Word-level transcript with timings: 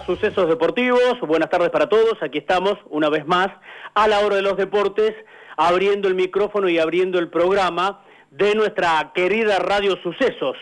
a 0.00 0.06
Sucesos 0.06 0.48
Deportivos. 0.48 1.20
Buenas 1.20 1.50
tardes 1.50 1.70
para 1.70 1.88
todos. 1.88 2.22
Aquí 2.22 2.38
estamos 2.38 2.74
una 2.88 3.08
vez 3.08 3.26
más 3.26 3.48
a 3.94 4.08
la 4.08 4.20
hora 4.20 4.36
de 4.36 4.42
los 4.42 4.56
deportes, 4.56 5.14
abriendo 5.56 6.08
el 6.08 6.14
micrófono 6.14 6.68
y 6.68 6.78
abriendo 6.78 7.18
el 7.18 7.28
programa 7.28 8.02
de 8.30 8.54
nuestra 8.54 9.12
querida 9.14 9.58
Radio 9.58 9.96
Sucesos 10.02 10.56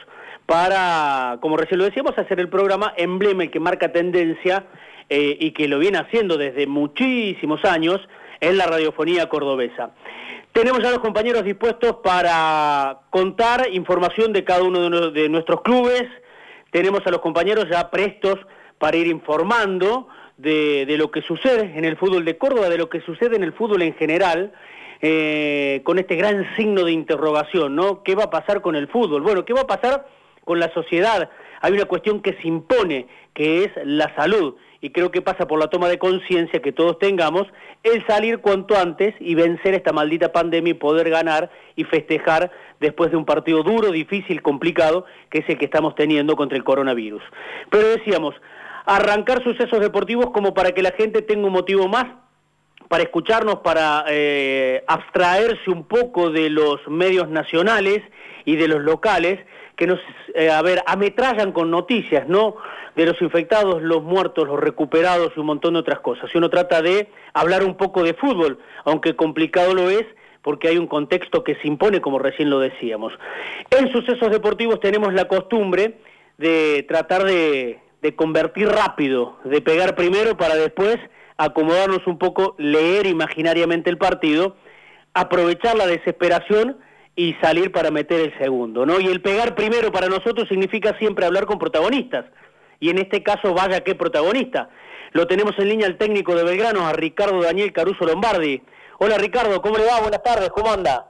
para, 0.47 1.39
como 1.41 1.57
recién 1.57 1.79
lo 1.79 1.85
decíamos, 1.85 2.17
hacer 2.17 2.41
el 2.41 2.49
programa 2.49 2.95
emblema 2.97 3.47
que 3.49 3.61
marca 3.61 3.93
tendencia 3.93 4.65
eh, 5.09 5.37
y 5.39 5.51
que 5.53 5.69
lo 5.69 5.79
viene 5.79 5.99
haciendo 5.99 6.37
desde 6.39 6.67
muchísimos 6.67 7.65
años 7.65 8.01
en 8.41 8.57
la 8.57 8.67
radiofonía 8.67 9.29
cordobesa. 9.29 9.91
Tenemos 10.53 10.83
ya 10.83 10.91
los 10.91 11.01
compañeros 11.01 11.45
dispuestos 11.45 11.97
para 12.03 13.01
contar 13.11 13.69
información 13.73 14.33
de 14.33 14.45
cada 14.45 14.63
uno 14.63 15.11
de 15.11 15.29
nuestros 15.29 15.61
clubes, 15.63 16.05
tenemos 16.71 17.07
a 17.07 17.11
los 17.11 17.21
compañeros 17.21 17.67
ya 17.71 17.91
prestos 17.91 18.39
para 18.79 18.97
ir 18.97 19.07
informando 19.07 20.09
de, 20.37 20.87
lo 20.99 21.11
que 21.11 21.23
sucede 21.23 21.73
en 21.77 21.85
el 21.85 21.97
fútbol 21.97 22.25
de 22.25 22.39
Córdoba, 22.39 22.69
de 22.69 22.79
lo 22.79 22.89
que 22.89 23.01
sucede 23.01 23.37
en 23.37 23.43
el 23.43 23.53
fútbol 23.53 23.83
en 23.83 23.95
general, 23.95 24.53
eh, 25.01 25.83
con 25.85 25.99
este 25.99 26.17
gran 26.17 26.47
signo 26.57 26.85
de 26.85 26.93
interrogación, 26.93 27.77
¿no? 27.77 28.03
¿Qué 28.03 28.15
va 28.15 28.25
a 28.25 28.31
pasar 28.31 28.61
con 28.61 28.77
el 28.77 28.89
fútbol? 28.89 29.23
Bueno, 29.23 29.45
¿qué 29.45 29.53
va 29.53 29.63
a 29.63 29.67
pasar 29.67 30.07
con 30.45 30.59
la 30.59 30.73
sociedad? 30.73 31.31
Hay 31.61 31.73
una 31.73 31.85
cuestión 31.87 32.21
que 32.21 32.35
se 32.35 32.49
impone, 32.49 33.07
que 33.35 33.65
es 33.65 33.71
la 33.85 34.15
salud 34.15 34.55
y 34.81 34.91
creo 34.91 35.11
que 35.11 35.23
pasa 35.23 35.47
por 35.47 35.59
la 35.59 35.69
toma 35.69 35.89
de 35.89 35.99
conciencia 35.99 36.63
que 36.63 36.73
todos 36.73 36.99
tengamos, 36.99 37.47
el 37.83 38.07
salir 38.07 38.39
cuanto 38.39 38.77
antes 38.77 39.15
y 39.19 39.35
vencer 39.35 39.75
esta 39.75 39.93
maldita 39.93 40.33
pandemia 40.33 40.71
y 40.73 40.75
poder 40.75 41.11
ganar 41.11 41.51
y 41.75 41.85
festejar 41.85 42.53
después 42.81 43.11
de 43.11 43.17
un 43.17 43.25
partido 43.25 43.63
duro, 43.63 43.91
difícil, 43.91 44.41
complicado, 44.41 45.05
que 45.31 45.39
es 45.39 45.49
el 45.49 45.59
que 45.59 45.65
estamos 45.65 45.95
teniendo 45.97 46.37
contra 46.37 46.57
el 46.57 46.65
coronavirus. 46.65 47.23
Pero 47.71 47.89
decíamos, 47.89 48.35
arrancar 48.89 49.45
sucesos 49.45 49.81
deportivos 49.81 50.31
como 50.31 50.55
para 50.55 50.73
que 50.73 50.83
la 50.83 50.93
gente 50.93 51.21
tenga 51.21 51.47
un 51.47 51.53
motivo 51.53 51.89
más 51.89 52.07
para 52.89 53.03
escucharnos, 53.03 53.57
para 53.57 54.07
eh, 54.09 54.83
abstraerse 54.87 55.71
un 55.71 55.85
poco 55.85 56.31
de 56.31 56.49
los 56.49 56.89
medios 56.89 57.29
nacionales 57.29 58.01
y 58.47 58.57
de 58.57 58.67
los 58.67 58.81
locales 58.81 59.41
que 59.77 59.87
nos, 59.87 60.01
eh, 60.35 60.51
a 60.51 60.63
ver, 60.63 60.83
ametrallan 60.87 61.53
con 61.53 61.71
noticias, 61.71 62.27
¿no? 62.29 62.57
De 62.97 63.05
los 63.05 63.21
infectados, 63.21 63.83
los 63.83 64.03
muertos, 64.03 64.49
los 64.49 64.59
recuperados 64.59 65.33
y 65.37 65.41
un 65.41 65.47
montón 65.47 65.75
de 65.75 65.81
otras 65.81 66.01
cosas. 66.01 66.31
Si 66.33 66.39
uno 66.39 66.49
trata 66.49 66.81
de 66.81 67.09
hablar 67.35 67.65
un 67.65 67.77
poco 67.77 68.03
de 68.03 68.15
fútbol, 68.15 68.59
aunque 68.85 69.15
complicado 69.15 69.75
lo 69.75 69.91
es, 69.91 70.07
porque 70.41 70.69
hay 70.69 70.79
un 70.79 70.87
contexto 70.87 71.45
que 71.45 71.57
se 71.57 71.69
impone, 71.69 72.01
como 72.01 72.19
recién 72.19 72.49
lo 72.49 72.59
decíamos. 72.59 73.13
En 73.71 73.93
sucesos 73.93 74.31
deportivos 74.31 74.81
tenemos 74.81 75.13
la 75.13 75.27
costumbre 75.29 75.99
de 76.39 76.87
tratar 76.89 77.25
de, 77.25 77.81
de 78.03 78.15
convertir 78.15 78.69
rápido, 78.69 79.37
de 79.45 79.61
pegar 79.61 79.95
primero 79.95 80.37
para 80.37 80.55
después 80.55 80.97
acomodarnos 81.37 82.07
un 82.07 82.19
poco, 82.19 82.55
leer 82.59 83.07
imaginariamente 83.07 83.91
el 83.91 83.99
partido, 83.99 84.57
aprovechar 85.15 85.77
la 85.77 85.87
desesperación 85.87 86.79
y 87.17 87.35
salir 87.43 87.73
para 87.73 87.91
meter 87.91 88.21
el 88.21 88.39
segundo, 88.39 88.87
¿no? 88.87 89.01
Y 89.01 89.07
el 89.07 89.21
pegar 89.21 89.55
primero 89.55 89.91
para 89.91 90.09
nosotros 90.09 90.49
significa 90.49 90.97
siempre 90.99 91.27
hablar 91.27 91.47
con 91.47 91.59
protagonistas. 91.59 92.27
Y 92.81 92.91
en 92.91 92.99
este 92.99 93.23
caso, 93.23 93.55
vaya 93.55 93.83
qué 93.83 93.95
protagonista. 93.95 94.71
Lo 95.13 95.27
tenemos 95.27 95.59
en 95.59 95.69
línea 95.69 95.87
el 95.87 95.97
técnico 95.97 96.35
de 96.35 96.45
Belgrano, 96.45 96.87
a 96.87 96.93
Ricardo 96.93 97.43
Daniel 97.43 97.73
Caruso 97.73 98.05
Lombardi. 98.05 98.63
Hola 98.99 99.17
Ricardo, 99.17 99.61
¿cómo 99.63 99.79
le 99.79 99.87
va? 99.87 100.01
Buenas 100.01 100.23
tardes, 100.23 100.51
¿cómo 100.51 100.73
anda? 100.73 101.09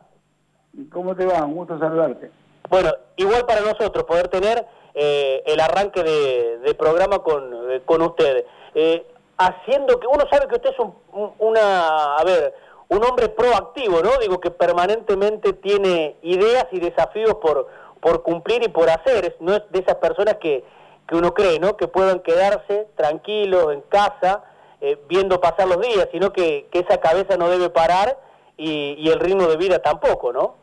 ¿Cómo 0.90 1.16
te 1.16 1.26
va? 1.26 1.44
Un 1.44 1.54
gusto 1.54 1.78
saludarte. 1.78 2.30
Bueno, 2.68 2.90
igual 3.16 3.44
para 3.46 3.62
nosotros 3.62 4.04
poder 4.04 4.28
tener 4.28 4.64
eh, 5.00 5.44
el 5.46 5.60
arranque 5.60 6.02
de, 6.02 6.74
programa 6.74 7.20
con, 7.20 7.70
eh, 7.70 7.82
con 7.84 8.02
usted. 8.02 8.44
Eh, 8.74 9.06
haciendo 9.36 10.00
que 10.00 10.08
uno 10.08 10.24
sabe 10.28 10.48
que 10.48 10.56
usted 10.56 10.70
es 10.70 10.78
un, 10.80 10.92
una, 11.38 12.16
a 12.16 12.24
ver, 12.24 12.52
un 12.88 13.04
hombre 13.04 13.28
proactivo, 13.28 14.02
¿no? 14.02 14.10
Digo 14.20 14.40
que 14.40 14.50
permanentemente 14.50 15.52
tiene 15.52 16.16
ideas 16.22 16.66
y 16.72 16.80
desafíos 16.80 17.34
por, 17.36 17.68
por 18.00 18.24
cumplir 18.24 18.64
y 18.64 18.68
por 18.68 18.90
hacer, 18.90 19.36
no 19.38 19.54
es 19.54 19.62
de 19.70 19.78
esas 19.78 19.94
personas 19.96 20.38
que, 20.40 20.64
que 21.06 21.14
uno 21.14 21.32
cree, 21.32 21.60
¿no? 21.60 21.76
Que 21.76 21.86
puedan 21.86 22.18
quedarse 22.18 22.88
tranquilos 22.96 23.72
en 23.72 23.82
casa 23.82 24.42
eh, 24.80 24.98
viendo 25.08 25.40
pasar 25.40 25.68
los 25.68 25.80
días, 25.80 26.08
sino 26.10 26.32
que, 26.32 26.66
que, 26.72 26.80
esa 26.80 26.98
cabeza 26.98 27.36
no 27.36 27.48
debe 27.48 27.70
parar 27.70 28.18
y, 28.56 28.96
y 28.98 29.10
el 29.10 29.20
ritmo 29.20 29.46
de 29.46 29.58
vida 29.58 29.78
tampoco, 29.78 30.32
¿no? 30.32 30.56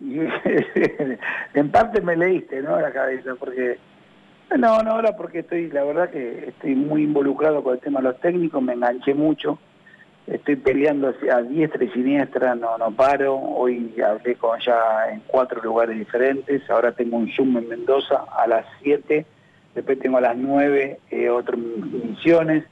en 1.54 1.70
parte 1.70 2.00
me 2.00 2.16
leíste, 2.16 2.62
¿no? 2.62 2.80
La 2.80 2.92
cabeza, 2.92 3.34
porque... 3.38 3.78
No, 4.56 4.82
no, 4.82 4.92
ahora 4.92 5.14
porque 5.14 5.40
estoy, 5.40 5.68
la 5.68 5.84
verdad 5.84 6.08
que 6.08 6.48
estoy 6.48 6.74
muy 6.74 7.02
involucrado 7.02 7.62
con 7.62 7.74
el 7.74 7.80
tema 7.80 8.00
de 8.00 8.04
los 8.04 8.20
técnicos, 8.20 8.62
me 8.62 8.72
enganché 8.72 9.12
mucho 9.12 9.58
estoy 10.32 10.56
peleando 10.56 11.14
a 11.32 11.42
diestra 11.42 11.84
y 11.84 11.88
siniestra, 11.90 12.54
no, 12.54 12.76
no 12.78 12.90
paro. 12.90 13.36
Hoy 13.36 13.94
hablé 14.02 14.34
con 14.36 14.58
ya 14.60 15.10
en 15.10 15.22
cuatro 15.26 15.62
lugares 15.62 15.98
diferentes. 15.98 16.68
Ahora 16.70 16.92
tengo 16.92 17.16
un 17.16 17.30
Zoom 17.32 17.56
en 17.56 17.68
Mendoza 17.68 18.24
a 18.36 18.46
las 18.46 18.66
7, 18.82 19.24
después 19.74 19.98
tengo 19.98 20.18
a 20.18 20.22
las 20.22 20.36
9 20.36 21.00
eh, 21.10 21.30
otras 21.30 21.58
misiones. 21.58 22.64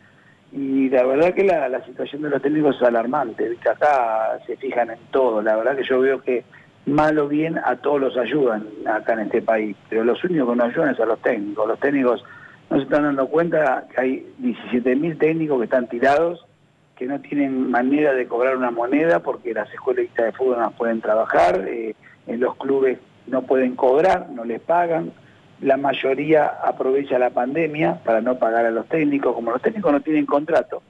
Y 0.53 0.89
la 0.91 1.05
verdad 1.05 1.35
que 1.35 1.45
la, 1.45 1.85
situación 1.85 2.23
de 2.23 2.31
los 2.31 2.43
técnicos 2.43 2.77
es 2.77 2.83
alarmante. 2.83 3.49
¿viste? 3.49 3.69
Acá 3.69 4.39
se 4.47 4.57
fijan 4.57 4.91
en 4.91 4.99
todo. 5.11 5.43
La 5.43 5.57
verdad 5.57 5.77
que 5.77 5.85
yo 5.85 6.01
veo 6.01 6.23
que 6.23 6.45
mal 6.87 7.19
o 7.19 7.29
bien 7.29 7.59
a 7.59 7.77
todos 7.77 8.01
los 8.01 8.17
ayudan 8.17 8.67
acá 8.87 9.15
en 9.15 9.21
este 9.21 9.43
país. 9.43 9.77
Pero 9.89 10.05
los 10.05 10.23
únicos 10.25 10.51
que 10.51 10.57
nos 10.57 10.69
ayudan 10.69 10.95
es 10.95 11.01
a 11.01 11.07
los 11.07 11.21
técnicos. 11.21 11.69
Los 11.69 11.81
técnicos 11.81 12.25
no 12.71 12.77
se 12.79 12.85
están 12.85 13.03
dando 13.03 13.29
cuenta 13.29 13.87
que 13.95 14.01
hay 14.01 14.35
17.000 14.41 15.19
técnicos 15.19 15.59
que 15.59 15.65
están 15.65 15.89
tirados 15.89 16.47
que 16.97 17.07
no 17.07 17.21
tienen 17.21 17.71
manera 17.71 18.15
de 18.15 18.27
cobrar 18.27 18.57
una 18.57 18.71
moneda 18.71 19.21
porque 19.21 19.53
las 19.53 19.73
escuelas 19.73 20.07
de 20.17 20.33
fútbol 20.33 20.59
no 20.59 20.71
pueden 20.71 21.01
trabajar, 21.01 21.65
eh, 21.69 21.95
en 22.27 22.41
los 22.41 22.57
clubes 22.57 22.99
no 23.27 23.43
pueden 23.43 23.77
cobrar, 23.77 24.31
no 24.31 24.45
les 24.45 24.61
pagan. 24.61 25.13
La 25.61 25.77
mayoría 25.77 26.47
aprovecha 26.47 27.19
la 27.19 27.31
pandemia 27.31 28.01
para 28.05 28.21
no 28.21 28.39
pagar 28.39 28.65
a 28.65 28.71
los 28.71 28.87
técnicos, 28.87 29.35
como 29.35 29.51
los 29.51 29.63
técnicos 29.63 29.93
no 29.93 30.01
tienen 30.01 30.27
contrato, 30.27 30.83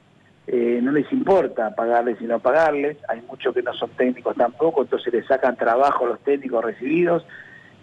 eh, 0.47 0.81
no 0.83 0.93
les 0.93 1.11
importa 1.13 1.75
pagarles 1.75 2.21
y 2.21 2.25
no 2.25 2.39
pagarles, 2.39 2.97
hay 3.09 3.23
muchos 3.23 3.55
que 3.55 3.63
no 3.63 3.75
son 3.75 3.91
técnicos 3.91 4.37
tampoco, 4.37 4.83
entonces 4.83 5.13
les 5.13 5.27
sacan 5.27 5.57
trabajo 5.57 6.05
a 6.05 6.09
los 6.11 6.21
técnicos 6.21 6.65
recibidos 6.65 7.27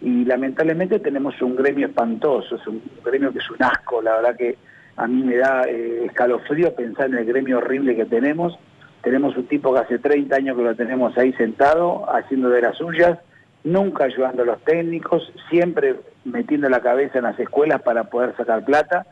y 0.01 0.25
lamentablemente 0.25 1.00
tenemos 1.00 1.41
un 1.41 1.56
gremio 1.56 1.88
espantoso, 1.88 2.56
es 2.56 2.68
un 2.68 2.81
gremio 3.03 3.31
que 3.31 3.40
es 3.40 3.50
un 3.50 3.62
asco, 3.63 4.01
la 4.01 4.16
verdad 4.16 4.35
que 4.35 4.57
a 4.96 5.07
mí 5.07 5.24
me 5.24 5.38
da 5.38 5.63
eh, 5.63 6.06
escalofrío 6.06 6.75
pensar 6.75 7.07
en 7.07 7.16
el 7.16 7.25
gremio 7.25 7.57
horrible 7.57 7.96
que 7.96 8.06
tenemos. 8.06 8.57
Tenemos 9.01 9.35
un 9.35 9.47
tipo 9.47 9.74
que 9.74 9.80
hace 9.80 10.00
30 10.00 10.35
años 10.35 10.57
que 10.57 10.63
lo 10.63 10.75
tenemos 10.75 11.18
ahí 11.18 11.34
sentado, 11.34 12.06
haciendo 12.13 12.50
de 12.50 12.62
las 12.62 12.78
suyas, 12.78 13.18
nunca 13.63 14.06
ayudando 14.06 14.44
a 14.44 14.45
los 14.45 14.63
técnicos, 14.63 15.31
siempre 15.50 15.95
metiendo 16.25 16.69
la 16.69 16.81
cabeza 16.81 17.18
en 17.18 17.25
las 17.25 17.40
escuelas 17.40 17.81
para 17.81 18.06
poder 18.06 18.35
sacar 18.38 18.63
plata, 18.63 19.06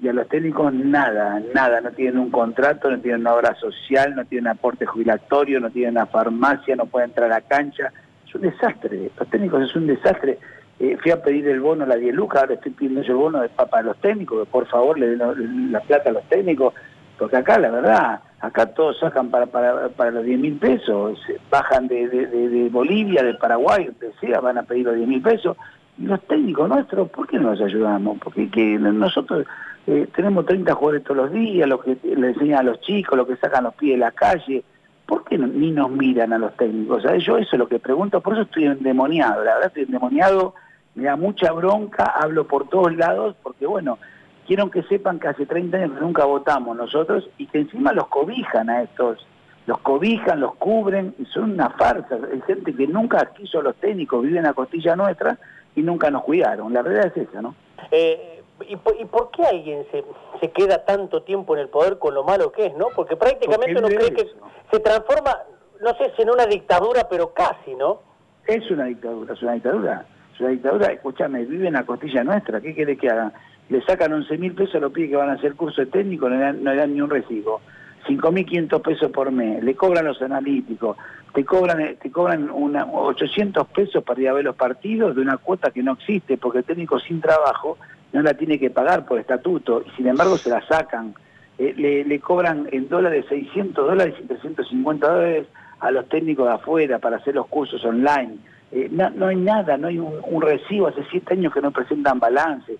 y 0.00 0.08
a 0.08 0.12
los 0.12 0.28
técnicos 0.28 0.72
nada, 0.74 1.40
nada, 1.54 1.80
no 1.80 1.90
tienen 1.92 2.18
un 2.18 2.30
contrato, 2.30 2.90
no 2.90 2.98
tienen 2.98 3.20
una 3.20 3.34
obra 3.34 3.54
social, 3.54 4.14
no 4.16 4.24
tienen 4.24 4.48
aporte 4.48 4.86
jubilatorio, 4.86 5.60
no 5.60 5.70
tienen 5.70 5.92
una 5.92 6.06
farmacia, 6.06 6.74
no 6.74 6.86
pueden 6.86 7.10
entrar 7.10 7.30
a 7.30 7.36
la 7.36 7.40
cancha. 7.42 7.92
Es 8.26 8.34
un 8.34 8.42
desastre, 8.42 9.10
los 9.16 9.28
técnicos 9.28 9.62
es 9.62 9.76
un 9.76 9.86
desastre. 9.86 10.38
Eh, 10.80 10.96
fui 11.00 11.12
a 11.12 11.22
pedir 11.22 11.46
el 11.46 11.60
bono 11.60 11.84
a 11.84 11.86
la 11.86 11.96
10 11.96 12.14
lucas, 12.14 12.42
ahora 12.42 12.54
estoy 12.54 12.72
pidiendo 12.72 13.02
el 13.02 13.14
bono 13.14 13.40
de 13.40 13.48
para 13.48 13.82
los 13.82 13.96
técnicos, 13.98 14.40
que 14.40 14.50
por 14.50 14.66
favor 14.66 14.98
le 14.98 15.16
den 15.16 15.70
la 15.70 15.80
plata 15.80 16.10
a 16.10 16.12
los 16.12 16.28
técnicos, 16.28 16.74
porque 17.16 17.36
acá 17.36 17.60
la 17.60 17.70
verdad, 17.70 18.20
acá 18.40 18.66
todos 18.66 18.98
sacan 18.98 19.30
para, 19.30 19.46
para, 19.46 19.88
para 19.90 20.10
los 20.10 20.24
10 20.24 20.40
mil 20.40 20.54
pesos, 20.56 21.20
bajan 21.48 21.86
de, 21.86 22.08
de, 22.08 22.68
Bolivia, 22.70 23.22
de 23.22 23.34
Paraguay, 23.34 23.84
donde 23.84 24.12
sea, 24.20 24.40
van 24.40 24.58
a 24.58 24.64
pedir 24.64 24.86
los 24.86 24.96
10 24.96 25.06
mil 25.06 25.22
pesos, 25.22 25.56
y 25.96 26.06
los 26.06 26.20
técnicos 26.22 26.68
nuestros, 26.68 27.08
¿por 27.10 27.28
qué 27.28 27.38
no 27.38 27.52
los 27.52 27.60
ayudamos? 27.60 28.18
Porque 28.18 28.50
que 28.50 28.76
nosotros 28.76 29.46
eh, 29.86 30.08
tenemos 30.14 30.46
30 30.46 30.74
jugadores 30.74 31.04
todos 31.04 31.16
los 31.16 31.32
días, 31.32 31.68
lo 31.68 31.80
que 31.80 31.96
le 32.02 32.28
enseñan 32.28 32.60
a 32.60 32.62
los 32.62 32.80
chicos, 32.80 33.16
lo 33.16 33.26
que 33.26 33.36
sacan 33.36 33.64
los 33.64 33.74
pies 33.74 33.92
de 33.94 33.98
la 33.98 34.12
calle, 34.12 34.64
¿por 35.06 35.24
qué 35.24 35.36
ni 35.38 35.70
nos 35.70 35.90
miran 35.90 36.32
a 36.32 36.38
los 36.38 36.56
técnicos? 36.56 37.02
yo 37.02 37.36
eso 37.36 37.38
es 37.38 37.58
lo 37.58 37.68
que 37.68 37.78
pregunto, 37.78 38.20
por 38.20 38.34
eso 38.34 38.42
estoy 38.42 38.64
endemoniado, 38.64 39.44
la 39.44 39.54
verdad 39.54 39.68
estoy 39.68 39.82
endemoniado 39.84 40.54
me 40.94 41.04
da 41.04 41.16
mucha 41.16 41.52
bronca, 41.52 42.04
hablo 42.04 42.46
por 42.46 42.68
todos 42.68 42.94
lados, 42.96 43.34
porque 43.42 43.66
bueno, 43.66 43.98
quiero 44.46 44.70
que 44.70 44.82
sepan 44.84 45.18
que 45.18 45.28
hace 45.28 45.46
30 45.46 45.76
años 45.76 46.00
nunca 46.00 46.24
votamos 46.24 46.76
nosotros 46.76 47.28
y 47.38 47.46
que 47.46 47.58
encima 47.58 47.92
los 47.92 48.06
cobijan 48.08 48.70
a 48.70 48.82
estos, 48.82 49.26
los 49.66 49.78
cobijan, 49.80 50.40
los 50.40 50.54
cubren, 50.56 51.14
y 51.18 51.24
son 51.26 51.52
una 51.52 51.70
farsa, 51.70 52.18
hay 52.32 52.40
gente 52.42 52.74
que 52.74 52.86
nunca 52.86 53.32
quiso 53.36 53.62
los 53.62 53.74
técnicos, 53.76 54.22
viven 54.22 54.46
a 54.46 54.52
costilla 54.52 54.94
nuestra 54.94 55.38
y 55.74 55.82
nunca 55.82 56.10
nos 56.10 56.22
cuidaron, 56.22 56.72
la 56.72 56.82
verdad 56.82 57.06
es 57.06 57.28
esa, 57.28 57.42
¿no? 57.42 57.54
Eh, 57.90 58.33
¿y, 58.68 58.76
por, 58.76 59.30
qué 59.30 59.44
alguien 59.44 59.86
se, 59.90 60.04
se 60.40 60.50
queda 60.50 60.84
tanto 60.84 61.22
tiempo 61.22 61.54
en 61.54 61.62
el 61.62 61.68
poder 61.68 61.98
con 61.98 62.14
lo 62.14 62.24
malo 62.24 62.52
que 62.52 62.66
es, 62.66 62.76
no? 62.76 62.88
Porque 62.94 63.16
prácticamente 63.16 63.78
uno 63.78 63.88
cree 63.88 64.12
que 64.12 64.28
se 64.70 64.80
transforma, 64.80 65.38
no 65.80 65.94
sé 65.96 66.12
si 66.16 66.22
en 66.22 66.30
una 66.30 66.46
dictadura, 66.46 67.08
pero 67.08 67.32
casi, 67.32 67.74
¿no? 67.74 68.00
Es 68.46 68.70
una 68.70 68.84
dictadura, 68.84 69.34
es 69.34 69.42
una 69.42 69.52
dictadura 69.52 70.06
es 70.34 70.40
una 70.40 70.50
dictadura, 70.50 70.86
escúchame, 70.88 71.44
viven 71.44 71.76
a 71.76 71.86
costilla 71.86 72.24
nuestra, 72.24 72.60
¿qué 72.60 72.74
quiere 72.74 72.96
que 72.96 73.08
hagan? 73.08 73.32
le 73.68 73.80
sacan 73.82 74.12
11 74.12 74.36
mil 74.38 74.54
pesos 74.54 74.74
a 74.74 74.80
los 74.80 74.92
pibes 74.92 75.10
que 75.10 75.16
van 75.16 75.30
a 75.30 75.34
hacer 75.34 75.54
curso 75.54 75.80
de 75.80 75.86
técnico, 75.86 76.28
no 76.28 76.36
le 76.36 76.42
dan, 76.42 76.62
no 76.62 76.74
dan 76.74 76.92
ni 76.92 77.00
un 77.00 77.08
recibo. 77.08 77.60
5.500 78.06 78.82
pesos 78.82 79.10
por 79.10 79.30
mes, 79.32 79.64
le 79.64 79.74
cobran 79.74 80.04
los 80.04 80.20
analíticos, 80.20 80.98
te 81.32 81.42
cobran, 81.42 81.96
te 81.96 82.10
cobran 82.10 82.50
una, 82.50 82.84
800 82.84 83.66
pesos 83.68 84.04
para 84.04 84.20
ir 84.20 84.28
a 84.28 84.34
ver 84.34 84.44
los 84.44 84.56
partidos 84.56 85.16
de 85.16 85.22
una 85.22 85.38
cuota 85.38 85.70
que 85.70 85.82
no 85.82 85.92
existe, 85.92 86.36
porque 86.36 86.58
el 86.58 86.64
técnico 86.64 86.98
sin 87.00 87.22
trabajo 87.22 87.78
no 88.14 88.22
la 88.22 88.34
tiene 88.34 88.58
que 88.58 88.70
pagar 88.70 89.04
por 89.04 89.18
estatuto, 89.18 89.84
y 89.86 89.90
sin 89.96 90.06
embargo 90.06 90.38
se 90.38 90.48
la 90.48 90.66
sacan. 90.66 91.14
Eh, 91.58 92.04
le, 92.06 92.20
cobran 92.20 92.68
en 92.72 92.88
dólares 92.88 93.26
600 93.28 93.86
dólares 93.86 94.14
y 94.18 94.26
350 94.26 95.06
dólares 95.06 95.46
a 95.80 95.90
los 95.90 96.08
técnicos 96.08 96.46
de 96.46 96.54
afuera 96.54 96.98
para 96.98 97.18
hacer 97.18 97.34
los 97.34 97.46
cursos 97.46 97.84
online. 97.84 98.36
Eh, 98.72 98.88
no, 98.90 99.10
no, 99.10 99.26
hay 99.26 99.36
nada, 99.36 99.76
no 99.76 99.88
hay 99.88 99.98
un, 99.98 100.14
un 100.26 100.42
recibo, 100.42 100.88
hace 100.88 101.04
siete 101.10 101.34
años 101.34 101.52
que 101.52 101.60
no 101.60 101.70
presentan 101.70 102.18
balance 102.18 102.78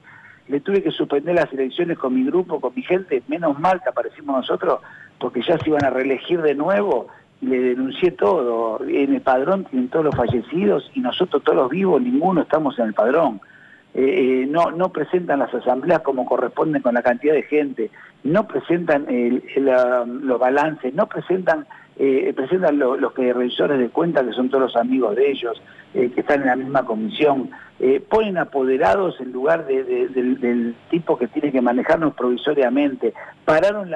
le 0.48 0.60
tuve 0.60 0.82
que 0.82 0.90
suspender 0.90 1.34
las 1.34 1.52
elecciones 1.52 1.98
con 1.98 2.14
mi 2.14 2.24
grupo, 2.24 2.60
con 2.60 2.74
mi 2.74 2.82
gente, 2.82 3.22
menos 3.28 3.58
mal 3.58 3.80
que 3.82 3.88
aparecimos 3.88 4.36
nosotros, 4.36 4.80
porque 5.18 5.42
ya 5.42 5.58
se 5.58 5.70
iban 5.70 5.84
a 5.84 5.90
reelegir 5.90 6.42
de 6.42 6.54
nuevo, 6.54 7.08
y 7.40 7.46
le 7.46 7.58
denuncié 7.60 8.10
todo, 8.12 8.80
en 8.86 9.14
el 9.14 9.20
padrón 9.20 9.64
tienen 9.64 9.88
todos 9.88 10.04
los 10.04 10.14
fallecidos 10.14 10.90
y 10.94 11.00
nosotros 11.00 11.42
todos 11.42 11.56
los 11.56 11.70
vivos, 11.70 12.00
ninguno 12.00 12.42
estamos 12.42 12.78
en 12.78 12.86
el 12.86 12.94
padrón. 12.94 13.40
Eh, 13.94 14.42
eh, 14.42 14.46
no, 14.48 14.88
presentan 14.88 15.38
las 15.38 15.54
asambleas 15.54 16.00
como 16.00 16.26
corresponden 16.26 16.82
con 16.82 16.94
la 16.94 17.02
cantidad 17.02 17.32
de 17.32 17.44
gente, 17.44 17.92
no 18.24 18.48
presentan 18.48 19.06
los 20.22 20.40
balances, 20.40 20.92
no 20.94 21.06
presentan 21.06 21.64
eh, 21.96 22.32
presentan 22.34 22.76
los 22.76 23.12
que 23.12 23.32
revisores 23.32 23.78
de 23.78 23.88
cuentas, 23.90 24.26
que 24.26 24.32
son 24.32 24.48
todos 24.48 24.62
los 24.62 24.74
amigos 24.76 25.14
de 25.14 25.30
ellos, 25.30 25.62
que 25.92 26.12
están 26.16 26.40
en 26.40 26.48
la 26.48 26.56
misma 26.56 26.84
comisión, 26.84 27.50
ponen 28.08 28.36
apoderados 28.36 29.20
en 29.20 29.30
lugar 29.30 29.64
del, 29.64 30.74
tipo 30.90 31.16
que 31.16 31.28
tiene 31.28 31.52
que 31.52 31.60
manejarnos 31.60 32.14
provisoriamente. 32.14 33.14
Pararon 33.44 33.92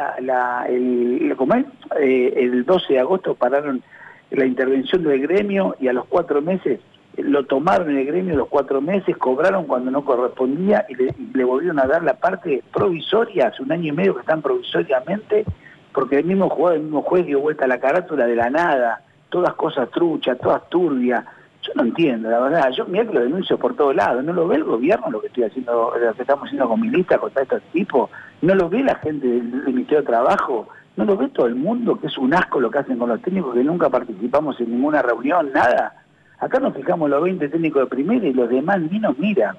el 0.68 2.64
12 2.64 2.92
de 2.92 3.00
agosto 3.00 3.34
pararon 3.34 3.82
la 4.30 4.46
intervención 4.46 5.02
del 5.02 5.20
gremio 5.22 5.74
y 5.80 5.88
a 5.88 5.92
los 5.92 6.06
cuatro 6.06 6.40
meses 6.40 6.78
lo 7.22 7.44
tomaron 7.44 7.90
en 7.90 7.98
el 7.98 8.06
gremio 8.06 8.36
los 8.36 8.48
cuatro 8.48 8.80
meses, 8.80 9.16
cobraron 9.16 9.66
cuando 9.66 9.90
no 9.90 10.04
correspondía 10.04 10.86
y 10.88 10.94
le, 10.94 11.44
volvieron 11.44 11.78
a 11.80 11.86
dar 11.86 12.02
la 12.02 12.14
parte 12.14 12.62
provisoria, 12.72 13.48
hace 13.48 13.62
un 13.62 13.72
año 13.72 13.88
y 13.88 13.92
medio 13.92 14.14
que 14.14 14.20
están 14.20 14.42
provisoriamente, 14.42 15.44
porque 15.92 16.18
el 16.18 16.24
mismo 16.24 16.48
jugador, 16.48 16.78
el 16.78 16.84
mismo 16.84 17.02
juez 17.02 17.26
dio 17.26 17.40
vuelta 17.40 17.64
a 17.64 17.68
la 17.68 17.80
carátula 17.80 18.26
de 18.26 18.36
la 18.36 18.50
nada, 18.50 19.02
todas 19.30 19.54
cosas 19.54 19.90
truchas, 19.90 20.38
todas 20.38 20.68
turbias. 20.68 21.24
Yo 21.62 21.72
no 21.74 21.82
entiendo, 21.82 22.30
la 22.30 22.38
verdad. 22.38 22.70
Yo 22.70 22.86
mira 22.86 23.04
que 23.04 23.14
lo 23.14 23.20
denuncio 23.20 23.58
por 23.58 23.74
todos 23.74 23.94
lados. 23.94 24.24
¿No 24.24 24.32
lo 24.32 24.46
ve 24.46 24.56
el 24.56 24.64
gobierno 24.64 25.10
lo 25.10 25.20
que 25.20 25.26
estoy 25.26 25.44
haciendo, 25.44 25.92
lo 25.98 26.14
que 26.14 26.22
estamos 26.22 26.44
haciendo 26.44 26.68
con 26.68 26.80
mi 26.80 26.88
lista 26.88 27.18
contra 27.18 27.42
estos 27.42 27.62
tipos? 27.72 28.10
¿No 28.42 28.54
lo 28.54 28.68
ve 28.68 28.82
la 28.82 28.94
gente 28.96 29.26
del, 29.26 29.42
Ministerio 29.42 30.00
de 30.00 30.06
Trabajo? 30.06 30.68
¿No 30.96 31.04
lo 31.04 31.16
ve 31.16 31.28
todo 31.28 31.46
el 31.46 31.56
mundo? 31.56 31.98
Que 31.98 32.06
es 32.06 32.16
un 32.16 32.32
asco 32.32 32.60
lo 32.60 32.70
que 32.70 32.78
hacen 32.78 32.98
con 32.98 33.08
los 33.08 33.20
técnicos 33.20 33.54
que 33.54 33.64
nunca 33.64 33.90
participamos 33.90 34.60
en 34.60 34.70
ninguna 34.70 35.02
reunión, 35.02 35.52
nada. 35.52 35.94
Acá 36.40 36.60
nos 36.60 36.74
fijamos 36.74 37.10
los 37.10 37.22
20 37.22 37.48
técnicos 37.48 37.82
de 37.82 37.86
primera 37.88 38.26
y 38.26 38.32
los 38.32 38.48
demás 38.48 38.80
ni 38.80 38.98
nos 38.98 39.18
miran. 39.18 39.56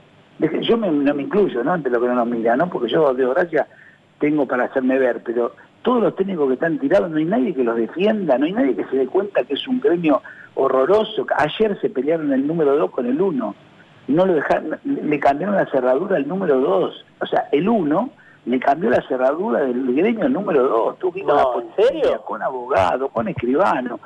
Yo 0.61 0.77
me, 0.77 0.89
no 0.89 1.13
me 1.13 1.23
incluyo, 1.23 1.63
¿no? 1.63 1.73
Ante 1.73 1.89
lo 1.89 1.99
que 1.99 2.07
no 2.07 2.15
nos 2.15 2.27
mira, 2.27 2.55
¿no? 2.55 2.69
Porque 2.69 2.89
yo, 2.89 3.13
de 3.13 3.25
gracia, 3.25 3.67
tengo 4.19 4.45
para 4.45 4.65
hacerme 4.65 4.97
ver, 4.97 5.21
pero 5.23 5.53
todos 5.81 6.01
los 6.01 6.15
técnicos 6.15 6.47
que 6.47 6.53
están 6.53 6.79
tirados, 6.79 7.11
no 7.11 7.17
hay 7.17 7.25
nadie 7.25 7.53
que 7.53 7.63
los 7.63 7.75
defienda, 7.75 8.37
no 8.37 8.45
hay 8.45 8.53
nadie 8.53 8.75
que 8.75 8.85
se 8.85 8.97
dé 8.97 9.07
cuenta 9.07 9.43
que 9.43 9.55
es 9.55 9.67
un 9.67 9.81
gremio 9.81 10.21
horroroso. 10.55 11.25
Ayer 11.37 11.77
se 11.81 11.89
pelearon 11.89 12.31
el 12.31 12.47
número 12.47 12.77
2 12.77 12.91
con 12.91 13.05
el 13.05 13.21
1, 13.21 13.55
no 14.07 14.25
lo 14.25 14.33
dejaron, 14.33 14.77
le 14.83 15.19
cambiaron 15.19 15.55
la 15.55 15.65
cerradura 15.65 16.15
al 16.15 16.27
número 16.27 16.59
2, 16.59 17.05
o 17.21 17.25
sea, 17.25 17.47
el 17.51 17.67
1 17.67 18.09
le 18.45 18.59
cambió 18.59 18.89
la 18.89 19.05
cerradura 19.07 19.59
del 19.59 19.93
gremio 19.93 20.25
al 20.25 20.33
número 20.33 20.67
2, 20.67 20.99
tú 20.99 21.13
no, 21.25 21.61
¿en 21.61 21.75
serio? 21.75 22.21
con 22.21 22.41
abogado, 22.41 23.09
con 23.09 23.27
escribano. 23.27 23.99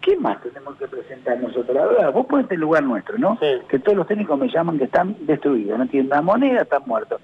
¿Qué 0.00 0.16
más 0.16 0.40
tenemos 0.42 0.76
que 0.76 0.88
presentar 0.88 1.38
nosotros? 1.40 1.76
La 1.76 1.86
verdad, 1.86 2.12
vos 2.12 2.26
ponete 2.26 2.54
el 2.54 2.60
lugar 2.60 2.82
nuestro, 2.82 3.18
¿no? 3.18 3.38
Que 3.68 3.78
todos 3.78 3.96
los 3.96 4.06
técnicos 4.06 4.38
me 4.38 4.48
llaman 4.48 4.78
que 4.78 4.84
están 4.84 5.14
destruidos, 5.20 5.78
no 5.78 5.86
tienen 5.86 6.08
la 6.08 6.22
moneda, 6.22 6.62
están 6.62 6.82
muertos. 6.86 7.20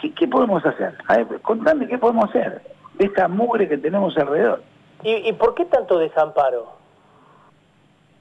¿Qué, 0.00 0.12
¿Qué, 0.12 0.26
podemos 0.26 0.64
hacer? 0.64 0.94
A 1.06 1.18
ver, 1.18 1.40
contame 1.42 1.86
qué 1.86 1.98
podemos 1.98 2.30
hacer 2.30 2.62
esta 2.98 3.28
mugre 3.28 3.68
que 3.68 3.78
tenemos 3.78 4.16
alrededor. 4.16 4.62
¿Y, 5.04 5.32
por 5.32 5.54
qué 5.54 5.64
tanto 5.64 5.98
desamparo? 5.98 6.76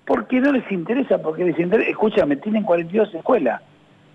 Porque 0.05 0.39
no 0.41 0.51
les 0.51 0.69
interesa, 0.71 1.19
porque 1.19 1.45
les 1.45 1.59
interesa, 1.59 1.89
escúchame, 1.89 2.37
tienen 2.37 2.63
42 2.63 3.13
escuelas, 3.13 3.61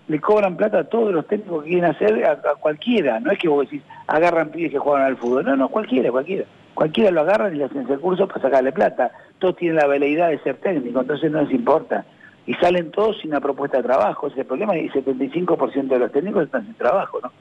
le 0.07 0.19
cobran 0.19 0.57
plata 0.57 0.79
a 0.79 0.83
todos 0.83 1.13
los 1.13 1.25
técnicos 1.27 1.63
que 1.63 1.69
quieren 1.69 1.89
hacer, 1.89 2.25
a, 2.25 2.55
cualquiera, 2.55 3.19
no 3.21 3.31
es 3.31 3.39
que 3.39 3.47
vos 3.47 3.65
decís, 3.65 3.83
agarran 4.05 4.49
pibes 4.49 4.71
que 4.71 4.79
juegan 4.79 5.03
al 5.03 5.17
fútbol, 5.17 5.45
no, 5.45 5.55
no, 5.55 5.69
cualquiera, 5.69 6.11
cualquiera. 6.11 6.45
Cualquiera 6.73 7.09
lo 7.09 7.21
agarran 7.21 7.55
y 7.55 7.57
le 7.57 7.63
hacen 7.63 7.85
ese 7.85 7.97
curso 7.97 8.27
para 8.27 8.41
sacarle 8.41 8.71
plata. 8.71 9.11
Todos 9.39 9.55
tienen 9.57 9.77
la 9.77 9.87
veleidad 9.87 10.29
de 10.29 10.39
ser 10.39 10.57
técnico, 10.57 11.01
entonces 11.01 11.31
no 11.31 11.41
les 11.41 11.51
importa. 11.51 12.05
Y 12.45 12.53
salen 12.55 12.91
todos 12.91 13.19
sin 13.19 13.31
una 13.31 13.41
propuesta 13.41 13.77
de 13.77 13.83
trabajo, 13.83 14.27
ese 14.27 14.35
es 14.35 14.39
el 14.41 14.45
problema, 14.47 14.77
y 14.77 14.85
el 14.85 14.93
75% 14.93 15.87
de 15.87 15.99
los 15.99 16.11
técnicos 16.11 16.43
están 16.43 16.65
sin 16.65 16.75
trabajo, 16.75 17.19
¿no? 17.21 17.31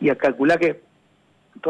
Y 0.00 0.08
a 0.08 0.16
calcular 0.16 0.58
que 0.58 0.80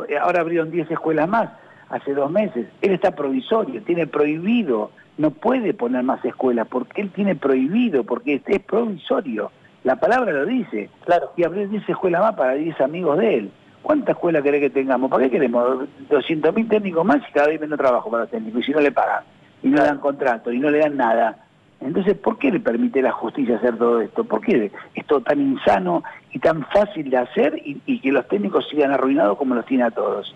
eh, 0.09 0.19
ahora 0.21 0.41
abrieron 0.41 0.71
10 0.71 0.91
escuelas 0.91 1.29
más, 1.29 1.51
hace 1.91 2.15
dos 2.15 2.31
meses. 2.31 2.67
Él 2.81 2.93
está 2.93 3.13
provisorio, 3.13 3.83
tiene 3.83 4.07
prohibido, 4.07 4.91
no 5.19 5.31
puede 5.31 5.75
poner 5.75 6.03
más 6.03 6.25
escuelas, 6.25 6.67
porque 6.69 7.01
él 7.01 7.11
tiene 7.11 7.35
prohibido, 7.37 8.05
porque 8.05 8.41
es, 8.47 8.61
provisorio. 8.61 9.51
La 9.85 9.97
palabra 9.97 10.33
lo 10.33 10.47
dice. 10.47 10.89
Claro. 11.05 11.33
Y 11.37 11.45
abrió 11.45 11.69
10 11.69 11.89
escuelas 11.89 12.23
más 12.23 12.35
para 12.35 12.55
10 12.55 12.81
amigos 12.81 13.19
de 13.19 13.35
él. 13.35 13.51
¿Cuántas 13.83 14.17
escuelas 14.17 14.43
querés 14.43 14.61
que 14.63 14.71
tengamos? 14.71 15.11
¿Para 15.11 15.25
qué 15.25 15.31
queremos 15.31 15.87
200.000 16.09 16.69
técnicos 16.69 17.05
más 17.05 17.21
y 17.29 17.33
cada 17.33 17.49
vez 17.49 17.61
menos 17.61 17.79
trabajo 17.79 18.11
para 18.11 18.23
los 18.23 18.31
técnicos? 18.31 18.63
Y 18.63 18.65
si 18.65 18.73
no 18.73 18.81
le 18.81 18.91
pagan, 18.91 19.25
y 19.65 19.69
no 19.69 19.79
le 19.79 19.85
dan 19.85 19.99
contrato, 19.99 20.53
y 20.53 20.61
no 20.61 20.71
le 20.71 20.79
dan 20.79 20.97
nada. 20.97 21.39
Entonces, 21.81 22.17
¿por 22.17 22.39
qué 22.39 22.53
le 22.53 22.61
permite 22.61 23.03
la 23.03 23.13
justicia 23.13 23.57
hacer 23.57 23.77
todo 23.79 24.01
esto? 24.01 24.23
¿Por 24.23 24.43
qué 24.43 24.71
esto 24.95 25.21
tan 25.23 25.41
insano 25.41 26.05
y 26.33 26.39
tan 26.39 26.65
fácil 26.67 27.11
de 27.11 27.17
hacer 27.17 27.61
y, 27.65 27.99
que 28.01 28.13
los 28.13 28.29
técnicos 28.29 28.69
sigan 28.69 28.93
arruinados 28.93 29.39
como 29.39 29.55
los 29.55 29.65
tiene 29.65 29.85
a 29.85 29.91
todos? 29.91 30.35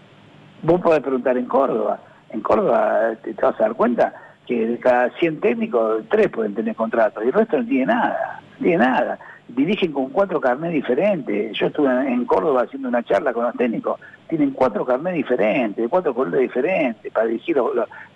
Vos 0.63 0.81
podés 0.81 1.01
preguntar 1.01 1.37
en 1.37 1.45
Córdoba. 1.45 2.01
En 2.31 2.41
Córdoba 2.41 3.13
te, 3.23 3.35
vas 3.35 3.55
a 3.61 3.65
dar 3.65 3.75
cuenta 3.75 4.15
que 4.47 4.67
de 4.67 4.79
cada 4.79 5.11
100 5.19 5.41
técnicos, 5.41 6.05
3 6.11 6.29
pueden 6.29 6.55
tener 6.55 6.75
contratos 6.75 7.23
y 7.23 7.29
el 7.29 7.35
resto 7.35 7.59
no 7.59 7.67
tiene 7.67 7.87
nada, 7.87 8.41
no 8.59 8.65
tiene 8.65 8.79
nada 8.79 9.19
dirigen 9.49 9.93
con 9.93 10.11
cuatro 10.11 10.41
carnés 10.41 10.73
diferentes. 10.73 11.57
Yo 11.59 11.67
estuve 11.67 11.91
en 11.91 12.25
Córdoba 12.27 12.63
haciendo 12.63 12.89
una 12.89 13.03
charla 13.03 13.33
con 13.33 13.45
los 13.45 13.55
técnicos, 13.55 13.99
tienen 14.29 14.53
cuatro 14.53 14.85
carnés 14.85 15.15
diferentes, 15.15 15.89
cuatro 15.89 16.15
colores 16.15 16.41
diferentes, 16.41 17.13
para 17.13 17.27
dirigir 17.27 17.61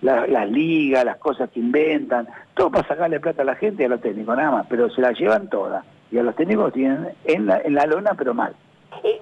las 0.02 0.50
ligas, 0.50 1.04
las 1.04 1.16
cosas 1.16 1.50
que 1.50 1.60
inventan, 1.60 2.28
todo 2.54 2.70
para 2.70 2.86
sacarle 2.86 3.20
plata 3.20 3.42
a 3.42 3.46
la 3.46 3.56
gente 3.56 3.82
y 3.82 3.86
a 3.86 3.88
los 3.88 4.00
técnicos, 4.00 4.36
nada 4.36 4.50
más, 4.50 4.66
pero 4.68 4.90
se 4.90 5.00
la 5.00 5.12
llevan 5.12 5.48
todas. 5.48 5.84
Y 6.10 6.18
a 6.18 6.22
los 6.22 6.36
técnicos 6.36 6.72
tienen 6.72 7.08
en 7.24 7.46
la, 7.46 7.60
en 7.60 7.74
la 7.74 7.86
lona, 7.86 8.12
pero 8.16 8.34
mal. 8.34 8.54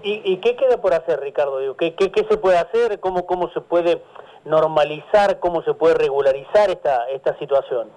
¿Y, 0.03 0.21
y 0.25 0.37
qué 0.39 0.57
queda 0.57 0.81
por 0.81 0.93
hacer, 0.93 1.21
Ricardo? 1.21 1.77
¿Qué, 1.77 1.95
qué, 1.95 2.11
qué 2.11 2.25
se 2.25 2.37
puede 2.37 2.59
hacer? 2.59 2.99
¿Cómo, 2.99 3.25
¿Cómo 3.25 3.49
se 3.51 3.61
puede 3.61 4.03
normalizar? 4.45 5.39
¿Cómo 5.39 5.63
se 5.63 5.75
puede 5.75 5.95
regularizar 5.95 6.71
esta, 6.71 7.09
esta 7.11 7.39
situación? 7.39 7.89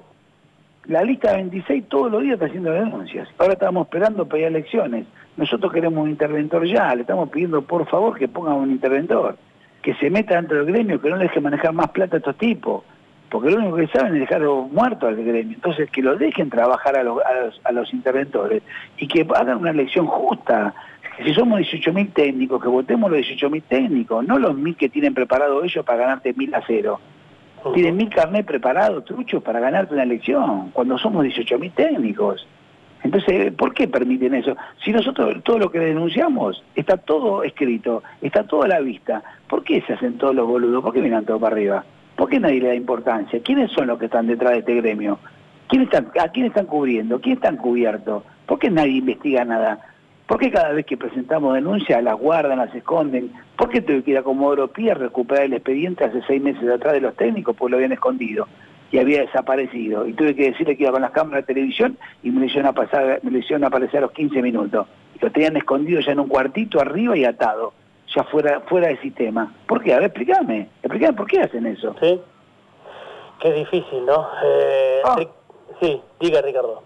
La 0.85 1.03
lista 1.03 1.33
26 1.33 1.85
todos 1.87 2.11
los 2.11 2.21
días 2.21 2.33
está 2.33 2.45
haciendo 2.47 2.71
denuncias. 2.71 3.27
Ahora 3.37 3.53
estamos 3.53 3.85
esperando 3.85 4.27
pedir 4.27 4.45
elecciones. 4.45 5.05
Nosotros 5.37 5.71
queremos 5.71 6.03
un 6.03 6.09
interventor 6.09 6.65
ya, 6.65 6.93
le 6.93 7.01
estamos 7.01 7.29
pidiendo 7.29 7.61
por 7.61 7.87
favor 7.87 8.17
que 8.17 8.27
pongan 8.27 8.55
un 8.55 8.71
interventor, 8.71 9.37
que 9.81 9.95
se 9.95 10.09
meta 10.09 10.35
dentro 10.35 10.57
del 10.57 10.73
gremio, 10.73 11.01
que 11.01 11.09
no 11.09 11.15
le 11.15 11.23
deje 11.23 11.39
manejar 11.39 11.73
más 11.73 11.89
plata 11.89 12.17
a 12.17 12.19
estos 12.19 12.37
tipos, 12.37 12.83
porque 13.29 13.49
lo 13.49 13.57
único 13.57 13.77
que 13.77 13.87
saben 13.87 14.13
es 14.15 14.21
dejarlo 14.21 14.67
muerto 14.71 15.07
al 15.07 15.15
gremio. 15.15 15.55
Entonces 15.55 15.89
que 15.89 16.01
lo 16.01 16.15
dejen 16.15 16.49
trabajar 16.49 16.97
a 16.97 17.03
los, 17.03 17.19
a 17.63 17.71
interventores 17.93 18.61
y 18.97 19.07
que 19.07 19.25
hagan 19.35 19.57
una 19.57 19.71
elección 19.71 20.05
justa. 20.05 20.73
Si 21.23 21.33
somos 21.33 21.59
18.000 21.59 22.13
técnicos, 22.13 22.61
que 22.61 22.67
votemos 22.67 23.09
los 23.09 23.19
18.000 23.19 23.63
técnicos, 23.67 24.25
no 24.27 24.37
los 24.37 24.55
mil 24.55 24.75
que 24.75 24.89
tienen 24.89 25.13
preparado 25.13 25.63
ellos 25.63 25.85
para 25.85 25.99
ganarte 25.99 26.33
mil 26.33 26.53
a 26.53 26.61
cero. 26.65 26.99
Tienen 27.73 27.97
mil 27.97 28.09
carnet 28.09 28.45
preparados, 28.45 29.05
truchos, 29.05 29.41
para 29.41 29.59
ganarte 29.59 29.93
una 29.93 30.03
elección, 30.03 30.71
cuando 30.71 30.97
somos 30.97 31.25
18.000 31.25 31.71
técnicos. 31.73 32.47
Entonces, 33.03 33.53
¿por 33.53 33.73
qué 33.73 33.87
permiten 33.87 34.33
eso? 34.33 34.55
Si 34.83 34.91
nosotros 34.91 35.43
todo 35.43 35.59
lo 35.59 35.71
que 35.71 35.79
denunciamos 35.79 36.63
está 36.75 36.97
todo 36.97 37.43
escrito, 37.43 38.01
está 38.21 38.43
todo 38.45 38.63
a 38.63 38.67
la 38.67 38.79
vista, 38.79 39.21
¿por 39.47 39.63
qué 39.63 39.81
se 39.81 39.93
hacen 39.93 40.17
todos 40.17 40.33
los 40.33 40.47
boludos? 40.47 40.83
¿Por 40.83 40.93
qué 40.93 41.01
miran 41.01 41.25
todo 41.25 41.39
para 41.39 41.55
arriba? 41.55 41.83
¿Por 42.15 42.29
qué 42.29 42.39
nadie 42.39 42.61
le 42.61 42.67
da 42.69 42.75
importancia? 42.75 43.41
¿Quiénes 43.43 43.71
son 43.71 43.87
los 43.87 43.99
que 43.99 44.05
están 44.05 44.27
detrás 44.27 44.53
de 44.53 44.59
este 44.59 44.75
gremio? 44.75 45.19
¿Quién 45.67 45.83
están, 45.83 46.11
¿A 46.19 46.29
quién 46.29 46.45
están 46.45 46.65
cubriendo? 46.65 47.19
¿Quién 47.19 47.35
están 47.35 47.57
cubiertos? 47.57 48.23
¿Por 48.45 48.59
qué 48.59 48.69
nadie 48.69 48.97
investiga 48.97 49.43
nada? 49.43 49.79
¿Por 50.33 50.39
qué 50.41 50.49
cada 50.49 50.71
vez 50.71 50.87
que 50.87 50.97
presentamos 50.97 51.53
denuncias 51.53 52.01
las 52.03 52.15
guardan, 52.17 52.57
las 52.57 52.73
esconden? 52.73 53.31
¿Por 53.55 53.69
qué 53.69 53.81
tuve 53.81 54.01
que 54.03 54.09
ir 54.09 54.17
a 54.17 54.23
Comodoro 54.23 54.67
Pi 54.67 54.89
a 54.89 54.95
recuperar 54.95 55.43
el 55.43 55.53
expediente 55.53 56.05
hace 56.05 56.23
seis 56.25 56.41
meses 56.41 56.67
atrás 56.67 56.93
de 56.93 57.01
los 57.01 57.15
técnicos? 57.15 57.55
Porque 57.55 57.69
lo 57.69 57.77
habían 57.77 57.91
escondido. 57.91 58.47
y 58.91 58.97
había 58.97 59.21
desaparecido. 59.21 60.07
Y 60.07 60.13
tuve 60.13 60.35
que 60.35 60.49
decirle 60.49 60.75
que 60.75 60.83
iba 60.83 60.91
con 60.91 61.03
las 61.03 61.11
cámaras 61.11 61.45
de 61.45 61.53
televisión 61.53 61.99
y 62.23 62.31
me 62.31 62.39
le 62.39 62.45
hicieron, 62.47 62.67
a 62.67 62.73
pasar, 62.73 63.19
me 63.21 63.29
le 63.29 63.39
hicieron 63.39 63.63
aparecer 63.63 63.99
a 63.99 64.01
los 64.01 64.11
15 64.11 64.41
minutos. 64.41 64.87
Lo 65.21 65.31
tenían 65.31 65.55
escondido 65.55 65.99
ya 66.01 66.13
en 66.13 66.19
un 66.19 66.27
cuartito 66.27 66.81
arriba 66.81 67.15
y 67.15 67.25
atado, 67.25 67.73
ya 68.15 68.23
fuera, 68.23 68.61
fuera 68.61 68.87
del 68.87 68.99
sistema. 69.01 69.53
¿Por 69.67 69.83
qué? 69.83 69.93
A 69.93 69.97
ver, 69.97 70.05
explícame. 70.05 70.67
Explícame 70.81 71.13
por 71.13 71.27
qué 71.27 71.41
hacen 71.41 71.67
eso. 71.67 71.95
Sí. 72.01 72.19
Qué 73.39 73.53
difícil, 73.53 74.03
¿no? 74.07 74.27
Eh, 74.43 75.01
Ah. 75.05 75.15
Sí, 75.79 76.01
diga 76.19 76.41
Ricardo. 76.41 76.81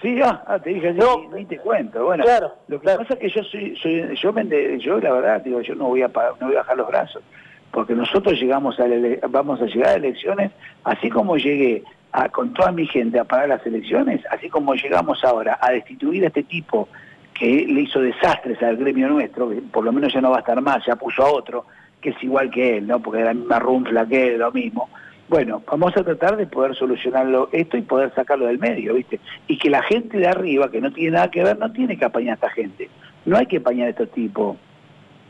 Sí, 0.00 0.18
ah, 0.22 0.42
ah, 0.46 0.58
te 0.58 0.70
dije 0.70 0.94
No, 0.94 1.28
ni, 1.30 1.40
ni 1.40 1.44
te 1.44 1.58
cuento. 1.58 2.04
Bueno, 2.04 2.24
claro, 2.24 2.54
lo 2.68 2.78
que 2.78 2.84
claro. 2.84 3.00
pasa 3.00 3.14
es 3.14 3.20
que 3.20 3.28
yo 3.28 3.44
soy, 3.44 3.76
soy 3.76 4.16
yo, 4.16 4.32
me 4.32 4.78
yo 4.78 4.98
la 4.98 5.12
verdad 5.12 5.42
digo, 5.42 5.60
yo 5.60 5.74
no 5.74 5.88
voy 5.88 6.02
a 6.02 6.08
no 6.08 6.46
voy 6.46 6.54
a 6.54 6.60
bajar 6.60 6.76
los 6.76 6.88
brazos, 6.88 7.22
porque 7.70 7.94
nosotros 7.94 8.40
llegamos 8.40 8.80
a 8.80 8.88
la 8.88 9.18
vamos 9.28 9.60
a 9.60 9.66
llegar 9.66 9.90
a 9.90 9.94
elecciones, 9.94 10.52
así 10.84 11.10
como 11.10 11.36
llegué 11.36 11.84
a, 12.12 12.28
con 12.30 12.54
toda 12.54 12.72
mi 12.72 12.86
gente 12.86 13.18
a 13.18 13.24
pagar 13.24 13.50
las 13.50 13.66
elecciones, 13.66 14.22
así 14.30 14.48
como 14.48 14.74
llegamos 14.74 15.22
ahora 15.22 15.58
a 15.60 15.70
destituir 15.72 16.24
a 16.24 16.28
este 16.28 16.44
tipo 16.44 16.88
que 17.34 17.66
le 17.66 17.82
hizo 17.82 18.00
desastres 18.00 18.62
al 18.62 18.76
gremio 18.76 19.08
nuestro, 19.08 19.50
que 19.50 19.56
por 19.56 19.84
lo 19.84 19.92
menos 19.92 20.12
ya 20.12 20.20
no 20.20 20.30
va 20.30 20.38
a 20.38 20.40
estar 20.40 20.60
más, 20.60 20.84
ya 20.86 20.96
puso 20.96 21.22
a 21.22 21.30
otro, 21.30 21.66
que 22.00 22.10
es 22.10 22.22
igual 22.22 22.50
que 22.50 22.78
él, 22.78 22.86
¿no? 22.86 23.00
Porque 23.00 23.20
era 23.20 23.32
la 23.32 23.34
misma 23.34 23.58
runfla 23.58 24.06
que 24.06 24.28
él, 24.28 24.38
lo 24.38 24.50
mismo. 24.50 24.88
Bueno, 25.30 25.62
vamos 25.64 25.96
a 25.96 26.02
tratar 26.02 26.36
de 26.36 26.48
poder 26.48 26.74
solucionarlo 26.74 27.50
esto 27.52 27.76
y 27.76 27.82
poder 27.82 28.12
sacarlo 28.16 28.46
del 28.46 28.58
medio, 28.58 28.94
¿viste? 28.94 29.20
Y 29.46 29.58
que 29.58 29.70
la 29.70 29.80
gente 29.84 30.18
de 30.18 30.26
arriba, 30.26 30.72
que 30.72 30.80
no 30.80 30.92
tiene 30.92 31.12
nada 31.12 31.30
que 31.30 31.44
ver, 31.44 31.56
no 31.56 31.70
tiene 31.70 31.96
que 31.96 32.04
apañar 32.04 32.32
a 32.32 32.34
esta 32.34 32.50
gente. 32.50 32.90
No 33.26 33.36
hay 33.36 33.46
que 33.46 33.58
apañar 33.58 33.86
a 33.86 33.90
estos 33.90 34.10
tipos. 34.10 34.56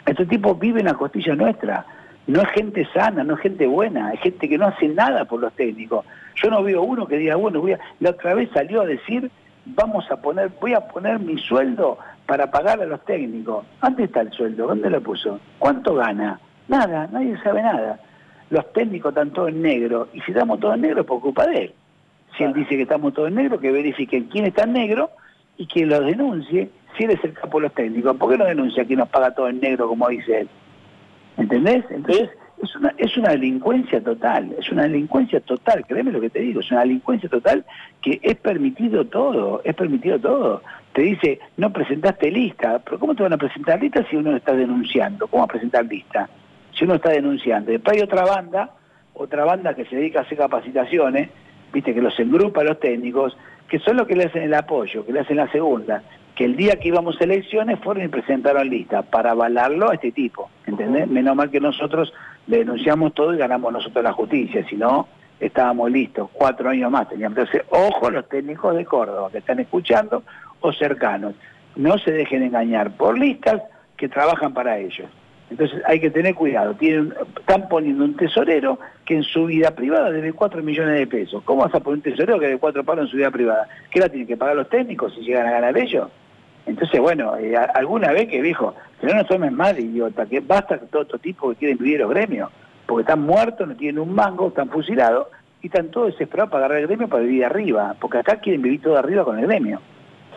Estos 0.06 0.26
tipos 0.26 0.58
viven 0.58 0.88
a 0.88 0.94
costilla 0.94 1.34
nuestra. 1.34 1.84
No 2.26 2.40
es 2.40 2.48
gente 2.48 2.88
sana, 2.94 3.24
no 3.24 3.34
es 3.34 3.40
gente 3.40 3.66
buena, 3.66 4.14
es 4.14 4.20
gente 4.20 4.48
que 4.48 4.56
no 4.56 4.68
hace 4.68 4.88
nada 4.88 5.26
por 5.26 5.38
los 5.38 5.52
técnicos. 5.52 6.06
Yo 6.34 6.48
no 6.48 6.62
veo 6.62 6.80
uno 6.80 7.06
que 7.06 7.18
diga, 7.18 7.36
bueno, 7.36 7.60
voy 7.60 7.72
a... 7.72 7.80
la 7.98 8.08
otra 8.08 8.32
vez 8.32 8.48
salió 8.54 8.80
a 8.80 8.86
decir, 8.86 9.30
vamos 9.66 10.10
a 10.10 10.16
poner, 10.16 10.50
voy 10.62 10.72
a 10.72 10.80
poner 10.80 11.18
mi 11.18 11.36
sueldo 11.36 11.98
para 12.24 12.50
pagar 12.50 12.80
a 12.80 12.86
los 12.86 13.04
técnicos. 13.04 13.66
¿Dónde 13.82 14.04
está 14.04 14.22
el 14.22 14.32
sueldo? 14.32 14.66
¿Dónde 14.66 14.88
lo 14.88 15.02
puso? 15.02 15.38
¿Cuánto 15.58 15.94
gana? 15.94 16.40
Nada, 16.68 17.06
nadie 17.12 17.36
sabe 17.42 17.60
nada. 17.60 18.00
Los 18.50 18.72
técnicos 18.72 19.10
están 19.10 19.30
todos 19.30 19.48
en 19.48 19.62
negro, 19.62 20.08
y 20.12 20.20
si 20.20 20.32
estamos 20.32 20.60
todos 20.60 20.74
en 20.74 20.82
negro 20.82 21.00
es 21.00 21.06
por 21.06 21.20
culpa 21.20 21.46
de 21.46 21.64
él. 21.64 21.74
Si 22.36 22.44
él 22.44 22.52
dice 22.52 22.76
que 22.76 22.82
estamos 22.82 23.14
todos 23.14 23.28
en 23.28 23.36
negro, 23.36 23.58
que 23.58 23.70
verifiquen 23.70 24.24
quién 24.24 24.46
está 24.46 24.64
en 24.64 24.72
negro 24.72 25.10
y 25.56 25.66
que 25.66 25.86
lo 25.86 26.00
denuncie 26.00 26.70
si 26.96 27.04
él 27.04 27.10
es 27.10 27.24
el 27.24 27.32
capo 27.32 27.58
de 27.58 27.64
los 27.64 27.74
técnicos. 27.74 28.16
¿Por 28.16 28.30
qué 28.30 28.38
no 28.38 28.44
denuncia 28.44 28.84
que 28.84 28.96
nos 28.96 29.08
paga 29.08 29.34
todo 29.34 29.48
en 29.48 29.60
negro, 29.60 29.88
como 29.88 30.08
dice 30.08 30.40
él? 30.40 30.48
¿Entendés? 31.36 31.84
Entonces, 31.90 32.30
es 32.62 32.76
una, 32.76 32.94
es 32.98 33.16
una 33.16 33.30
delincuencia 33.30 34.02
total, 34.02 34.54
es 34.58 34.70
una 34.70 34.82
delincuencia 34.82 35.40
total, 35.40 35.84
créeme 35.86 36.12
lo 36.12 36.20
que 36.20 36.30
te 36.30 36.40
digo, 36.40 36.60
es 36.60 36.70
una 36.70 36.80
delincuencia 36.80 37.28
total 37.28 37.64
que 38.02 38.20
es 38.22 38.36
permitido 38.36 39.06
todo, 39.06 39.62
es 39.64 39.74
permitido 39.74 40.18
todo. 40.18 40.62
Te 40.92 41.02
dice, 41.02 41.40
no 41.56 41.72
presentaste 41.72 42.30
lista, 42.30 42.80
pero 42.80 42.98
¿cómo 42.98 43.14
te 43.14 43.22
van 43.22 43.32
a 43.32 43.38
presentar 43.38 43.80
lista 43.80 44.04
si 44.10 44.16
uno 44.16 44.36
está 44.36 44.54
denunciando? 44.54 45.26
¿Cómo 45.28 45.42
va 45.42 45.44
a 45.44 45.52
presentar 45.52 45.86
lista? 45.86 46.28
Si 46.80 46.86
uno 46.86 46.94
está 46.94 47.10
denunciando. 47.10 47.70
Después 47.70 47.98
hay 47.98 48.02
otra 48.02 48.24
banda, 48.24 48.70
otra 49.12 49.44
banda 49.44 49.74
que 49.74 49.84
se 49.84 49.96
dedica 49.96 50.20
a 50.20 50.22
hacer 50.22 50.38
capacitaciones, 50.38 51.28
viste, 51.74 51.92
que 51.92 52.00
los 52.00 52.18
engrupa 52.18 52.62
a 52.62 52.64
los 52.64 52.80
técnicos, 52.80 53.36
que 53.68 53.78
son 53.80 53.98
los 53.98 54.06
que 54.06 54.16
le 54.16 54.24
hacen 54.24 54.44
el 54.44 54.54
apoyo, 54.54 55.04
que 55.04 55.12
le 55.12 55.20
hacen 55.20 55.36
la 55.36 55.52
segunda, 55.52 56.02
que 56.34 56.46
el 56.46 56.56
día 56.56 56.76
que 56.76 56.88
íbamos 56.88 57.20
a 57.20 57.24
elecciones 57.24 57.78
fueron 57.80 58.06
y 58.06 58.08
presentaron 58.08 58.70
lista 58.70 59.02
para 59.02 59.32
avalarlo 59.32 59.90
a 59.90 59.94
este 59.94 60.10
tipo, 60.10 60.48
¿entendés? 60.66 61.06
Menos 61.06 61.36
mal 61.36 61.50
que 61.50 61.60
nosotros 61.60 62.14
le 62.46 62.60
denunciamos 62.60 63.12
todo 63.12 63.34
y 63.34 63.36
ganamos 63.36 63.74
nosotros 63.74 64.02
la 64.02 64.14
justicia, 64.14 64.66
si 64.66 64.76
no 64.76 65.06
estábamos 65.38 65.90
listos, 65.90 66.30
cuatro 66.32 66.70
años 66.70 66.90
más 66.90 67.10
teníamos. 67.10 67.36
Entonces, 67.36 67.62
ojo 67.68 68.06
a 68.06 68.10
los 68.10 68.26
técnicos 68.26 68.74
de 68.74 68.86
Córdoba 68.86 69.28
que 69.30 69.38
están 69.38 69.60
escuchando 69.60 70.22
o 70.62 70.72
cercanos, 70.72 71.34
no 71.76 71.98
se 71.98 72.10
dejen 72.10 72.42
engañar 72.42 72.90
por 72.96 73.18
listas 73.18 73.60
que 73.98 74.08
trabajan 74.08 74.54
para 74.54 74.78
ellos. 74.78 75.10
Entonces 75.50 75.82
hay 75.86 76.00
que 76.00 76.10
tener 76.10 76.34
cuidado. 76.34 76.74
Tienen, 76.74 77.12
están 77.38 77.68
poniendo 77.68 78.04
un 78.04 78.16
tesorero 78.16 78.78
que 79.04 79.16
en 79.16 79.22
su 79.24 79.46
vida 79.46 79.72
privada 79.72 80.10
debe 80.10 80.32
4 80.32 80.62
millones 80.62 80.98
de 80.98 81.06
pesos. 81.06 81.42
¿Cómo 81.44 81.62
vas 81.62 81.74
a 81.74 81.80
poner 81.80 81.98
un 81.98 82.02
tesorero 82.02 82.38
que 82.38 82.46
debe 82.46 82.58
4 82.58 82.84
palos 82.84 83.06
en 83.06 83.10
su 83.10 83.16
vida 83.16 83.30
privada? 83.30 83.68
¿Qué 83.90 84.00
la 84.00 84.08
tienen 84.08 84.28
que 84.28 84.36
pagar 84.36 84.56
los 84.56 84.68
técnicos 84.68 85.14
si 85.14 85.22
llegan 85.22 85.48
a 85.48 85.52
ganar 85.52 85.76
ellos? 85.76 86.08
Entonces, 86.66 87.00
bueno, 87.00 87.36
eh, 87.36 87.56
alguna 87.56 88.12
vez 88.12 88.28
que 88.28 88.42
dijo, 88.42 88.74
que 89.00 89.06
no 89.06 89.14
nos 89.14 89.26
tomen 89.26 89.54
mal, 89.54 89.78
idiota, 89.78 90.26
que 90.26 90.40
basta 90.40 90.78
que 90.78 90.86
todo 90.86 91.02
estos 91.02 91.20
tipos 91.20 91.52
que 91.52 91.58
quieren 91.58 91.78
vivir 91.78 92.00
los 92.00 92.10
gremios, 92.10 92.50
porque 92.86 93.02
están 93.02 93.22
muertos, 93.22 93.66
no 93.66 93.74
tienen 93.74 93.98
un 93.98 94.14
mango, 94.14 94.48
están 94.48 94.68
fusilados, 94.68 95.28
y 95.62 95.66
están 95.66 95.90
todos 95.90 96.12
desesperados 96.12 96.50
para 96.50 96.64
agarrar 96.64 96.82
el 96.82 96.86
gremio 96.86 97.08
para 97.08 97.22
vivir 97.22 97.44
arriba, 97.44 97.94
porque 98.00 98.18
acá 98.18 98.36
quieren 98.36 98.62
vivir 98.62 98.82
todo 98.82 98.96
arriba 98.96 99.24
con 99.24 99.38
el 99.38 99.46
gremio. 99.46 99.80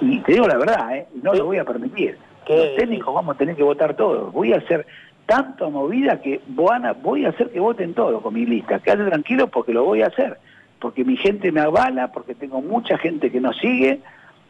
Y 0.01 0.20
te 0.20 0.34
digo 0.34 0.48
la 0.48 0.58
verdad, 0.58 0.98
¿eh? 0.98 1.08
no 1.22 1.34
lo 1.34 1.46
voy 1.46 1.58
a 1.58 1.63
permitir. 1.63 2.17
Los 2.48 2.76
técnicos 2.76 3.14
vamos 3.14 3.36
a 3.36 3.38
tener 3.38 3.56
que 3.56 3.64
votar 3.64 3.96
todos. 3.96 4.32
Voy 4.34 4.54
a 4.54 4.58
hacer 4.58 4.86
tanta 5.26 5.70
movida 5.70 6.22
que 6.22 6.42
voy 6.48 7.26
a 7.26 7.30
hacer 7.30 7.50
que 7.52 7.60
voten 7.60 7.94
todos 7.94 8.22
con 8.22 8.34
mi 8.34 8.46
lista. 8.46 8.80
Quédate 8.80 9.06
tranquilo 9.06 9.48
porque 9.48 9.74
lo 9.74 9.84
voy 9.84 10.02
a 10.02 10.08
hacer. 10.08 10.38
Porque 10.80 11.06
mi 11.06 11.16
gente 11.16 11.52
me 11.52 11.62
avala, 11.62 12.12
porque 12.12 12.36
tengo 12.36 12.62
mucha 12.62 12.98
gente 12.98 13.32
que 13.32 13.40
nos 13.40 13.58
sigue 13.58 14.02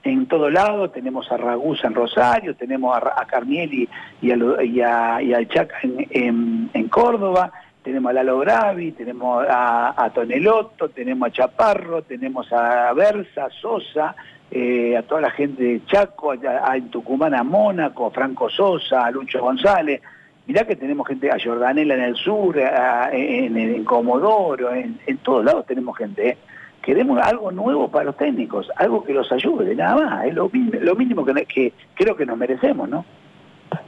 en 0.03 0.25
todo 0.25 0.49
lado. 0.49 0.89
Tenemos 0.89 1.31
a 1.31 1.37
Ragusa 1.37 1.87
en 1.87 1.93
Rosario, 1.93 2.55
tenemos 2.55 2.95
a, 2.97 3.21
a 3.21 3.27
y, 4.21 4.81
a, 4.81 5.21
y, 5.21 5.45
Chaca 5.47 5.75
en, 5.83 6.87
Córdoba, 6.89 7.51
tenemos 7.83 8.09
a 8.09 8.13
Lalo 8.13 8.39
Gravi, 8.39 8.93
tenemos 8.93 9.45
a, 9.47 9.93
a 10.03 10.09
Tonelotto, 10.11 10.89
tenemos 10.89 11.27
a 11.27 11.31
Chaparro, 11.31 12.01
tenemos 12.01 12.51
a 12.51 12.91
Versa, 12.93 13.47
Sosa, 13.61 14.15
eh, 14.55 14.95
a 14.95 15.01
toda 15.01 15.21
la 15.21 15.31
gente 15.31 15.63
de 15.63 15.85
Chaco, 15.87 16.31
a, 16.31 16.77
en 16.77 16.89
Tucumán 16.91 17.33
a 17.33 17.43
Mónaco, 17.43 18.05
a 18.05 18.11
Franco 18.11 18.49
Sosa, 18.49 19.05
a 19.05 19.09
Lucho 19.11 19.41
González. 19.41 19.99
Mirá 20.45 20.65
que 20.67 20.75
tenemos 20.75 21.07
gente, 21.07 21.31
a 21.31 21.37
Jordanela 21.43 21.95
en 21.95 22.01
el 22.03 22.15
sur, 22.15 22.57
en, 22.59 23.57
en- 23.57 23.83
Comodoro, 23.85 24.73
en, 24.73 24.99
todos 25.23 25.43
lados 25.45 25.65
tenemos 25.65 25.97
gente. 25.97 26.29
¿eh? 26.29 26.37
Queremos 26.81 27.17
algo 27.25 27.51
nuevo 27.51 27.87
para 27.89 28.05
los 28.05 28.17
técnicos, 28.17 28.69
algo 28.75 29.03
que 29.03 29.13
los 29.13 29.31
ayude, 29.31 29.73
nada 29.73 29.95
más. 29.95 30.25
Es 30.25 30.33
lo, 30.35 30.49
mínimo- 30.49 31.25
que, 31.25 31.45
que 31.45 31.73
creo 31.95 32.15
que 32.15 32.25
nos 32.25 32.37
merecemos, 32.37 32.87
¿no? 32.89 33.05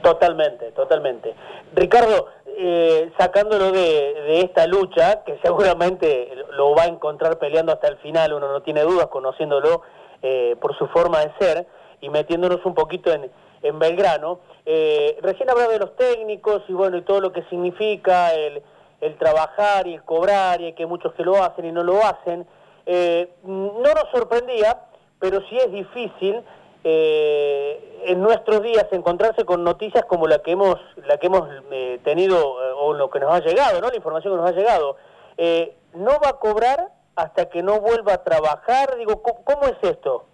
Totalmente, 0.02 0.72
totalmente. 0.72 1.34
Ricardo, 1.74 2.26
eh, 2.58 3.12
sacándolo 3.18 3.70
de 3.70 4.40
esta 4.40 4.66
lucha, 4.66 5.22
que 5.24 5.38
seguramente 5.42 6.28
lo 6.56 6.74
va 6.74 6.84
a 6.84 6.86
encontrar 6.88 7.38
peleando 7.38 7.72
hasta 7.72 7.88
el 7.88 7.96
final, 7.98 8.32
uno 8.32 8.50
no 8.50 8.62
tiene 8.62 8.80
dudas, 8.82 9.06
conociéndolo 9.08 9.82
eh, 10.22 10.56
por 10.60 10.76
su 10.76 10.86
forma 10.88 11.20
de 11.20 11.32
ser, 11.38 11.66
y 12.00 12.10
metiéndonos 12.10 12.64
un 12.64 12.74
poquito 12.74 13.12
en, 13.12 13.30
en 13.62 13.78
Belgrano, 13.78 14.40
eh, 14.64 15.18
recién 15.22 15.48
hablaba 15.50 15.72
de 15.72 15.78
los 15.78 15.96
técnicos 15.96 16.62
y 16.68 16.72
bueno, 16.72 16.96
y 16.96 17.02
todo 17.02 17.20
lo 17.20 17.32
que 17.32 17.42
significa 17.44 18.34
el, 18.34 18.62
el 19.00 19.16
trabajar 19.18 19.86
y 19.86 19.94
el 19.94 20.02
cobrar, 20.02 20.60
y 20.60 20.72
que 20.74 20.86
muchos 20.86 21.12
que 21.14 21.22
lo 21.22 21.42
hacen 21.42 21.64
y 21.64 21.72
no 21.72 21.82
lo 21.82 22.04
hacen. 22.04 22.46
Eh, 22.86 23.28
no 23.44 23.82
nos 23.82 24.10
sorprendía, 24.12 24.82
pero 25.18 25.40
sí 25.48 25.56
es 25.56 25.72
difícil 25.72 26.42
eh, 26.84 28.02
en 28.04 28.22
nuestros 28.22 28.62
días 28.62 28.86
encontrarse 28.92 29.44
con 29.44 29.64
noticias 29.64 30.04
como 30.04 30.28
la 30.28 30.38
que 30.38 30.52
hemos 30.52 30.76
la 31.04 31.16
que 31.16 31.26
hemos 31.26 31.48
eh, 31.72 31.98
tenido 32.04 32.36
eh, 32.36 32.72
o 32.76 32.92
lo 32.92 33.10
que 33.10 33.18
nos 33.18 33.34
ha 33.34 33.40
llegado, 33.40 33.80
¿no? 33.80 33.88
La 33.88 33.96
información 33.96 34.34
que 34.34 34.40
nos 34.40 34.50
ha 34.50 34.54
llegado. 34.54 34.96
Eh, 35.36 35.74
no 35.94 36.12
va 36.24 36.28
a 36.30 36.38
cobrar 36.38 36.92
hasta 37.16 37.48
que 37.48 37.62
no 37.62 37.80
vuelva 37.80 38.14
a 38.14 38.22
trabajar. 38.24 38.88
Digo, 38.98 39.22
¿cómo, 39.22 39.42
cómo 39.44 39.64
es 39.64 39.76
esto? 39.82 40.26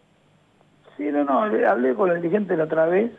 Sí, 0.97 1.05
no, 1.11 1.25
no, 1.25 1.43
hablé 1.69 1.95
con 1.95 2.11
el 2.11 2.21
dirigente 2.21 2.57
la 2.57 2.65
otra 2.65 2.85
vez, 2.87 3.11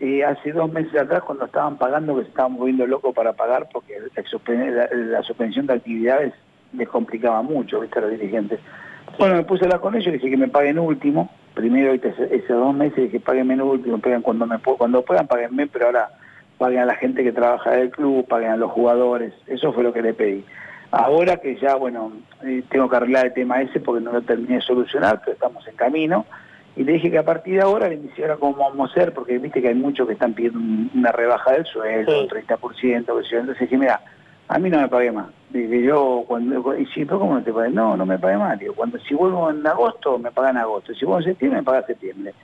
eh, 0.00 0.24
hace 0.24 0.52
dos 0.52 0.72
meses 0.72 0.98
atrás 0.98 1.22
cuando 1.22 1.44
estaban 1.44 1.76
pagando, 1.76 2.16
que 2.16 2.22
se 2.22 2.28
estaban 2.30 2.52
moviendo 2.52 2.86
locos 2.86 3.14
para 3.14 3.34
pagar 3.34 3.68
porque 3.72 3.98
la, 4.00 4.22
suspen- 4.24 4.70
la- 4.70 4.88
la 4.92 5.22
suspensión 5.22 5.66
de 5.66 5.74
actividades 5.74 6.32
les 6.72 6.88
complicaba 6.88 7.42
mucho, 7.42 7.80
viste, 7.80 7.98
a 7.98 8.02
los 8.02 8.10
dirigentes. 8.12 8.58
Bueno, 9.18 9.34
me 9.36 9.44
puse 9.44 9.64
a 9.64 9.66
hablar 9.66 9.80
con 9.80 9.94
ellos, 9.94 10.12
dije 10.12 10.30
que 10.30 10.36
me 10.38 10.48
paguen 10.48 10.78
último, 10.78 11.28
primero 11.54 11.92
esos 11.92 12.48
dos 12.48 12.74
meses 12.74 12.96
dije 12.96 13.20
páguenme 13.20 13.54
en 13.54 13.60
último, 13.60 13.98
paguen 13.98 14.22
cuando 14.22 14.46
me 14.46 14.58
cuando 14.58 15.02
puedan, 15.02 15.26
páguenme, 15.28 15.66
pero 15.66 15.86
ahora 15.86 16.08
paguen 16.56 16.80
a 16.80 16.86
la 16.86 16.94
gente 16.94 17.22
que 17.22 17.32
trabaja 17.32 17.72
del 17.72 17.90
club, 17.90 18.26
paguen 18.26 18.52
a 18.52 18.56
los 18.56 18.70
jugadores, 18.72 19.34
eso 19.48 19.72
fue 19.74 19.82
lo 19.82 19.92
que 19.92 20.00
le 20.02 20.14
pedí. 20.14 20.44
Ahora 20.92 21.38
que 21.38 21.56
ya, 21.56 21.74
bueno, 21.76 22.12
eh, 22.44 22.62
tengo 22.70 22.88
que 22.88 22.96
arreglar 22.96 23.26
el 23.26 23.32
tema 23.32 23.62
ese 23.62 23.80
porque 23.80 24.04
no 24.04 24.12
lo 24.12 24.20
terminé 24.22 24.56
de 24.56 24.60
solucionar, 24.60 25.20
pero 25.20 25.32
estamos 25.32 25.66
en 25.66 25.74
camino, 25.74 26.26
y 26.76 26.84
le 26.84 26.92
dije 26.92 27.10
que 27.10 27.16
a 27.18 27.24
partir 27.24 27.54
de 27.54 27.62
ahora 27.62 27.88
le 27.88 27.96
dije 27.96 28.22
ahora 28.22 28.36
cómo 28.36 28.56
vamos 28.56 28.90
a 28.90 28.92
hacer, 28.92 29.14
porque 29.14 29.38
viste 29.38 29.62
que 29.62 29.68
hay 29.68 29.74
muchos 29.74 30.06
que 30.06 30.12
están 30.12 30.34
pidiendo 30.34 30.58
un- 30.58 30.90
una 30.94 31.10
rebaja 31.10 31.52
del 31.52 31.64
sueldo, 31.64 32.12
Sí. 32.12 32.20
un 32.20 32.28
30%, 32.28 33.16
que 33.18 33.36
entonces 33.36 33.60
dije, 33.62 33.78
mira, 33.78 34.00
a 34.48 34.58
mí 34.58 34.68
no 34.68 34.80
me 34.82 34.88
pague 34.88 35.10
más. 35.12 35.26
Dije 35.48 35.82
yo, 35.82 36.24
cuando, 36.28 36.76
y 36.78 36.84
si, 36.86 37.06
¿pero 37.06 37.20
¿cómo 37.20 37.34
no 37.36 37.42
te 37.42 37.52
pague? 37.54 37.70
No, 37.70 37.96
no 37.96 38.04
me 38.04 38.18
pague 38.18 38.36
más. 38.36 38.58
Digo, 38.58 38.74
cuando, 38.74 38.98
si 38.98 39.14
vuelvo 39.14 39.50
en 39.50 39.66
agosto, 39.66 40.18
me 40.18 40.30
pagan 40.30 40.58
agosto. 40.58 40.92
Si 40.94 41.06
vuelvo 41.06 41.20
en 41.20 41.24
septiembre, 41.24 41.60
me 41.60 41.64
paga 41.64 41.78
en 41.80 41.86
septiembre. 41.86 42.34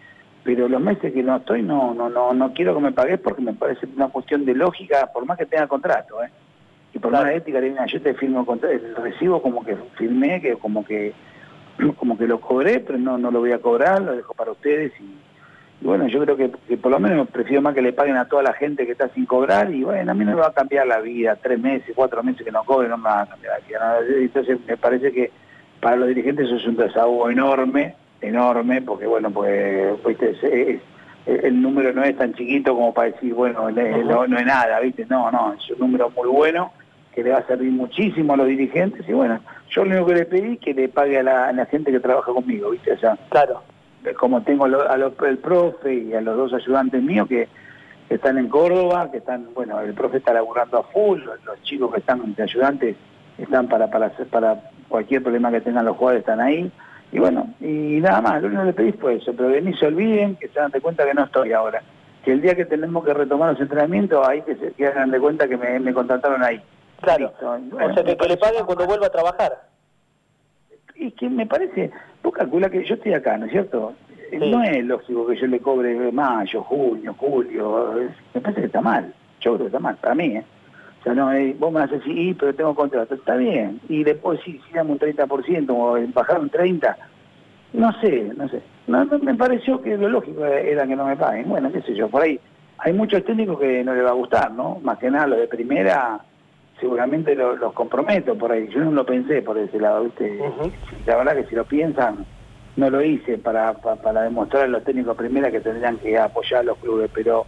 Pero 0.43 0.69
los 0.69 0.81
meses 0.81 1.12
que 1.12 1.23
no 1.23 1.37
estoy, 1.37 1.62
no, 1.62 1.93
no, 1.93 2.09
no, 2.09 2.33
no 2.33 2.52
quiero 2.55 2.75
que 2.75 2.81
me 2.81 2.93
pagues 2.93 3.21
porque 3.21 3.43
me 3.43 3.52
parece 3.52 3.87
una 3.95 4.09
cuestión 4.09 4.47
de 4.47 4.55
lógica, 4.55 5.11
por 5.12 5.26
más 5.26 5.37
que 5.37 5.45
tenga 5.45 5.67
contrato, 5.67 6.23
¿eh? 6.23 6.31
Y 6.99 7.00
por 7.00 7.12
más 7.12 7.31
ética, 7.31 7.61
yo 7.87 8.02
te 8.02 8.14
firmo 8.14 8.45
el 8.61 8.97
recibo 8.97 9.40
como 9.40 9.64
que 9.64 9.76
firmé, 9.97 10.40
que 10.40 10.57
como 10.57 10.85
que 10.85 11.12
como 11.97 12.19
que 12.19 12.26
lo 12.26 12.40
cobré, 12.40 12.81
pero 12.81 12.99
no, 12.99 13.17
no 13.17 13.31
lo 13.31 13.38
voy 13.38 13.52
a 13.52 13.61
cobrar, 13.61 14.02
lo 14.02 14.17
dejo 14.17 14.35
para 14.35 14.50
ustedes 14.50 14.93
y, 15.00 15.17
bueno, 15.81 16.09
yo 16.09 16.21
creo 16.25 16.37
que, 16.37 16.76
por 16.76 16.90
lo 16.90 16.99
menos 16.99 17.28
prefiero 17.28 17.62
más 17.62 17.73
que 17.73 17.83
le 17.83 17.93
paguen 17.93 18.17
a 18.17 18.26
toda 18.26 18.43
la 18.43 18.52
gente 18.52 18.85
que 18.85 18.93
está 18.93 19.09
sin 19.11 19.26
cobrar 19.26 19.73
y 19.73 19.85
bueno, 19.85 20.11
a 20.11 20.14
mí 20.14 20.25
no 20.25 20.33
me 20.33 20.40
va 20.40 20.49
a 20.49 20.52
cambiar 20.52 20.88
la 20.88 20.99
vida, 20.99 21.37
tres 21.40 21.61
meses, 21.61 21.93
cuatro 21.95 22.21
meses 22.25 22.45
que 22.45 22.50
no 22.50 22.64
cobre, 22.64 22.88
no 22.88 22.99
me 22.99 23.05
va 23.05 23.23
a 23.23 23.26
cambiar 23.26 23.61
la 23.61 23.67
vida. 24.00 24.19
Entonces 24.19 24.59
me 24.67 24.76
parece 24.76 25.12
que 25.12 25.31
para 25.81 25.95
los 25.95 26.09
dirigentes 26.09 26.47
eso 26.47 26.57
es 26.57 26.67
un 26.67 26.76
desahogo 26.78 27.31
enorme, 27.31 27.95
enorme, 28.21 28.83
porque 28.83 29.07
bueno, 29.07 29.31
pues, 29.31 29.97
pues 30.02 30.17
el 31.26 31.62
número 31.62 31.93
no 31.93 32.02
es 32.02 32.17
tan 32.17 32.35
chiquito 32.35 32.75
como 32.75 32.93
para 32.93 33.12
decir, 33.12 33.33
bueno, 33.35 33.71
no, 33.71 34.26
no 34.26 34.37
es 34.37 34.47
nada, 34.47 34.81
¿viste? 34.81 35.07
No, 35.09 35.31
no, 35.31 35.52
es 35.52 35.71
un 35.71 35.78
número 35.78 36.11
muy 36.11 36.26
bueno 36.26 36.73
que 37.18 37.25
le 37.25 37.32
va 37.32 37.38
a 37.38 37.46
servir 37.48 37.72
muchísimo 37.72 38.34
a 38.34 38.37
los 38.37 38.46
dirigentes 38.46 39.04
y 39.08 39.12
bueno, 39.12 39.40
yo 39.70 39.84
lo 39.84 39.90
único 39.90 40.06
que 40.06 40.14
le 40.14 40.25
pedí 40.26 40.56
que 40.58 40.72
le 40.72 40.88
pague 40.88 41.18
a 41.18 41.25
la, 41.25 41.66
gente 41.66 41.90
que 41.90 41.98
trabaja 41.98 42.32
conmigo, 42.32 42.70
¿viste? 42.70 42.92
O 42.92 42.98
sea, 42.98 43.18
claro. 43.28 43.60
Como 44.20 44.40
tengo 44.42 44.66
a 44.66 44.94
el 45.26 45.38
profe 45.38 45.94
y 45.94 46.14
a 46.14 46.20
los 46.20 46.37
dos 46.37 46.54
ayudantes 46.54 47.02
míos 47.02 47.26
que, 47.26 47.48
están 48.08 48.38
en 48.38 48.48
Córdoba, 48.48 49.10
que 49.10 49.18
están, 49.18 49.48
bueno, 49.52 49.80
el 49.80 49.94
profe 49.94 50.18
está 50.18 50.32
laburando 50.32 50.78
a 50.78 50.84
full, 50.84 51.20
los, 51.44 51.62
chicos 51.62 51.92
que 51.92 51.98
están 51.98 52.34
de 52.37 52.42
ayudantes 52.44 52.96
están 53.37 53.66
para, 53.66 53.90
para, 53.90 54.06
hacer, 54.06 54.28
para 54.28 54.70
cualquier 54.88 55.20
problema 55.20 55.50
que 55.50 55.60
tengan 55.60 55.87
los 55.87 55.96
jugadores 55.96 56.20
están 56.20 56.40
ahí. 56.40 56.70
Y 57.10 57.18
bueno, 57.18 57.52
y 57.60 57.98
nada 58.00 58.20
más, 58.20 58.40
lo 58.40 58.46
único 58.46 58.62
que 58.62 58.66
le 58.68 58.72
pedí 58.75 58.92
fue 58.92 59.16
eso, 59.16 59.34
pero 59.37 59.48
de 59.48 59.60
mí 59.60 59.75
se 59.75 59.87
olviden, 59.87 60.37
que 60.37 60.46
se 60.46 60.60
dan 60.60 60.70
de 60.70 60.80
cuenta 60.80 61.04
que 61.04 61.14
no 61.14 61.25
estoy 61.25 61.50
ahora. 61.50 61.82
Que 62.25 62.30
el 62.30 62.42
día 62.42 62.54
que 62.54 62.64
tenemos 62.64 63.04
que 63.04 63.12
retomar 63.12 63.50
los 63.50 63.60
entrenamientos, 63.60 64.25
ahí 64.25 64.40
que 64.42 64.54
se 64.54 64.70
que 64.70 64.88
de 64.88 65.20
cuenta 65.20 65.48
que 65.48 65.56
me, 65.56 65.80
me 65.80 65.92
contrataron 65.92 66.44
ahí. 66.44 66.62
Claro. 67.00 67.33
o 67.40 67.95
sea, 67.95 68.05
que, 68.05 68.28
le 68.28 68.37
paguen 68.37 68.67
cuando 68.67 68.87
vuelva 68.87 69.07
a 69.07 69.11
trabajar. 69.11 69.69
Y 70.95 71.12
que 71.12 71.28
me 71.28 71.47
parece, 71.47 71.93
vos 72.23 72.33
calcula 72.33 72.69
que 72.69 72.85
yo 72.85 72.95
estoy 72.95 73.14
acá, 73.14 73.37
¿no 73.38 73.47
es 73.47 73.52
cierto? 73.52 73.95
No 74.33 74.62
es 74.62 74.85
lógico 74.85 75.26
que 75.26 75.37
yo 75.37 75.47
le 75.47 75.61
cobre 75.61 76.12
mayo, 76.12 76.62
junio, 76.62 77.14
julio, 77.17 77.95
me 78.35 78.40
parece 78.40 78.62
que 78.62 78.67
está 78.67 78.81
mal, 78.81 79.14
yo 79.40 79.52
creo 79.52 79.59
que 79.59 79.67
está 79.67 79.78
mal, 79.78 79.97
para 79.97 80.14
mí, 80.14 80.37
¿eh? 80.37 80.45
O 81.00 81.02
sea, 81.05 81.14
no, 81.14 81.33
eh, 81.33 81.55
vos 81.59 81.73
me 81.73 81.81
a 81.81 81.87
decir, 81.87 82.37
pero 82.37 82.55
tengo 82.55 82.75
contrato, 82.75 83.14
está 83.14 83.37
bien, 83.37 83.81
y 83.88 84.02
después 84.02 84.40
si, 84.45 84.61
si 84.67 84.75
damos 84.75 85.00
un 85.00 85.09
30% 85.09 85.67
o 85.71 86.12
bajar 86.12 86.40
un 86.40 86.50
30%, 86.50 86.97
no 87.75 87.93
sé, 88.00 88.33
no 88.37 88.49
sé. 88.49 88.62
No, 88.87 89.05
me 89.05 89.35
pareció 89.35 89.81
que 89.81 89.97
lo 89.97 90.09
lógico 90.09 90.45
era 90.45 90.87
que 90.87 90.97
no 90.97 91.05
me 91.05 91.17
paguen. 91.17 91.49
Bueno, 91.49 91.71
qué 91.71 91.83
sé 91.83 91.95
yo, 91.95 92.09
por 92.09 92.23
ahí 92.23 92.40
hay 92.78 92.93
muchos 92.93 93.25
técnicos 93.25 93.59
que 93.59 93.85
no 93.85 93.95
les 93.95 94.05
va 94.05 94.11
a 94.11 94.14
gustar, 94.14 94.50
¿no? 94.52 94.78
Más 94.83 94.99
que 94.99 95.11
nada 95.11 95.26
los 95.26 95.38
de 95.38 95.49
primera 95.49 96.21
seguramente 96.80 97.35
los 97.35 97.73
comprometo 97.73 98.37
por 98.37 98.52
ahí. 98.52 98.68
Yo 98.68 98.80
no 98.80 98.90
lo 98.92 99.04
pensé 99.04 99.42
por 99.42 99.58
ese 99.58 99.80
lado, 99.80 100.04
¿viste? 100.04 100.38
La 101.06 101.16
verdad 101.16 101.37
que 101.37 101.44
si 101.44 101.54
lo 101.54 101.64
piensan, 101.64 102.25
no 102.76 102.90
lo 102.90 103.02
hice 103.02 103.38
para, 103.38 103.75
para, 103.75 104.23
demostrar 104.23 104.64
a 104.64 104.68
los 104.68 104.85
técnicos 104.85 105.16
primera 105.16 105.50
que 105.50 105.61
tendrían 105.61 105.99
que 105.99 106.18
apoyar 106.18 106.61
a 106.61 106.64
los 106.64 106.78
clubes, 106.78 107.11
pero 107.12 107.47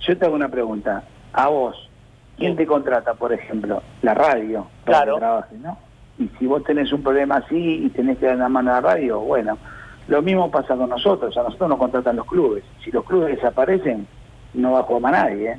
yo 0.00 0.18
te 0.18 0.24
hago 0.24 0.34
una 0.34 0.48
pregunta. 0.48 1.04
A 1.32 1.48
vos, 1.48 1.90
¿quién 2.38 2.56
te 2.56 2.66
contrata, 2.66 3.14
por 3.14 3.32
ejemplo? 3.32 3.82
La 4.02 4.14
radio, 4.14 4.66
para 4.84 4.98
claro. 4.98 5.14
que 5.14 5.20
trabajes, 5.20 5.58
¿no? 5.60 5.78
Y 6.18 6.30
si 6.38 6.46
vos 6.46 6.62
tenés 6.64 6.92
un 6.92 7.02
problema 7.02 7.36
así 7.36 7.84
y 7.84 7.88
tenés 7.90 8.18
que 8.18 8.26
dar 8.26 8.36
la 8.36 8.48
mano 8.48 8.70
a 8.70 8.74
la 8.74 8.80
radio, 8.80 9.20
bueno, 9.20 9.58
lo 10.06 10.22
mismo 10.22 10.50
pasa 10.50 10.76
con 10.76 10.88
nosotros, 10.88 11.36
a 11.36 11.42
nosotros 11.42 11.68
nos 11.68 11.78
contratan 11.78 12.16
los 12.16 12.26
clubes. 12.26 12.62
Si 12.84 12.90
los 12.90 13.04
clubes 13.04 13.36
desaparecen, 13.36 14.06
no 14.54 14.72
va 14.72 14.80
a 14.80 14.82
jugar 14.84 15.02
más 15.02 15.12
nadie, 15.12 15.52
¿eh? 15.52 15.58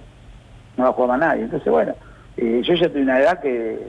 No 0.78 0.86
va 0.86 0.89
a 0.89 0.94
jugar 0.94 1.10
más 1.10 1.20
nadie. 1.20 1.44
Entonces, 1.44 1.72
bueno, 1.72 1.94
eh, 2.38 2.62
yo 2.63 2.74
ya 2.74 2.89
tengo 2.89 3.04
una 3.04 3.19
edad 3.19 3.39
que 3.41 3.88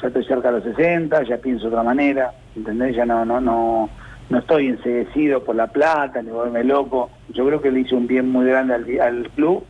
ya 0.00 0.08
estoy 0.08 0.24
cerca 0.24 0.52
de 0.52 0.60
los 0.60 0.76
60, 0.76 1.24
ya 1.24 1.38
pienso 1.38 1.64
de 1.64 1.68
otra 1.68 1.82
manera, 1.82 2.32
¿entendés? 2.54 2.94
Ya 2.94 3.04
no, 3.04 3.24
no, 3.24 3.40
no, 3.40 3.90
no 4.30 4.38
estoy 4.38 4.68
enseguecido 4.68 5.42
por 5.42 5.56
la 5.56 5.66
plata, 5.66 6.22
ni 6.22 6.30
volverme 6.30 6.64
loco. 6.64 7.10
Yo 7.30 7.46
creo 7.46 7.60
que 7.60 7.70
le 7.70 7.80
hice 7.80 7.94
un 7.94 8.06
bien 8.06 8.30
muy 8.30 8.46
grande 8.46 9.00
al, 9.00 9.30
club, 9.30 9.64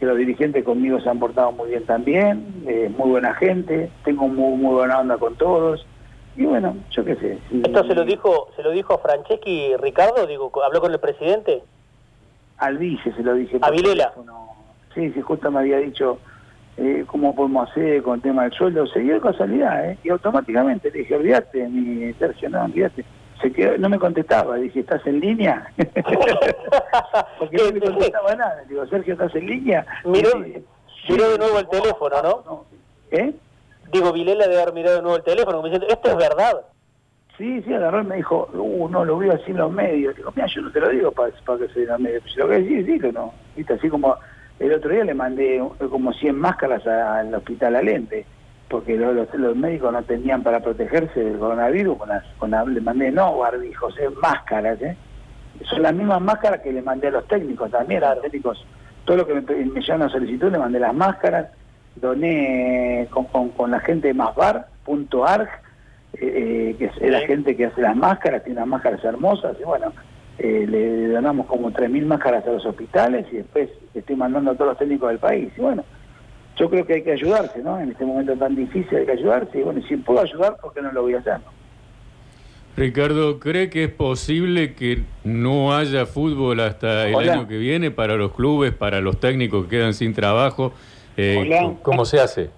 que 0.00 0.06
los 0.06 0.18
dirigentes 0.18 0.64
conmigo 0.64 1.00
se 1.00 1.08
han 1.08 1.20
portado 1.20 1.52
muy 1.52 1.70
bien 1.70 1.86
también, 1.86 2.64
eh, 2.66 2.90
muy 2.96 3.10
buena 3.10 3.34
gente, 3.34 3.90
tengo 4.04 4.26
muy, 4.26 4.56
muy 4.56 4.74
buena 4.74 4.98
onda 4.98 5.16
con 5.18 5.36
todos. 5.36 5.86
Y 6.34 6.44
bueno, 6.44 6.76
yo 6.90 7.04
qué 7.04 7.14
sé. 7.16 7.38
¿Esto 7.62 7.84
se 7.84 7.94
lo 7.94 8.04
dijo 8.04 8.48
se 8.56 8.62
lo 8.62 8.70
dijo 8.70 8.94
a 8.94 8.98
Franceschi 8.98 9.76
Ricardo? 9.76 10.26
Digo, 10.26 10.50
¿Habló 10.64 10.80
con 10.80 10.90
el 10.90 10.98
presidente? 10.98 11.62
Al 12.56 12.78
vice 12.78 13.12
se 13.12 13.22
lo 13.22 13.34
dije. 13.34 13.58
¿A 13.60 13.70
Vilela? 13.70 14.12
Sí, 14.94 15.12
sí, 15.12 15.20
justo 15.20 15.50
me 15.50 15.60
había 15.60 15.78
dicho 15.78 16.18
eh, 16.76 17.04
cómo 17.06 17.34
podemos 17.34 17.70
hacer 17.70 18.02
con 18.02 18.14
el 18.14 18.22
tema 18.22 18.44
del 18.44 18.52
sueldo, 18.52 18.86
se 18.86 19.00
dio 19.00 19.20
casualidad, 19.20 19.90
¿eh? 19.90 19.98
y 20.02 20.08
automáticamente 20.08 20.90
le 20.90 21.00
dije, 21.00 21.14
olvídate, 21.14 21.68
mi 21.68 22.12
tercio, 22.14 22.48
no, 22.48 22.64
olvídate. 22.64 23.04
Se 23.40 23.52
quedó, 23.52 23.76
no 23.76 23.88
me 23.88 23.98
contestaba, 23.98 24.56
dije, 24.56 24.80
¿estás 24.80 25.04
en 25.06 25.20
línea? 25.20 25.70
Porque 27.38 27.56
no 27.56 27.72
me 27.72 27.80
contestaba 27.80 28.34
nada, 28.36 28.62
digo, 28.68 28.86
Sergio, 28.86 29.14
¿estás 29.14 29.34
en 29.34 29.46
línea? 29.46 29.84
Miró, 30.04 30.30
miró 30.38 31.30
de 31.30 31.38
nuevo 31.38 31.58
el 31.58 31.68
teléfono, 31.68 32.22
¿no? 32.22 32.64
¿Eh? 33.10 33.34
Digo, 33.92 34.12
Vilela 34.12 34.46
debe 34.46 34.62
haber 34.62 34.74
mirado 34.74 34.96
de 34.96 35.02
nuevo 35.02 35.16
el 35.16 35.24
teléfono, 35.24 35.60
me 35.60 35.68
diciendo, 35.68 35.88
¿esto 35.92 36.08
es 36.08 36.16
verdad? 36.16 36.62
Sí, 37.36 37.62
sí, 37.62 37.74
agarró 37.74 38.02
y 38.02 38.06
me 38.06 38.16
dijo, 38.16 38.48
uh, 38.54 38.88
no, 38.88 39.04
lo 39.04 39.18
veo 39.18 39.32
así 39.32 39.50
en 39.50 39.56
los 39.58 39.72
medios. 39.72 40.14
Digo, 40.16 40.32
mira, 40.34 40.46
yo 40.46 40.62
no 40.62 40.70
te 40.70 40.80
lo 40.80 40.88
digo 40.88 41.12
para, 41.12 41.32
para 41.44 41.58
que 41.58 41.74
se 41.74 41.82
en 41.82 41.88
los 41.88 42.00
medios, 42.00 42.22
si 42.32 42.38
lo 42.38 42.48
que 42.48 42.60
decís, 42.60 42.86
dilo, 42.86 43.12
¿no? 43.12 43.34
¿Viste? 43.56 43.74
Así 43.74 43.88
como 43.88 44.16
el 44.62 44.72
otro 44.74 44.90
día 44.90 45.04
le 45.04 45.14
mandé 45.14 45.60
como 45.90 46.12
100 46.12 46.36
máscaras 46.36 46.86
al 46.86 47.34
hospital 47.34 47.74
Alente, 47.74 48.24
porque 48.68 48.96
los, 48.96 49.56
médicos 49.56 49.92
no 49.92 50.02
tenían 50.04 50.42
para 50.44 50.60
protegerse 50.60 51.18
del 51.18 51.38
coronavirus, 51.38 51.98
con 51.98 52.08
las, 52.08 52.24
con 52.38 52.50
le 52.72 52.80
mandé 52.80 53.10
no 53.10 53.38
barbijos, 53.38 53.98
eh, 53.98 54.08
máscaras, 54.20 54.80
¿eh? 54.80 54.96
Son 55.64 55.82
las 55.82 55.92
mismas 55.92 56.20
máscaras 56.20 56.60
que 56.60 56.72
le 56.72 56.80
mandé 56.80 57.08
a 57.08 57.10
los 57.10 57.26
técnicos 57.26 57.70
también, 57.72 58.04
a 58.04 58.14
los 58.14 58.22
técnicos, 58.22 58.64
todo 59.04 59.18
lo 59.18 59.26
que 59.26 59.34
me, 59.34 59.64
me 59.66 59.82
llaman 59.82 60.08
solicitud 60.08 60.50
le 60.50 60.58
mandé 60.58 60.78
las 60.78 60.94
máscaras, 60.94 61.48
doné 61.96 63.08
con, 63.10 63.48
con, 63.50 63.70
la 63.70 63.80
gente 63.80 64.08
de 64.08 64.14
masbar.arg, 64.14 65.48
eh, 66.14 66.20
eh, 66.20 66.76
que 66.78 66.84
es 66.84 67.10
la 67.10 67.20
gente 67.20 67.56
que 67.56 67.66
hace 67.66 67.82
las 67.82 67.96
máscaras, 67.96 68.44
tiene 68.44 68.58
unas 68.58 68.68
máscaras 68.68 69.04
hermosas, 69.04 69.56
y 69.60 69.64
bueno, 69.64 69.92
eh, 70.38 70.66
le 70.68 71.08
donamos 71.08 71.46
como 71.46 71.70
3.000 71.70 72.04
máscaras 72.06 72.46
a 72.46 72.52
los 72.52 72.64
hospitales 72.64 73.26
y 73.32 73.36
después 73.36 73.70
estoy 73.94 74.16
mandando 74.16 74.50
a 74.50 74.54
todos 74.54 74.70
los 74.70 74.78
técnicos 74.78 75.10
del 75.10 75.18
país. 75.18 75.52
Y 75.56 75.60
bueno, 75.60 75.84
yo 76.56 76.70
creo 76.70 76.86
que 76.86 76.94
hay 76.94 77.02
que 77.02 77.12
ayudarse, 77.12 77.60
¿no? 77.62 77.78
En 77.78 77.90
este 77.90 78.04
momento 78.04 78.36
tan 78.36 78.54
difícil 78.54 78.98
hay 78.98 79.06
que 79.06 79.12
ayudarse 79.12 79.58
y 79.58 79.62
bueno, 79.62 79.82
si 79.86 79.96
puedo 79.96 80.20
ayudar, 80.20 80.56
¿por 80.58 80.72
qué 80.72 80.82
no 80.82 80.92
lo 80.92 81.02
voy 81.02 81.14
a 81.14 81.18
hacer? 81.18 81.38
Ricardo, 82.76 83.38
¿cree 83.38 83.68
que 83.68 83.84
es 83.84 83.90
posible 83.90 84.74
que 84.74 85.04
no 85.24 85.76
haya 85.76 86.06
fútbol 86.06 86.60
hasta 86.60 87.06
el 87.06 87.30
año 87.30 87.46
que 87.46 87.58
viene 87.58 87.90
para 87.90 88.16
los 88.16 88.32
clubes, 88.32 88.72
para 88.72 89.00
los 89.00 89.20
técnicos 89.20 89.64
que 89.64 89.76
quedan 89.76 89.92
sin 89.92 90.14
trabajo? 90.14 90.72
Eh, 91.18 91.76
¿Cómo 91.82 92.06
se 92.06 92.18
hace? 92.18 92.48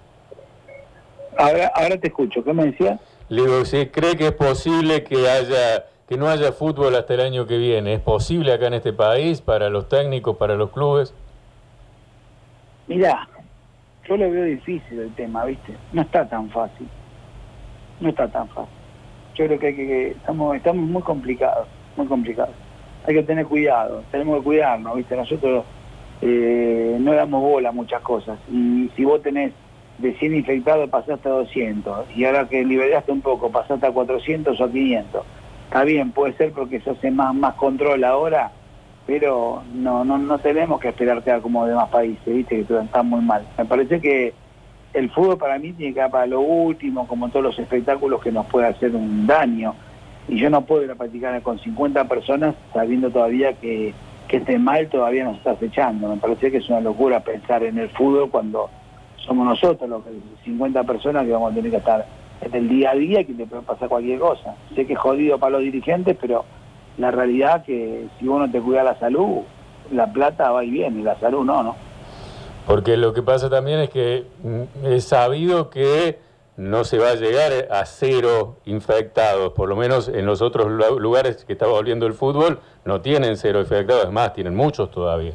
Ahora, 1.36 1.72
ahora 1.74 1.98
te 1.98 2.06
escucho, 2.06 2.44
¿qué 2.44 2.52
me 2.52 2.66
decías? 2.66 3.00
Le 3.28 3.42
digo, 3.42 3.64
¿sí 3.64 3.86
cree 3.86 4.16
que 4.16 4.28
es 4.28 4.32
posible 4.32 5.02
que 5.02 5.28
haya 5.28 5.84
que 6.08 6.16
no 6.16 6.28
haya 6.28 6.52
fútbol 6.52 6.94
hasta 6.96 7.14
el 7.14 7.20
año 7.20 7.46
que 7.46 7.58
viene? 7.58 7.94
¿Es 7.94 8.00
posible 8.00 8.52
acá 8.52 8.66
en 8.66 8.74
este 8.74 8.92
país 8.92 9.40
para 9.40 9.70
los 9.70 9.88
técnicos, 9.88 10.36
para 10.36 10.54
los 10.54 10.70
clubes? 10.70 11.14
Mirá, 12.86 13.26
yo 14.06 14.16
lo 14.16 14.30
veo 14.30 14.44
difícil 14.44 14.98
el 14.98 15.14
tema, 15.14 15.44
¿viste? 15.46 15.74
No 15.92 16.02
está 16.02 16.28
tan 16.28 16.50
fácil. 16.50 16.86
No 18.00 18.10
está 18.10 18.28
tan 18.28 18.48
fácil. 18.48 18.74
Yo 19.34 19.46
creo 19.46 19.58
que, 19.58 19.66
hay 19.68 19.74
que 19.74 20.08
estamos, 20.10 20.54
estamos 20.56 20.86
muy 20.86 21.02
complicados, 21.02 21.66
muy 21.96 22.06
complicados. 22.06 22.54
Hay 23.06 23.14
que 23.14 23.22
tener 23.22 23.46
cuidado, 23.46 24.02
tenemos 24.10 24.38
que 24.38 24.44
cuidarnos, 24.44 24.96
¿viste? 24.96 25.16
Nosotros 25.16 25.64
eh, 26.20 26.96
no 27.00 27.12
damos 27.14 27.42
bola 27.42 27.70
a 27.70 27.72
muchas 27.72 28.02
cosas. 28.02 28.38
Y 28.50 28.90
si 28.94 29.04
vos 29.04 29.22
tenés 29.22 29.52
de 29.98 30.12
100 30.14 30.36
infectados 30.36 30.90
pasaste 30.90 31.28
a 31.28 31.32
200 31.32 32.16
y 32.16 32.24
ahora 32.24 32.48
que 32.48 32.64
liberaste 32.64 33.12
un 33.12 33.20
poco 33.20 33.50
pasaste 33.50 33.86
a 33.86 33.92
400 33.92 34.60
o 34.60 34.64
a 34.64 34.70
500 34.70 35.22
Está 35.66 35.84
bien, 35.84 36.12
puede 36.12 36.34
ser 36.34 36.52
porque 36.52 36.80
se 36.80 36.90
hace 36.90 37.10
más, 37.10 37.34
más 37.34 37.54
control 37.54 38.04
ahora, 38.04 38.52
pero 39.06 39.62
no, 39.74 40.04
no, 40.04 40.18
no 40.18 40.38
tenemos 40.38 40.80
que 40.80 40.88
esperar 40.88 41.22
que 41.22 41.40
como 41.40 41.66
demás 41.66 41.88
países, 41.88 42.24
viste, 42.24 42.64
que 42.64 42.78
están 42.78 43.08
muy 43.08 43.20
mal. 43.20 43.46
Me 43.58 43.64
parece 43.64 44.00
que 44.00 44.32
el 44.94 45.10
fútbol 45.10 45.36
para 45.36 45.58
mí 45.58 45.72
tiene 45.72 45.92
que 45.92 46.00
ir 46.00 46.10
para 46.10 46.26
lo 46.26 46.40
último, 46.40 47.06
como 47.06 47.28
todos 47.28 47.42
los 47.42 47.58
espectáculos 47.58 48.22
que 48.22 48.30
nos 48.30 48.46
puede 48.46 48.68
hacer 48.68 48.94
un 48.94 49.26
daño. 49.26 49.74
Y 50.28 50.38
yo 50.38 50.48
no 50.48 50.64
puedo 50.64 50.84
ir 50.84 50.90
a 50.90 50.94
practicar 50.94 51.40
con 51.42 51.58
50 51.58 52.04
personas 52.04 52.54
sabiendo 52.72 53.10
todavía 53.10 53.52
que, 53.54 53.92
que 54.28 54.38
este 54.38 54.58
mal 54.58 54.88
todavía 54.88 55.24
nos 55.24 55.36
está 55.38 55.50
acechando. 55.50 56.08
Me 56.08 56.16
parece 56.16 56.50
que 56.50 56.58
es 56.58 56.68
una 56.68 56.80
locura 56.80 57.20
pensar 57.20 57.62
en 57.64 57.78
el 57.78 57.90
fútbol 57.90 58.30
cuando 58.30 58.70
somos 59.16 59.46
nosotros 59.46 59.88
los 59.88 60.02
50 60.44 60.84
personas 60.84 61.24
que 61.24 61.32
vamos 61.32 61.52
a 61.52 61.54
tener 61.54 61.70
que 61.70 61.76
estar 61.78 62.06
en 62.44 62.54
el 62.54 62.68
día 62.68 62.90
a 62.90 62.94
día 62.94 63.24
que 63.24 63.32
le 63.32 63.46
puede 63.46 63.62
pasar 63.62 63.88
cualquier 63.88 64.18
cosa. 64.18 64.54
Sé 64.74 64.86
que 64.86 64.92
es 64.92 64.98
jodido 64.98 65.38
para 65.38 65.52
los 65.52 65.62
dirigentes, 65.62 66.16
pero 66.20 66.44
la 66.98 67.10
realidad 67.10 67.64
que 67.64 68.06
si 68.18 68.28
uno 68.28 68.50
te 68.50 68.60
cuida 68.60 68.82
la 68.82 68.98
salud, 68.98 69.42
la 69.92 70.12
plata 70.12 70.50
va 70.50 70.64
y 70.64 70.70
viene, 70.70 71.00
y 71.00 71.02
la 71.02 71.18
salud 71.18 71.44
no, 71.44 71.62
¿no? 71.62 71.76
Porque 72.66 72.96
lo 72.96 73.12
que 73.12 73.22
pasa 73.22 73.50
también 73.50 73.80
es 73.80 73.90
que 73.90 74.24
mm, 74.42 74.86
es 74.86 75.04
sabido 75.04 75.70
que 75.70 76.18
no 76.56 76.84
se 76.84 76.98
va 76.98 77.10
a 77.10 77.14
llegar 77.14 77.52
a 77.70 77.84
cero 77.84 78.58
infectados, 78.64 79.52
por 79.52 79.68
lo 79.68 79.76
menos 79.76 80.08
en 80.08 80.24
los 80.24 80.40
otros 80.40 80.68
lugares 81.00 81.44
que 81.44 81.52
está 81.52 81.66
volviendo 81.66 82.06
el 82.06 82.14
fútbol 82.14 82.60
no 82.84 83.00
tienen 83.00 83.36
cero 83.36 83.60
infectados, 83.60 84.04
es 84.04 84.12
más, 84.12 84.32
tienen 84.32 84.54
muchos 84.54 84.90
todavía. 84.90 85.32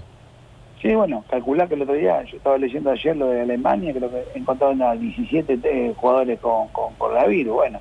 Sí, 0.81 0.95
bueno, 0.95 1.25
calcular 1.29 1.67
que 1.67 1.75
el 1.75 1.81
otro 1.81 1.95
día, 1.95 2.23
yo 2.23 2.37
estaba 2.37 2.57
leyendo 2.57 2.91
ayer 2.91 3.15
lo 3.15 3.27
de 3.27 3.41
Alemania, 3.41 3.93
creo 3.93 4.09
que 4.09 4.23
encontraron 4.33 4.81
a 4.81 4.95
17 4.95 5.59
eh, 5.61 5.93
jugadores 5.95 6.39
con, 6.39 6.69
con 6.69 6.93
coronavirus, 6.93 7.53
bueno, 7.53 7.79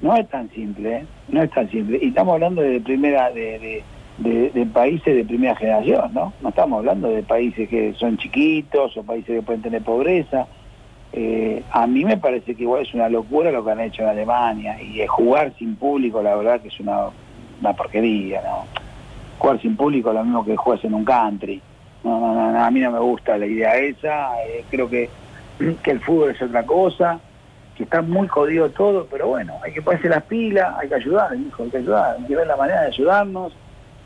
no 0.00 0.16
es 0.16 0.26
tan 0.30 0.48
simple, 0.50 0.96
¿eh? 0.96 1.06
no 1.28 1.42
es 1.42 1.50
tan 1.50 1.70
simple, 1.70 1.98
y 2.00 2.08
estamos 2.08 2.34
hablando 2.34 2.62
de 2.62 2.80
primera, 2.80 3.30
de, 3.30 3.82
de, 4.18 4.66
países 4.72 5.14
de 5.14 5.24
primera 5.26 5.54
generación, 5.56 6.14
¿no? 6.14 6.32
No 6.40 6.48
estamos 6.48 6.78
hablando 6.78 7.08
de 7.08 7.22
países 7.22 7.68
que 7.68 7.92
son 7.94 8.16
chiquitos 8.16 8.96
o 8.96 9.02
países 9.02 9.36
que 9.36 9.42
pueden 9.42 9.60
tener 9.60 9.82
pobreza, 9.82 10.46
eh, 11.12 11.62
a 11.70 11.86
mí 11.86 12.06
me 12.06 12.16
parece 12.16 12.54
que 12.54 12.62
igual 12.62 12.82
es 12.82 12.94
una 12.94 13.10
locura 13.10 13.50
lo 13.50 13.62
que 13.62 13.72
han 13.72 13.80
hecho 13.80 14.02
en 14.02 14.08
Alemania 14.08 14.80
y 14.80 15.06
jugar 15.06 15.52
sin 15.58 15.76
público, 15.76 16.22
la 16.22 16.34
verdad 16.34 16.62
que 16.62 16.68
es 16.68 16.80
una, 16.80 17.08
una 17.60 17.74
porquería, 17.74 18.40
¿no? 18.40 18.64
Jugar 19.38 19.60
sin 19.60 19.76
público 19.76 20.08
es 20.08 20.14
lo 20.14 20.24
mismo 20.24 20.44
que 20.46 20.56
juegas 20.56 20.82
en 20.86 20.94
un 20.94 21.04
country. 21.04 21.60
No, 22.04 22.18
no, 22.18 22.52
no, 22.52 22.64
a 22.64 22.70
mí 22.70 22.80
no 22.80 22.90
me 22.90 22.98
gusta 22.98 23.38
la 23.38 23.46
idea 23.46 23.76
esa, 23.76 24.42
eh, 24.44 24.64
creo 24.70 24.88
que, 24.88 25.08
que 25.82 25.90
el 25.90 26.00
fútbol 26.00 26.30
es 26.30 26.42
otra 26.42 26.64
cosa, 26.64 27.20
que 27.76 27.84
está 27.84 28.02
muy 28.02 28.26
jodido 28.28 28.70
todo, 28.70 29.06
pero 29.10 29.28
bueno, 29.28 29.54
hay 29.62 29.72
que 29.72 29.82
ponerse 29.82 30.08
las 30.08 30.24
pilas, 30.24 30.74
hay 30.78 30.88
que 30.88 30.96
ayudar, 30.96 31.36
hijo, 31.36 31.62
hay 31.62 31.70
que 31.70 31.76
ayudar, 31.78 32.16
hay 32.18 32.26
que 32.26 32.36
ver 32.36 32.46
la 32.46 32.56
manera 32.56 32.80
de 32.82 32.86
ayudarnos, 32.88 33.52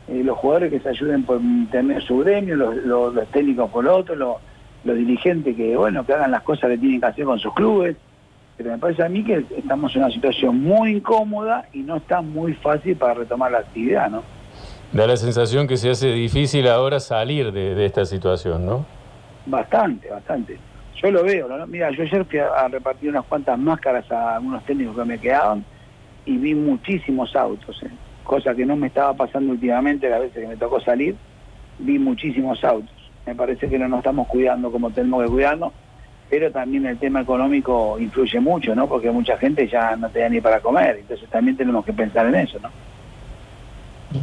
eh, 0.09 0.23
los 0.23 0.37
jugadores 0.39 0.71
que 0.71 0.81
se 0.81 0.91
ayuden 0.91 1.25
por 1.25 1.41
tener 1.71 2.03
su 2.03 2.19
gremio, 2.19 2.55
los, 2.57 3.29
técnicos 3.31 3.71
por 3.71 3.89
otro, 3.89 4.15
los 4.15 4.37
los 4.87 4.97
dirigentes 4.97 5.57
que, 5.57 5.77
bueno, 5.77 6.07
que 6.07 6.13
hagan 6.13 6.31
las 6.31 6.43
cosas 6.43 6.71
que 6.71 6.79
tienen 6.79 7.01
que 7.01 7.07
hacer 7.07 7.25
con 7.25 7.39
sus 7.39 7.53
clubes, 7.53 7.97
pero 8.57 8.71
me 8.71 8.79
parece 8.79 9.03
a 9.03 9.09
mí 9.09 9.23
que 9.23 9.45
estamos 9.57 9.95
en 9.95 10.05
una 10.05 10.13
situación 10.13 10.63
muy 10.63 10.93
incómoda 10.93 11.67
y 11.73 11.81
no 11.81 11.97
está 11.97 12.23
muy 12.23 12.55
fácil 12.55 12.97
para 12.97 13.15
retomar 13.15 13.51
la 13.53 13.59
actividad, 13.59 14.09
¿no? 14.09 14.23
Da 14.93 15.07
la 15.07 15.17
sensación 15.17 15.67
que 15.67 15.77
se 15.77 15.91
hace 15.91 16.13
difícil 16.13 16.69
ahora 16.69 17.01
salir 17.01 17.53
de, 17.53 17.85
esta 17.85 18.05
situación, 18.05 18.65
¿no? 18.65 18.87
Bastante, 19.47 20.09
bastante. 20.09 20.59
Yo 21.03 21.11
lo 21.11 21.23
veo, 21.23 21.49
¿no? 21.49 21.67
Mira, 21.67 21.91
yo 21.91 22.03
ayer 22.03 22.25
fui 22.25 22.39
a, 22.39 22.69
repartir 22.69 23.11
unas 23.11 23.25
cuantas 23.25 23.59
máscaras 23.59 24.11
a 24.11 24.37
algunos 24.37 24.65
técnicos 24.65 24.97
que 24.97 25.05
me 25.05 25.19
quedaban 25.19 25.65
y 26.25 26.37
vi 26.39 26.55
muchísimos 26.55 27.35
autos, 27.37 27.83
¿eh? 27.83 27.91
cosa 28.25 28.55
que 28.55 28.67
no 28.67 28.75
me 28.75 28.89
estaba 28.89 29.15
pasando 29.15 29.53
últimamente, 29.53 30.09
las 30.09 30.21
veces 30.21 30.43
que 30.43 30.49
me 30.49 30.57
tocó 30.57 30.81
salir, 30.81 31.15
vi 31.79 31.99
muchísimos 31.99 32.65
autos 32.65 32.97
me 33.27 33.35
parece 33.35 33.69
que 33.69 33.79
no 33.79 33.89
nos 33.89 33.99
estamos 33.99 34.29
cuidando 34.29 34.71
como 34.71 34.91
tenemos 34.91 35.25
que 35.25 35.31
cuidarnos, 35.31 35.73
pero 36.31 36.51
también 36.51 36.87
el 36.87 36.99
tema 36.99 37.21
económico 37.21 37.99
influye 37.99 38.41
mucho, 38.41 38.75
¿no? 38.75 38.89
Porque 38.89 39.11
mucha 39.11 39.37
gente 39.37 39.69
ya 39.69 39.97
no 39.97 40.09
tenía 40.09 40.29
ni 40.29 40.41
para 40.41 40.61
comer, 40.61 40.99
entonces 41.01 41.29
también 41.29 41.57
tenemos 41.57 41.85
que 41.85 41.93
pensar 41.93 42.27
en 42.27 42.37
eso, 42.37 42.59
¿no? 42.61 42.71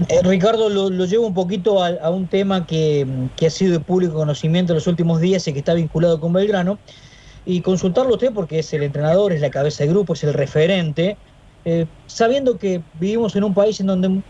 Eh, 0.10 0.21
Ricardo, 0.23 0.69
lo, 0.69 1.06
llevo 1.06 1.27
un 1.27 1.34
poquito 1.34 1.84
a, 1.84 2.10
un 2.10 2.27
tema 2.27 2.65
que, 2.65 3.08
ha 3.45 3.49
sido 3.49 3.73
de 3.73 3.79
público 3.79 4.13
conocimiento 4.13 4.73
en 4.73 4.75
los 4.75 4.88
últimos 4.88 5.21
días 5.21 5.47
y 5.47 5.53
que 5.53 5.60
está 5.60 5.73
vinculado 5.73 6.19
con 6.19 6.34
Belgrano, 6.34 6.77
y 7.45 7.62
consultarlo 7.62 8.12
a 8.12 8.13
usted 8.13 8.34
porque 8.34 8.60
es 8.60 8.73
el 8.73 8.84
entrenador, 8.84 9.34
es 9.34 9.41
la 9.41 9.49
cabeza 9.49 9.84
de 9.84 9.89
grupo, 9.89 10.13
es 10.13 10.23
el 10.23 10.34
referente, 10.34 11.17
eh, 11.65 11.86
sabiendo 12.08 12.58
que 12.58 12.82
vivimos 12.99 13.36
en 13.36 13.43
un 13.43 13.53
país 13.53 13.79
en 13.79 13.88
donde 13.88 14.21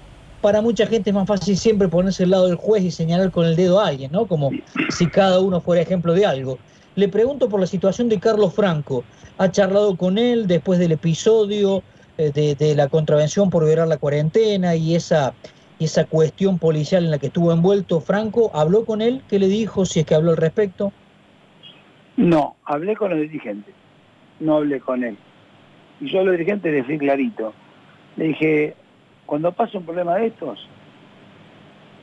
para 0.41 0.61
mucha 0.61 0.85
gente 0.87 1.11
es 1.11 1.13
más 1.15 1.27
fácil 1.27 1.57
siempre 1.57 1.87
ponerse 1.87 2.23
al 2.23 2.31
lado 2.31 2.47
del 2.47 2.55
juez 2.55 2.83
y 2.83 2.91
señalar 2.91 3.31
con 3.31 3.45
el 3.45 3.55
dedo 3.55 3.79
a 3.79 3.87
alguien, 3.87 4.11
¿no? 4.11 4.25
Como 4.25 4.51
si 4.89 5.07
cada 5.07 5.39
uno 5.39 5.61
fuera 5.61 5.81
ejemplo 5.81 6.13
de 6.13 6.25
algo. 6.25 6.57
Le 6.95 7.07
pregunto 7.07 7.49
por 7.49 7.59
la 7.59 7.65
situación 7.65 8.09
de 8.09 8.19
Carlos 8.19 8.53
Franco. 8.53 9.03
¿Ha 9.37 9.49
charlado 9.49 9.95
con 9.95 10.17
él 10.17 10.45
después 10.45 10.79
del 10.79 10.91
episodio 10.91 11.81
eh, 12.17 12.31
de, 12.31 12.75
la 12.75 12.87
contravención 12.89 13.49
por 13.49 13.65
violar 13.65 13.87
la 13.87 13.97
cuarentena 13.97 14.75
y 14.75 14.95
esa, 14.95 15.33
esa 15.79 16.05
cuestión 16.05 16.59
policial 16.59 17.05
en 17.05 17.11
la 17.11 17.19
que 17.19 17.27
estuvo 17.27 17.51
envuelto 17.51 18.01
Franco? 18.01 18.51
¿Habló 18.53 18.85
con 18.85 19.01
él? 19.01 19.21
¿Qué 19.29 19.39
le 19.39 19.47
dijo? 19.47 19.85
Si 19.85 19.99
es 19.99 20.05
que 20.05 20.15
habló 20.15 20.31
al 20.31 20.37
respecto. 20.37 20.91
No, 22.17 22.55
hablé 22.65 22.95
con 22.95 23.09
los 23.09 23.19
dirigentes. 23.19 23.73
No 24.39 24.57
hablé 24.57 24.79
con 24.79 25.03
él. 25.03 25.17
Y 25.99 26.11
yo 26.11 26.19
a 26.19 26.23
los 26.23 26.33
dirigentes 26.33 26.71
les 26.71 26.85
fui 26.85 26.97
clarito. 26.97 27.53
Le 28.15 28.25
dije, 28.25 28.75
cuando 29.25 29.51
pasa 29.51 29.77
un 29.77 29.85
problema 29.85 30.15
de 30.15 30.27
estos, 30.27 30.67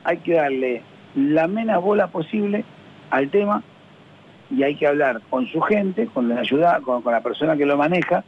hay 0.03 0.17
que 0.17 0.33
darle 0.33 0.81
la 1.15 1.47
menos 1.47 1.81
bola 1.83 2.07
posible 2.07 2.65
al 3.09 3.29
tema 3.29 3.63
y 4.49 4.63
hay 4.63 4.75
que 4.75 4.87
hablar 4.87 5.21
con 5.29 5.47
su 5.47 5.61
gente, 5.61 6.07
con 6.07 6.29
la 6.29 6.41
ayuda, 6.41 6.81
con, 6.81 7.03
la 7.05 7.21
persona 7.21 7.55
que 7.55 7.65
lo 7.65 7.77
maneja 7.77 8.23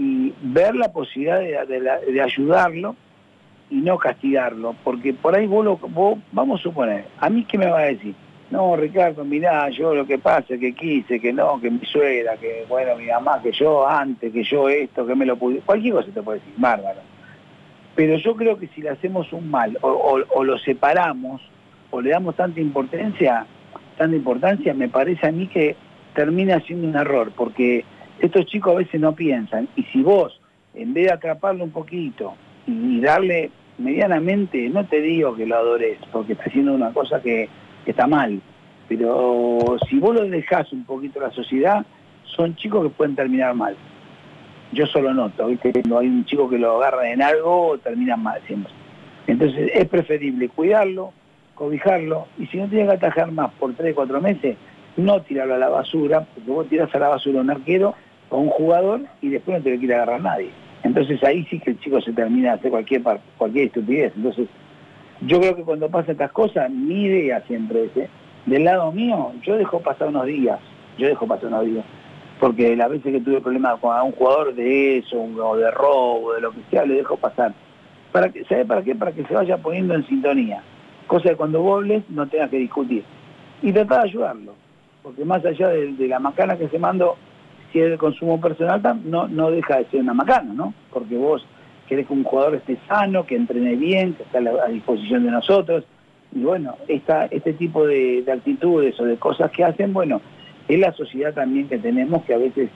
y 0.00 0.32
ver 0.40 0.74
la 0.76 0.90
posibilidad 0.90 1.66
de, 1.66 2.22
ayudarlo 2.22 2.96
y 3.68 3.76
no 3.76 3.98
castigarlo, 3.98 4.74
porque 4.82 5.12
por 5.12 5.36
ahí 5.36 5.46
vos, 5.46 5.78
vos, 5.90 6.18
vamos 6.32 6.58
a 6.58 6.62
suponer, 6.62 7.04
a 7.18 7.28
mí 7.28 7.44
qué 7.44 7.58
me 7.58 7.66
va 7.66 7.80
a 7.80 7.84
decir, 7.84 8.14
no 8.50 8.76
Ricardo, 8.76 9.26
mirá, 9.26 9.68
yo 9.68 9.94
lo 9.94 10.06
que 10.06 10.18
pasa, 10.18 10.56
que 10.58 10.72
quise, 10.72 11.20
que 11.20 11.34
no, 11.34 11.60
que 11.60 11.70
mi 11.70 11.84
suegra, 11.84 12.38
que 12.38 12.64
bueno, 12.66 12.96
mi 12.96 13.08
mamá, 13.08 13.42
que 13.42 13.52
yo 13.52 13.86
antes, 13.86 14.32
que 14.32 14.42
yo 14.42 14.70
esto, 14.70 15.06
que 15.06 15.14
me 15.14 15.26
lo 15.26 15.36
pude, 15.36 15.60
cualquier 15.60 15.92
cosa 15.92 16.08
te 16.12 16.22
puede 16.22 16.38
decir, 16.38 16.54
bárbaro. 16.56 17.00
Pero 17.94 18.16
yo 18.16 18.34
creo 18.34 18.58
que 18.58 18.68
si 18.68 18.80
le 18.80 18.88
hacemos 18.88 19.30
un 19.34 19.50
mal 19.50 19.76
o, 19.82 20.42
lo 20.42 20.58
separamos 20.58 21.42
o 21.90 22.00
le 22.00 22.10
damos 22.10 22.36
tanta 22.36 22.58
importancia, 22.58 23.44
tanta 23.98 24.16
importancia, 24.16 24.72
me 24.72 24.88
parece 24.88 25.26
a 25.26 25.32
mí 25.32 25.46
que 25.46 25.76
termina 26.14 26.58
siendo 26.60 26.88
un 26.88 26.96
error, 26.96 27.32
porque 27.36 27.84
estos 28.20 28.46
chicos 28.46 28.74
a 28.74 28.78
veces 28.78 29.00
no 29.00 29.14
piensan, 29.14 29.68
y 29.76 29.82
si 29.84 30.02
vos, 30.02 30.40
en 30.74 30.94
vez 30.94 31.06
de 31.06 31.12
atraparlo 31.12 31.64
un 31.64 31.70
poquito 31.70 32.34
y, 32.66 33.00
darle 33.00 33.50
medianamente, 33.78 34.68
no 34.68 34.84
te 34.86 35.00
digo 35.00 35.34
que 35.34 35.46
lo 35.46 35.56
adores, 35.56 35.98
porque 36.12 36.34
está 36.34 36.44
haciendo 36.44 36.74
una 36.74 36.92
cosa 36.92 37.20
que, 37.20 37.48
está 37.86 38.06
mal, 38.06 38.40
pero 38.88 39.76
si 39.88 39.98
vos 39.98 40.14
lo 40.14 40.24
dejás 40.28 40.72
un 40.72 40.84
poquito 40.84 41.18
a 41.18 41.24
la 41.28 41.30
sociedad, 41.32 41.84
son 42.22 42.54
chicos 42.54 42.84
que 42.84 42.90
pueden 42.90 43.16
terminar 43.16 43.54
mal 43.54 43.74
yo 44.72 44.86
solo 44.86 45.12
noto, 45.12 45.46
¿viste? 45.46 45.72
Cuando 45.72 45.98
hay 45.98 46.06
un 46.06 46.24
chico 46.24 46.48
que 46.48 46.58
lo 46.58 46.76
agarra 46.76 47.10
en 47.10 47.22
algo, 47.22 47.78
termina 47.78 48.16
mal. 48.16 48.40
Entonces 49.26 49.70
es 49.74 49.88
preferible 49.88 50.48
cuidarlo, 50.48 51.12
cobijarlo, 51.54 52.26
y 52.38 52.46
si 52.46 52.56
no 52.56 52.68
tiene 52.68 52.86
que 52.86 52.94
atajar 52.94 53.32
más 53.32 53.50
por 53.54 53.74
3, 53.74 53.94
4 53.94 54.20
meses, 54.20 54.56
no 54.96 55.22
tirarlo 55.22 55.54
a 55.54 55.58
la 55.58 55.68
basura, 55.68 56.26
porque 56.34 56.50
vos 56.50 56.68
tirás 56.68 56.94
a 56.94 56.98
la 56.98 57.08
basura 57.08 57.40
un 57.40 57.50
arquero 57.50 57.94
o 58.30 58.38
un 58.38 58.48
jugador 58.48 59.02
y 59.20 59.28
después 59.28 59.58
no 59.58 59.64
te 59.64 59.72
lo 59.72 59.78
quiere 59.78 59.94
agarrar 59.94 60.22
nadie. 60.22 60.50
Entonces 60.82 61.22
ahí 61.22 61.44
sí 61.50 61.60
que 61.60 61.72
el 61.72 61.80
chico 61.80 62.00
se 62.00 62.12
termina 62.12 62.52
de 62.52 62.58
hacer 62.58 62.70
cualquier, 62.70 63.02
cualquier 63.36 63.66
estupidez. 63.66 64.12
Entonces 64.16 64.48
yo 65.20 65.40
creo 65.40 65.54
que 65.54 65.64
cuando 65.64 65.90
pasan 65.90 66.12
estas 66.12 66.32
cosas, 66.32 66.70
mi 66.70 67.04
idea 67.04 67.42
siempre 67.46 67.84
es, 67.84 67.96
¿eh? 67.96 68.08
del 68.46 68.64
lado 68.64 68.90
mío, 68.90 69.32
yo 69.42 69.56
dejo 69.56 69.80
pasar 69.80 70.08
unos 70.08 70.24
días, 70.26 70.58
yo 70.96 71.06
dejo 71.06 71.26
pasar 71.26 71.48
unos 71.48 71.66
días 71.66 71.84
porque 72.40 72.74
las 72.74 72.88
veces 72.88 73.12
que 73.12 73.20
tuve 73.20 73.40
problemas 73.42 73.78
con 73.80 73.94
un 74.00 74.12
jugador 74.12 74.54
de 74.54 74.98
eso, 74.98 75.20
o 75.20 75.56
de 75.56 75.70
robo, 75.70 76.32
de 76.32 76.40
lo 76.40 76.50
que 76.52 76.62
sea, 76.70 76.86
le 76.86 76.94
dejo 76.94 77.16
pasar. 77.18 77.52
¿Para 78.10 78.30
que, 78.30 78.44
¿Sabe 78.44 78.64
para 78.64 78.82
qué? 78.82 78.94
Para 78.94 79.12
que 79.12 79.24
se 79.24 79.34
vaya 79.34 79.58
poniendo 79.58 79.94
en 79.94 80.06
sintonía. 80.06 80.62
Cosa 81.06 81.28
que 81.28 81.36
cuando 81.36 81.60
volves 81.60 82.02
no 82.08 82.26
tengas 82.26 82.48
que 82.48 82.56
discutir. 82.56 83.04
Y 83.62 83.72
tratar 83.72 84.02
de 84.02 84.08
ayudarlo. 84.08 84.54
Porque 85.02 85.24
más 85.24 85.44
allá 85.44 85.68
de, 85.68 86.08
la 86.08 86.18
macana 86.18 86.56
que 86.56 86.68
se 86.68 86.78
mandó, 86.78 87.16
si 87.72 87.80
es 87.80 87.90
de 87.90 87.98
consumo 87.98 88.40
personal, 88.40 88.82
no, 89.04 89.28
no 89.28 89.50
deja 89.50 89.78
de 89.78 89.86
ser 89.86 90.00
una 90.00 90.14
macana, 90.14 90.52
¿no? 90.52 90.74
Porque 90.92 91.16
vos 91.16 91.44
querés 91.88 92.06
que 92.06 92.12
un 92.12 92.24
jugador 92.24 92.54
esté 92.54 92.78
sano, 92.88 93.26
que 93.26 93.36
entrene 93.36 93.76
bien, 93.76 94.14
que 94.14 94.22
esté 94.22 94.38
a, 94.38 94.68
disposición 94.68 95.24
de 95.24 95.30
nosotros. 95.30 95.84
Y 96.32 96.40
bueno, 96.40 96.76
esta, 96.86 97.26
este 97.26 97.52
tipo 97.54 97.86
de, 97.86 98.22
de 98.22 98.32
actitudes 98.32 98.98
o 99.00 99.04
de 99.04 99.16
cosas 99.16 99.50
que 99.50 99.64
hacen, 99.64 99.92
bueno, 99.92 100.20
es 100.68 100.78
la 100.78 100.92
sociedad 100.92 101.34
también 101.34 101.68
que 101.68 101.78
tenemos 101.78 102.24
que 102.24 102.34
a 102.34 102.38
veces 102.38 102.70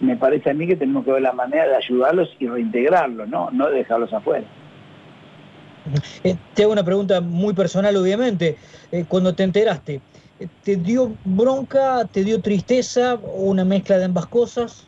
me 0.00 0.16
parece 0.16 0.50
a 0.50 0.54
mí 0.54 0.66
que 0.66 0.76
tenemos 0.76 1.04
que 1.04 1.12
ver 1.12 1.22
la 1.22 1.32
manera 1.32 1.68
de 1.68 1.76
ayudarlos 1.76 2.28
y 2.38 2.46
reintegrarlos, 2.46 3.28
no, 3.28 3.50
no 3.50 3.68
dejarlos 3.70 4.12
afuera. 4.12 4.44
Eh, 6.22 6.36
te 6.54 6.62
hago 6.62 6.72
una 6.72 6.84
pregunta 6.84 7.20
muy 7.20 7.54
personal, 7.54 7.96
obviamente. 7.96 8.56
Eh, 8.92 9.04
cuando 9.08 9.34
te 9.34 9.42
enteraste, 9.42 10.00
¿te 10.62 10.76
dio 10.76 11.12
bronca, 11.24 12.04
te 12.06 12.24
dio 12.24 12.40
tristeza 12.40 13.14
o 13.14 13.44
una 13.44 13.64
mezcla 13.64 13.98
de 13.98 14.04
ambas 14.04 14.26
cosas? 14.26 14.86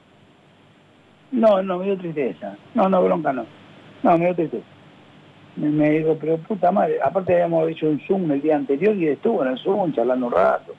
No, 1.33 1.63
no, 1.63 1.79
me 1.79 1.87
dio 1.87 1.99
tristeza. 1.99 2.57
No, 2.75 2.89
no, 2.89 3.03
bronca 3.03 3.33
no. 3.33 3.47
No, 4.03 4.19
me 4.19 4.27
dio 4.27 4.35
tristeza. 4.35 4.65
Me, 5.57 5.91
digo, 5.91 6.17
pero 6.21 6.39
puta 6.39 6.71
madre, 6.71 6.99
aparte 7.03 7.35
habíamos 7.35 7.69
hecho 7.69 7.89
un 7.89 8.01
Zoom 8.07 8.31
el 8.31 8.41
día 8.41 8.57
anterior 8.57 8.95
y 8.97 9.09
estuvo 9.09 9.43
en 9.45 9.51
el 9.51 9.59
Zoom 9.59 9.93
charlando 9.93 10.27
un 10.27 10.33
rato 10.33 10.75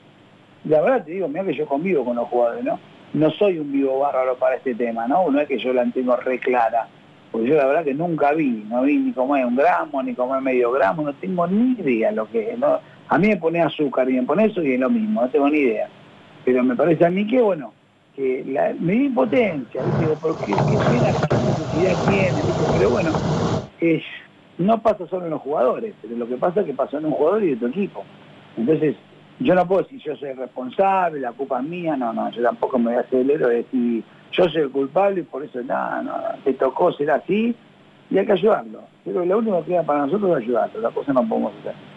la 0.64 0.80
verdad 0.80 1.04
te 1.04 1.12
digo, 1.12 1.28
mira 1.28 1.44
que 1.44 1.54
yo 1.54 1.66
convivo 1.66 2.04
con 2.04 2.16
los 2.16 2.28
jugadores, 2.28 2.64
¿no? 2.64 2.78
No 3.14 3.30
soy 3.30 3.58
un 3.58 3.72
vivo 3.72 3.98
bárbaro 3.98 4.36
para 4.36 4.56
este 4.56 4.74
tema, 4.74 5.06
¿no? 5.06 5.30
No 5.30 5.40
es 5.40 5.48
que 5.48 5.58
yo 5.58 5.72
la 5.72 5.84
tengo 5.86 6.16
re 6.16 6.38
clara, 6.38 6.86
porque 7.30 7.48
yo 7.48 7.56
la 7.56 7.66
verdad 7.66 7.84
que 7.84 7.94
nunca 7.94 8.32
vi, 8.32 8.64
no 8.68 8.82
vi 8.82 8.96
ni 8.96 9.12
cómo 9.12 9.36
es 9.36 9.44
un 9.44 9.56
gramo, 9.56 10.02
ni 10.02 10.14
cómo 10.14 10.36
es 10.36 10.42
medio 10.42 10.70
gramo, 10.70 11.02
no 11.02 11.12
tengo 11.14 11.46
ni 11.46 11.72
idea 11.72 12.12
lo 12.12 12.30
que 12.30 12.52
es, 12.52 12.58
¿no? 12.58 12.80
A 13.12 13.18
mí 13.18 13.28
me 13.28 13.36
pone 13.36 13.60
azúcar 13.60 14.08
y 14.08 14.14
me 14.14 14.22
pone 14.22 14.46
eso 14.46 14.62
y 14.62 14.72
es 14.72 14.80
lo 14.80 14.88
mismo, 14.88 15.20
no 15.20 15.28
tengo 15.28 15.50
ni 15.50 15.58
idea. 15.58 15.86
Pero 16.46 16.64
me 16.64 16.74
parece 16.74 17.04
a 17.04 17.10
mí 17.10 17.26
que, 17.26 17.42
bueno, 17.42 17.74
que 18.16 18.42
la, 18.46 18.74
me 18.80 18.94
dio 18.94 19.04
impotencia, 19.04 19.82
¿viste? 19.82 20.16
porque 20.18 20.62
qué 20.66 20.78
pena 20.78 21.14
necesidad 21.38 21.98
tiene, 22.06 22.42
pero 22.70 22.88
bueno, 22.88 23.14
es, 23.80 24.02
no 24.56 24.80
pasa 24.80 25.06
solo 25.08 25.26
en 25.26 25.32
los 25.32 25.42
jugadores, 25.42 25.94
pero 26.00 26.16
lo 26.16 26.26
que 26.26 26.38
pasa 26.38 26.60
es 26.60 26.66
que 26.66 26.72
pasó 26.72 26.96
en 26.96 27.04
un 27.04 27.12
jugador 27.12 27.44
y 27.44 27.50
de 27.50 27.56
tu 27.56 27.66
equipo. 27.66 28.02
Entonces, 28.56 28.96
yo 29.40 29.54
no 29.54 29.68
puedo 29.68 29.82
decir 29.82 30.00
yo 30.00 30.16
soy 30.16 30.32
responsable, 30.32 31.20
la 31.20 31.32
culpa 31.32 31.60
es 31.60 31.68
mía, 31.68 31.94
no, 31.98 32.14
no, 32.14 32.30
yo 32.30 32.42
tampoco 32.42 32.78
me 32.78 32.92
voy 32.92 32.94
a 32.94 33.00
hacer 33.00 33.20
el 33.20 33.30
héroe 33.30 33.50
de 33.50 33.56
decir 33.56 34.04
yo 34.32 34.44
soy 34.48 34.62
el 34.62 34.70
culpable 34.70 35.20
y 35.20 35.24
por 35.24 35.44
eso 35.44 35.62
nada, 35.62 36.00
no, 36.00 36.14
te 36.44 36.54
tocó 36.54 36.90
ser 36.94 37.10
así 37.10 37.54
y 38.08 38.16
hay 38.16 38.24
que 38.24 38.32
ayudarlo. 38.32 38.80
Pero 39.04 39.22
lo 39.22 39.36
único 39.36 39.62
que 39.64 39.72
queda 39.72 39.82
para 39.82 40.06
nosotros 40.06 40.30
es 40.30 40.44
ayudarlo, 40.44 40.80
la 40.80 40.90
cosa 40.90 41.12
no 41.12 41.28
podemos 41.28 41.52
hacer. 41.60 41.91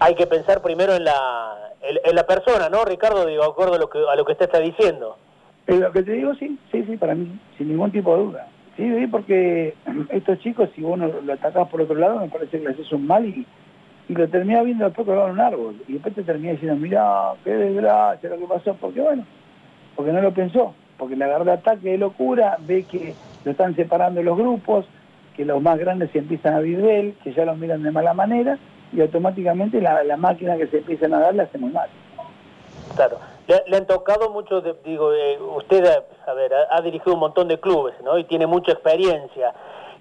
Hay 0.00 0.14
que 0.14 0.26
pensar 0.26 0.62
primero 0.62 0.94
en 0.94 1.04
la, 1.04 1.72
en, 1.82 2.14
la 2.14 2.26
persona, 2.26 2.70
¿no, 2.70 2.84
Ricardo? 2.84 3.26
Digo, 3.26 3.44
acuerdo 3.44 3.74
a 3.74 3.78
lo 3.78 3.90
que, 3.90 3.98
a 3.98 4.16
lo 4.16 4.24
que 4.24 4.32
usted 4.32 4.46
está 4.46 4.58
diciendo. 4.58 5.16
En 5.66 5.80
lo 5.80 5.92
que 5.92 6.02
te 6.02 6.12
digo, 6.12 6.34
sí, 6.34 6.58
sí, 6.72 6.84
sí, 6.88 6.96
para 6.96 7.14
mí, 7.14 7.38
sin 7.58 7.68
ningún 7.68 7.92
tipo 7.92 8.16
de 8.16 8.22
duda. 8.22 8.46
Sí, 8.76 9.06
porque 9.10 9.74
estos 10.08 10.38
chicos, 10.38 10.70
si 10.74 10.82
uno 10.82 11.06
lo 11.22 11.32
atacás 11.34 11.68
por 11.68 11.82
otro 11.82 11.96
lado, 11.96 12.18
me 12.18 12.28
parece 12.28 12.58
que 12.58 12.64
les 12.64 12.74
haces 12.74 12.90
un 12.92 13.06
mal 13.06 13.26
y, 13.26 13.46
y 14.08 14.14
lo 14.14 14.26
termina 14.28 14.62
viendo 14.62 14.86
después 14.86 15.06
colgado 15.06 15.28
en 15.28 15.34
un 15.34 15.40
árbol. 15.40 15.76
Y 15.86 15.92
después 15.92 16.14
te 16.14 16.22
termina 16.22 16.52
diciendo, 16.52 16.76
mira, 16.76 17.34
qué 17.44 17.50
desgracia 17.50 18.30
lo 18.30 18.38
que 18.38 18.46
pasó, 18.46 18.74
porque 18.80 19.02
bueno, 19.02 19.26
porque 19.96 20.12
no 20.12 20.22
lo 20.22 20.32
pensó, 20.32 20.74
porque 20.96 21.14
la 21.14 21.26
agarra 21.26 21.44
de 21.44 21.52
ataque 21.52 21.90
de 21.90 21.98
locura, 21.98 22.56
ve 22.60 22.84
que 22.84 23.14
lo 23.44 23.50
están 23.50 23.76
separando 23.76 24.22
los 24.22 24.38
grupos, 24.38 24.86
que 25.36 25.44
los 25.44 25.60
más 25.60 25.78
grandes 25.78 26.10
se 26.10 26.20
empiezan 26.20 26.54
a 26.54 26.60
vivir, 26.60 27.14
que 27.22 27.34
ya 27.34 27.44
los 27.44 27.58
miran 27.58 27.82
de 27.82 27.90
mala 27.90 28.14
manera, 28.14 28.58
y 28.92 29.00
automáticamente 29.00 29.80
la, 29.80 30.16
máquina 30.16 30.56
que 30.56 30.66
se 30.66 30.78
empiezan 30.78 31.14
a 31.14 31.20
dar 31.20 31.34
la 31.34 31.44
hace 31.44 31.58
muy 31.58 31.70
mal. 31.70 31.88
Claro. 32.96 33.18
Le, 33.46 33.76
han 33.76 33.86
tocado 33.86 34.30
mucho, 34.30 34.60
digo, 34.84 35.12
eh, 35.12 35.38
usted 35.56 35.84
a 36.26 36.34
ver, 36.34 36.52
ha, 36.70 36.80
dirigido 36.82 37.14
un 37.14 37.20
montón 37.20 37.48
de 37.48 37.58
clubes, 37.58 37.94
¿no? 38.04 38.18
Y 38.18 38.24
tiene 38.24 38.46
mucha 38.46 38.72
experiencia 38.72 39.52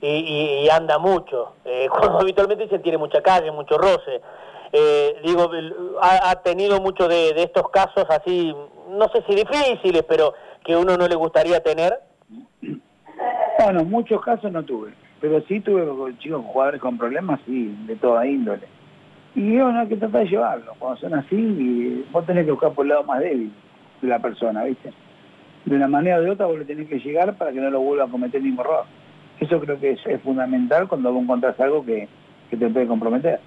y, 0.01 0.67
anda 0.69 0.97
mucho. 0.97 1.53
Eh, 1.65 1.87
cuando 1.91 2.19
habitualmente 2.19 2.67
se 2.67 2.79
tiene 2.79 2.97
mucha 2.97 3.21
calle, 3.21 3.51
mucho 3.51 3.77
roce. 3.77 4.21
Eh, 4.71 5.19
digo, 5.25 5.49
ha, 6.01 6.35
tenido 6.43 6.79
muchos 6.79 7.09
de, 7.09 7.31
estos 7.41 7.69
casos 7.69 8.05
así, 8.09 8.55
no 8.89 9.07
sé 9.09 9.23
si 9.27 9.35
difíciles, 9.35 10.03
pero 10.07 10.33
que 10.63 10.75
uno 10.75 10.95
no 10.95 11.07
le 11.07 11.15
gustaría 11.15 11.59
tener. 11.61 11.99
Bueno, 13.59 13.83
muchos 13.83 14.21
casos 14.21 14.51
no 14.51 14.63
tuve, 14.63 14.93
pero 15.19 15.41
sí 15.47 15.59
tuve 15.59 16.17
chicos 16.19 16.45
jugadores 16.45 16.79
con 16.79 16.97
problemas, 16.97 17.39
sí, 17.45 17.75
de 17.87 17.95
toda 17.95 18.27
índole. 18.27 18.67
Y 19.35 19.57
bueno, 19.57 19.79
hay 19.79 19.87
que 19.87 19.97
tratar 19.97 20.23
de 20.23 20.29
llevarlo. 20.29 20.73
Cuando 20.79 20.99
son 20.99 21.13
así, 21.13 22.05
vos 22.11 22.25
tenés 22.25 22.45
que 22.45 22.51
buscar 22.51 22.73
por 22.73 22.85
el 22.85 22.89
lado 22.89 23.03
más 23.03 23.19
débil 23.19 23.51
de 24.01 24.07
la 24.07 24.19
persona, 24.19 24.63
¿viste? 24.63 24.91
De 25.65 25.75
una 25.75 25.87
manera 25.87 26.17
o 26.17 26.21
de 26.21 26.31
otra 26.31 26.45
vos 26.45 26.57
le 26.57 26.65
tenés 26.65 26.87
que 26.87 26.99
llegar 26.99 27.37
para 27.37 27.51
que 27.51 27.59
no 27.59 27.69
lo 27.69 27.81
vuelva 27.81 28.05
a 28.05 28.07
cometer 28.07 28.37
el 28.37 28.47
mismo 28.47 28.61
error. 28.61 28.85
Eso 29.39 29.59
creo 29.59 29.79
que 29.79 29.91
es, 29.91 30.21
fundamental 30.23 30.87
cuando 30.87 31.13
vos 31.13 31.23
encontrás 31.23 31.59
algo 31.59 31.85
que, 31.85 32.09
te 32.49 32.57
puede 32.57 32.87
comprometer. 32.87 33.39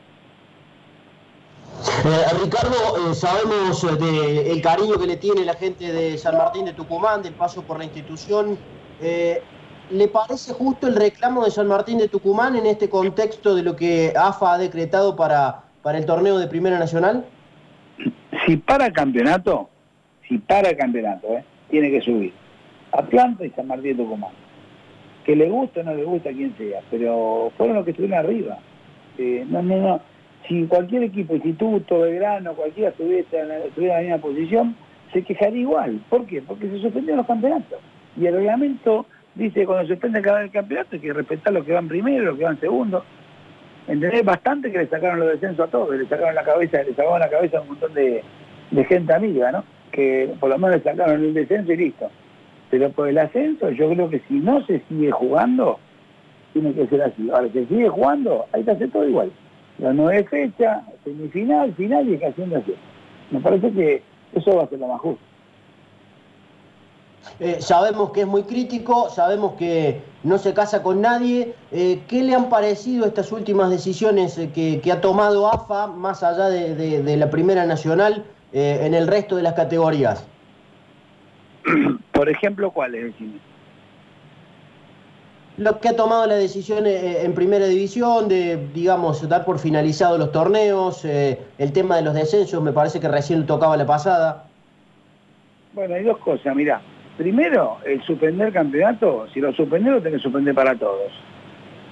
Eh, 2.04 2.44
Ricardo, 2.44 3.10
eh, 3.10 3.14
sabemos 3.14 3.82
del 3.98 4.46
el 4.46 4.62
cariño 4.62 4.98
que 4.98 5.06
le 5.06 5.16
tiene 5.16 5.44
la 5.44 5.54
gente 5.54 5.92
de 5.92 6.16
San 6.16 6.38
Martín 6.38 6.64
de 6.64 6.72
Tucumán, 6.72 7.22
del 7.22 7.34
paso 7.34 7.62
por 7.62 7.78
la 7.78 7.84
institución. 7.84 8.56
Eh, 9.00 9.42
¿Le 9.90 10.08
parece 10.08 10.52
justo 10.54 10.86
el 10.86 10.94
reclamo 10.94 11.44
de 11.44 11.50
San 11.50 11.66
Martín 11.66 11.98
de 11.98 12.08
Tucumán 12.08 12.56
en 12.56 12.66
este 12.66 12.88
contexto 12.88 13.54
de 13.54 13.62
lo 13.62 13.76
que 13.76 14.14
AFA 14.16 14.54
ha 14.54 14.58
decretado 14.58 15.16
para, 15.16 15.64
para 15.82 15.98
el 15.98 16.06
torneo 16.06 16.38
de 16.38 16.48
Primera 16.48 16.78
Nacional? 16.78 17.24
Si 18.46 18.56
para 18.56 18.90
campeonato, 18.90 19.68
si 20.28 20.38
para 20.38 20.76
campeonato, 20.76 21.28
tiene 21.70 21.90
que 21.90 22.00
subir. 22.00 22.32
Atlanta 22.92 23.44
y 23.44 23.50
San 23.50 23.66
Martín 23.66 23.96
de 23.96 24.02
Tucumán 24.02 24.32
que 25.24 25.36
le 25.36 25.48
gusta 25.48 25.80
o 25.80 25.84
no 25.84 25.94
le 25.94 26.04
gusta 26.04 26.30
a 26.30 26.32
quien 26.32 26.56
sea, 26.56 26.80
pero 26.90 27.52
fueron 27.56 27.76
los 27.76 27.84
que 27.84 27.92
estuvieron 27.92 28.18
arriba. 28.18 28.58
Eh, 29.18 29.44
no, 29.48 29.62
no, 29.62 29.76
no. 29.76 30.00
Si 30.48 30.64
cualquier 30.64 31.04
equipo, 31.04 31.34
instituto, 31.34 32.00
Belgrano, 32.00 32.54
cualquiera 32.54 32.90
estuviera 32.90 33.24
en, 33.32 33.48
la, 33.88 34.00
misma 34.00 34.18
posición, 34.18 34.76
se 35.12 35.22
quejaría 35.22 35.60
igual. 35.60 36.00
¿Por 36.08 36.26
qué? 36.26 36.42
Porque 36.42 36.68
se 36.68 36.80
suspendieron 36.80 37.18
los 37.18 37.26
campeonatos. 37.26 37.78
Y 38.16 38.26
el 38.26 38.34
reglamento 38.34 39.06
dice 39.34 39.64
cuando 39.64 39.86
se 39.86 39.94
suspende 39.94 40.20
cada 40.20 40.42
el 40.42 40.50
campeonato 40.50 40.90
hay 40.92 41.00
que 41.00 41.12
respetar 41.12 41.52
los 41.52 41.64
que 41.64 41.72
van 41.72 41.88
primero, 41.88 42.24
los 42.24 42.38
que 42.38 42.44
van 42.44 42.60
segundo. 42.60 43.04
¿Entendés? 43.88 44.24
Bastante 44.24 44.70
que 44.70 44.78
le 44.78 44.86
sacaron 44.86 45.20
los 45.20 45.28
descensos 45.28 45.66
a 45.66 45.70
todos, 45.70 45.96
le 45.96 46.06
sacaron 46.06 46.34
la 46.34 46.44
cabeza, 46.44 46.82
le 46.82 46.94
sacaron 46.94 47.20
la 47.20 47.28
cabeza 47.28 47.58
a 47.58 47.62
un 47.62 47.68
montón 47.68 47.94
de, 47.94 48.22
gente 48.88 49.12
amiga, 49.12 49.50
¿no? 49.50 49.64
Que 49.90 50.32
por 50.38 50.50
lo 50.50 50.58
menos 50.58 50.76
le 50.76 50.82
sacaron 50.82 51.22
el 51.22 51.34
descenso 51.34 51.72
y 51.72 51.76
listo. 51.76 52.10
Pero 52.70 52.90
por 52.90 53.08
el 53.08 53.18
ascenso, 53.18 53.70
yo 53.70 53.90
creo 53.90 54.08
que 54.08 54.20
si 54.28 54.34
no 54.34 54.64
se 54.66 54.80
sigue 54.88 55.10
jugando, 55.10 55.78
tiene 56.52 56.72
que 56.72 56.86
ser 56.86 57.02
así. 57.02 57.28
Ahora, 57.30 57.48
si 57.48 57.54
se 57.54 57.66
sigue 57.66 57.88
jugando, 57.88 58.46
que 58.52 58.70
hacer 58.70 58.90
todo 58.90 59.06
igual. 59.06 59.30
La 59.78 59.92
nueve 59.92 60.24
fecha, 60.24 60.82
semifinal, 61.04 61.74
final 61.74 62.08
y 62.08 62.18
que 62.18 62.26
haciendo 62.26 62.58
así. 62.58 62.74
Me 63.30 63.40
parece 63.40 63.70
que 63.72 64.02
eso 64.34 64.56
va 64.56 64.64
a 64.64 64.68
ser 64.68 64.78
lo 64.78 64.86
más 64.86 65.00
justo. 65.00 65.31
Eh, 67.40 67.56
sabemos 67.60 68.10
que 68.10 68.22
es 68.22 68.26
muy 68.26 68.42
crítico, 68.44 69.08
sabemos 69.10 69.54
que 69.54 70.00
no 70.22 70.38
se 70.38 70.54
casa 70.54 70.82
con 70.82 71.00
nadie. 71.00 71.54
Eh, 71.70 72.00
¿Qué 72.08 72.22
le 72.22 72.34
han 72.34 72.48
parecido 72.48 73.06
estas 73.06 73.32
últimas 73.32 73.70
decisiones 73.70 74.38
eh, 74.38 74.50
que, 74.52 74.92
ha 74.92 75.00
tomado 75.00 75.48
AFA, 75.48 75.86
más 75.88 76.22
allá 76.22 76.48
de, 76.48 77.16
la 77.16 77.30
Primera 77.30 77.66
Nacional, 77.66 78.24
en 78.52 78.94
el 78.94 79.06
resto 79.06 79.36
de 79.36 79.42
las 79.42 79.54
categorías? 79.54 80.26
Por 82.12 82.28
ejemplo, 82.28 82.70
¿cuál 82.70 82.94
es 82.94 83.14
el 83.20 83.40
Lo 85.56 85.80
que 85.80 85.88
ha 85.88 85.96
tomado 85.96 86.26
la 86.26 86.34
decisión 86.34 86.86
en 86.86 87.34
primera 87.34 87.66
división 87.66 88.28
de, 88.28 88.68
digamos, 88.74 89.26
dar 89.28 89.44
por 89.44 89.58
finalizados 89.58 90.18
los 90.18 90.30
torneos, 90.30 91.04
el 91.04 91.72
tema 91.72 91.96
de 91.96 92.02
los 92.02 92.14
descensos, 92.14 92.62
me 92.62 92.72
parece 92.72 93.00
que 93.00 93.08
recién 93.08 93.46
tocaba 93.46 93.76
la 93.76 93.86
pasada. 93.86 94.44
Bueno, 95.72 95.94
hay 95.94 96.04
dos 96.04 96.18
cosas, 96.18 96.54
mira. 96.54 96.82
Primero, 97.16 97.78
el 97.84 98.02
suspender 98.02 98.52
campeonato, 98.52 99.26
si 99.32 99.40
lo 99.40 99.52
suspender, 99.52 99.92
lo 99.92 100.02
tenés 100.02 100.18
que 100.18 100.22
suspender 100.22 100.54
para 100.54 100.74
todos. 100.74 101.12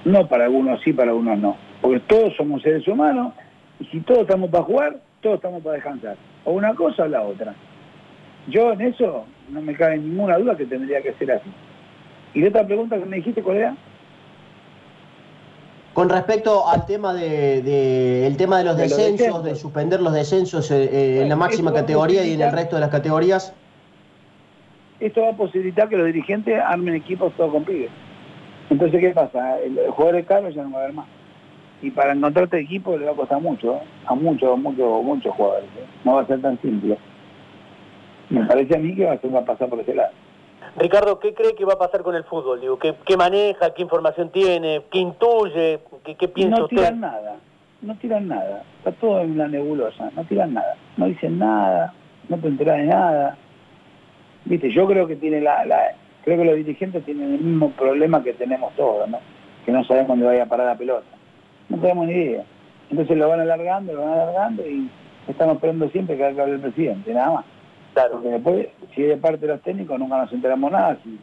No 0.03 0.27
para 0.27 0.45
algunos 0.45 0.81
sí, 0.81 0.93
para 0.93 1.11
algunos 1.11 1.37
no. 1.37 1.57
Porque 1.81 1.99
todos 2.01 2.35
somos 2.35 2.61
seres 2.63 2.87
humanos 2.87 3.33
y 3.79 3.85
si 3.85 3.99
todos 4.01 4.21
estamos 4.21 4.49
para 4.49 4.63
jugar, 4.63 4.99
todos 5.21 5.35
estamos 5.35 5.61
para 5.61 5.75
descansar. 5.75 6.17
O 6.43 6.53
una 6.53 6.73
cosa 6.73 7.03
o 7.03 7.07
la 7.07 7.21
otra. 7.21 7.53
Yo 8.47 8.73
en 8.73 8.81
eso 8.81 9.25
no 9.49 9.61
me 9.61 9.75
cabe 9.75 9.99
ninguna 9.99 10.37
duda 10.37 10.57
que 10.57 10.65
tendría 10.65 11.01
que 11.01 11.13
ser 11.13 11.31
así. 11.31 11.49
¿Y 12.33 12.41
de 12.41 12.47
otra 12.47 12.65
pregunta 12.65 12.97
que 12.97 13.05
me 13.05 13.17
dijiste, 13.17 13.43
cuál 13.43 13.77
Con 15.93 16.09
respecto 16.09 16.67
al 16.67 16.85
tema 16.85 17.13
de, 17.13 18.25
el 18.25 18.37
tema 18.37 18.57
de 18.59 18.63
los, 18.63 18.77
descensos, 18.77 19.43
de 19.43 19.55
suspender 19.55 20.01
los 20.01 20.13
descensos 20.13 20.71
eh, 20.71 20.89
eh, 20.91 21.21
en 21.21 21.29
la 21.29 21.35
máxima 21.35 21.73
categoría 21.73 22.25
y 22.25 22.33
en 22.33 22.41
el 22.41 22.51
resto 22.51 22.77
de 22.77 22.81
las 22.81 22.89
categorías. 22.89 23.53
Esto 25.01 25.23
va 25.23 25.29
a 25.29 25.35
posibilitar 25.35 25.89
que 25.89 25.97
los 25.97 26.05
dirigentes 26.05 26.59
armen 26.59 26.93
equipos 26.93 27.33
todos 27.33 27.51
con 27.51 27.65
pibes. 27.65 27.89
Entonces, 28.69 29.01
¿qué 29.01 29.09
pasa? 29.09 29.59
El, 29.59 29.77
jugador 29.89 30.15
de 30.15 30.25
caro 30.25 30.49
ya 30.49 30.63
no 30.63 30.71
va 30.71 30.77
a 30.77 30.83
haber 30.83 30.93
más. 30.93 31.07
Y 31.81 31.89
para 31.89 32.13
encontrarte 32.13 32.59
equipo 32.59 32.95
le 32.95 33.05
va 33.05 33.11
a 33.11 33.15
costar 33.15 33.41
mucho, 33.41 33.73
¿eh? 33.73 33.81
a 34.05 34.13
muchos, 34.13 34.57
muchos, 34.59 35.03
muchos 35.03 35.33
jugadores. 35.33 35.67
No 36.05 36.13
va 36.13 36.21
a 36.21 36.27
ser 36.27 36.39
tan 36.41 36.61
simple. 36.61 36.97
Me 38.29 38.45
parece 38.45 38.75
a 38.75 38.79
mí 38.79 38.95
que 38.95 39.05
va 39.05 39.39
a, 39.39 39.45
pasar 39.45 39.67
por 39.69 39.79
ese 39.79 39.95
lado. 39.95 40.11
Ricardo, 40.77 41.19
¿qué 41.19 41.33
cree 41.33 41.55
que 41.55 41.65
va 41.65 41.73
a 41.73 41.79
pasar 41.79 42.03
con 42.03 42.15
el 42.15 42.23
fútbol? 42.23 42.61
Digo, 42.61 42.77
¿qué, 42.77 43.17
maneja? 43.17 43.73
¿Qué 43.73 43.81
información 43.81 44.29
tiene? 44.29 44.83
¿Qué 44.91 44.99
intuye? 44.99 45.79
¿Qué, 46.05 46.15
qué 46.15 46.27
piensa 46.27 46.59
no 46.59 46.67
tiran 46.67 46.99
nada, 46.99 47.37
no 47.81 47.95
tiran 47.95 48.27
nada. 48.27 48.63
Está 48.77 48.91
todo 48.91 49.19
en 49.21 49.37
la 49.37 49.47
nebulosa, 49.47 50.11
no 50.15 50.23
tiran 50.25 50.53
nada. 50.53 50.75
No 50.95 51.07
dicen 51.07 51.39
nada, 51.39 51.93
no 52.29 52.37
te 52.37 52.47
enteras 52.47 52.77
de 52.77 52.85
nada. 52.85 53.37
Viste, 54.45 54.71
yo 54.71 54.87
creo 54.87 55.07
que 55.07 55.15
tiene 55.15 55.41
la, 55.41 55.63
creo 56.23 56.37
que 56.37 56.45
los 56.45 56.55
dirigentes 56.55 57.05
tienen 57.05 57.35
el 57.35 57.41
mismo 57.41 57.71
problema 57.71 58.23
que 58.23 58.33
tenemos 58.33 58.73
todos, 58.75 59.07
¿no? 59.09 59.19
Que 59.65 59.71
no 59.71 59.83
sabemos 59.83 60.09
dónde 60.09 60.25
vaya 60.25 60.43
a 60.43 60.47
parar 60.47 60.67
la 60.67 60.77
pelota. 60.77 61.07
No 61.69 61.77
tenemos 61.77 62.07
ni 62.07 62.13
idea. 62.13 62.43
Entonces 62.89 63.17
lo 63.17 63.29
van 63.29 63.39
alargando, 63.39 63.93
lo 63.93 64.01
van 64.01 64.13
alargando 64.13 64.67
y 64.67 64.89
estamos 65.27 65.55
esperando 65.55 65.89
siempre 65.89 66.17
que 66.17 66.25
hable 66.25 66.55
el 66.55 66.59
presidente, 66.59 67.13
nada 67.13 67.31
más. 67.31 67.45
Claro. 67.93 68.13
Porque 68.13 68.29
después, 68.29 68.67
si 68.95 69.03
es 69.03 69.09
de 69.09 69.17
parte 69.17 69.45
de 69.45 69.53
los 69.53 69.61
técnicos, 69.61 69.99
nunca 69.99 70.17
nos 70.17 70.33
enteramos 70.33 70.71
nada. 70.71 70.97
Si 71.03 71.19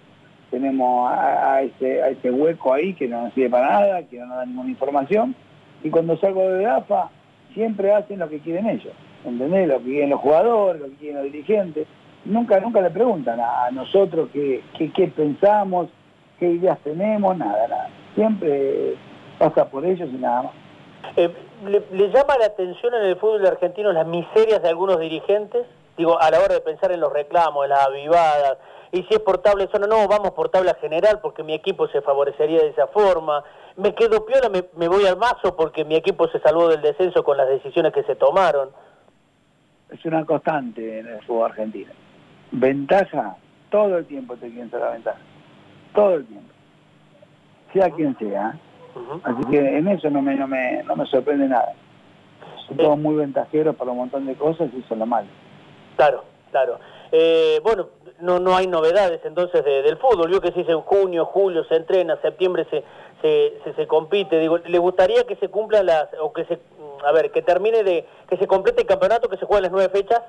tenemos 0.51 1.11
a, 1.13 1.63
ese, 1.63 2.03
a 2.03 2.09
ese 2.09 2.31
hueco 2.31 2.73
ahí 2.73 2.95
que 2.95 3.09
no 3.09 3.25
nos 3.25 3.35
sirve 3.35 3.51
para 3.51 3.69
nada, 3.69 4.03
que 4.05 4.19
no 4.19 4.27
nos 4.27 4.37
da 4.37 4.47
ninguna 4.47 4.71
información. 4.71 5.35
Y 5.83 5.91
cuando 5.91 6.17
salgo 6.19 6.49
de 6.49 6.67
AFA, 6.67 7.11
siempre 7.55 7.93
hacen 7.93 8.19
lo 8.19 8.29
que 8.29 8.39
quieren 8.39 8.67
ellos. 8.67 8.93
¿Entendés? 9.25 9.69
Lo 9.69 9.79
que 9.79 9.85
quieren 9.85 10.11
los 10.11 10.21
jugadores, 10.21 10.81
lo 10.81 10.89
que 10.89 10.97
quieren 10.97 11.23
los 11.23 11.33
dirigentes. 11.33 11.87
Nunca, 12.29 12.61
nunca 12.61 12.83
le 12.83 12.91
preguntan 12.91 13.41
a, 13.41 13.71
nosotros 13.73 14.29
qué, 14.35 14.63
qué, 14.77 15.09
pensamos, 15.09 15.89
qué 16.39 16.51
ideas 16.51 16.79
tenemos, 16.85 17.35
nada, 17.39 17.67
nada. 17.67 17.89
Siempre 18.15 18.97
pasa 19.39 19.65
por 19.65 19.85
ellos 19.87 20.11
y 20.13 20.19
nada 20.19 20.43
más. 20.43 20.53
Eh, 21.17 21.33
¿le, 21.65 22.09
llama 22.11 22.37
la 22.39 22.47
atención 22.47 22.93
en 22.95 23.03
el 23.05 23.17
fútbol 23.17 23.47
argentino 23.47 23.93
las 23.93 24.07
miserias 24.07 24.63
de 24.63 24.69
algunos 24.69 25.01
dirigentes? 25.01 25.67
digo, 25.97 26.21
a 26.21 26.31
la 26.31 26.39
hora 26.39 26.55
de 26.55 26.61
pensar 26.61 26.93
en 26.93 27.01
los 27.01 27.13
reclamos, 27.13 27.65
en 27.65 27.71
las 27.71 27.87
avivadas, 27.87 28.59
y 28.93 29.03
si 29.05 29.15
es 29.15 29.21
por 29.21 29.39
tabla 29.39 29.67
zona, 29.73 29.87
no, 29.87 30.07
vamos 30.07 30.31
por 30.31 30.49
tabla 30.49 30.75
general 30.81 31.21
porque 31.21 31.43
mi 31.43 31.55
equipo 31.55 31.89
se 31.89 32.03
favorecería 32.03 32.61
de 32.61 32.69
esa 32.69 32.87
forma, 32.89 33.43
me 33.77 33.95
quedo 33.95 34.25
piola, 34.25 34.49
me, 34.49 34.65
me 34.77 34.87
voy 34.87 35.07
al 35.07 35.17
mazo 35.17 35.57
porque 35.57 35.85
mi 35.85 35.97
equipo 35.97 36.29
se 36.29 36.39
salvó 36.41 36.69
del 36.69 36.83
descenso 36.83 37.25
con 37.25 37.37
las 37.37 37.49
decisiones 37.49 37.93
que 37.93 38.05
se 38.05 38.15
tomaron. 38.15 38.71
Es 39.91 40.05
una 40.05 40.25
constante 40.25 41.01
en 41.01 41.07
el 41.09 41.23
fútbol 41.23 41.47
argentino. 41.47 41.93
Ventaja, 42.51 43.37
todo 43.71 43.99
el 43.99 44.07
tiempo 44.07 44.37
te 44.37 44.51
quieren 44.51 44.71
la 44.73 44.91
ventaja. 44.91 45.19
Todo 45.95 46.15
el 46.15 46.27
tiempo. 46.27 46.53
Sea 47.73 47.91
quien 47.91 48.17
sea. 48.19 48.59
Así 49.23 49.45
que 49.51 49.79
en 49.79 49.89
eso 49.89 50.11
no 50.11 50.23
me, 50.23 50.35
no 50.35 50.49
me, 50.49 50.83
no 50.85 50.97
me 50.97 51.07
sorprende 51.07 51.49
nada. 51.49 51.73
Son 52.67 52.77
todos 52.77 52.99
muy 52.99 53.17
ventajeros 53.17 53.77
para 53.77 53.91
un 53.91 53.99
montón 53.99 54.27
de 54.27 54.35
cosas 54.35 54.71
y 54.75 54.81
eso 54.81 54.95
es 54.95 54.99
lo 54.99 55.07
malo. 55.07 55.29
Claro, 55.97 56.25
claro. 56.51 56.79
Eh, 57.13 57.61
bueno, 57.63 57.89
no 58.21 58.39
no 58.39 58.57
hay 58.57 58.67
novedades 58.67 59.21
entonces 59.25 59.65
del 59.65 59.97
fútbol. 59.99 60.29
Vio 60.29 60.41
que 60.41 60.53
se 60.53 60.61
dice 60.61 60.73
en 60.73 60.81
junio, 60.81 61.25
julio 61.27 61.65
se 61.65 61.77
entrena, 61.77 62.21
septiembre 62.21 62.67
se, 62.71 62.85
se, 63.23 63.75
se, 63.75 63.87
compite. 63.87 64.39
Digo, 64.39 64.59
¿le 64.59 64.79
gustaría 64.79 65.25
que 65.25 65.37
se 65.37 65.49
cumplan 65.49 65.87
las, 65.87 66.09
o 66.21 66.33
que 66.33 66.45
se, 66.45 66.59
a 67.07 67.13
ver, 67.13 67.31
que 67.31 67.43
termine 67.43 67.83
de, 67.83 68.07
que 68.29 68.37
se 68.37 68.47
complete 68.47 68.83
el 68.83 68.87
campeonato, 68.87 69.29
que 69.29 69.37
se 69.37 69.47
juegue 69.47 69.63
las 69.63 69.73
nueve 69.73 69.89
fechas? 69.91 70.23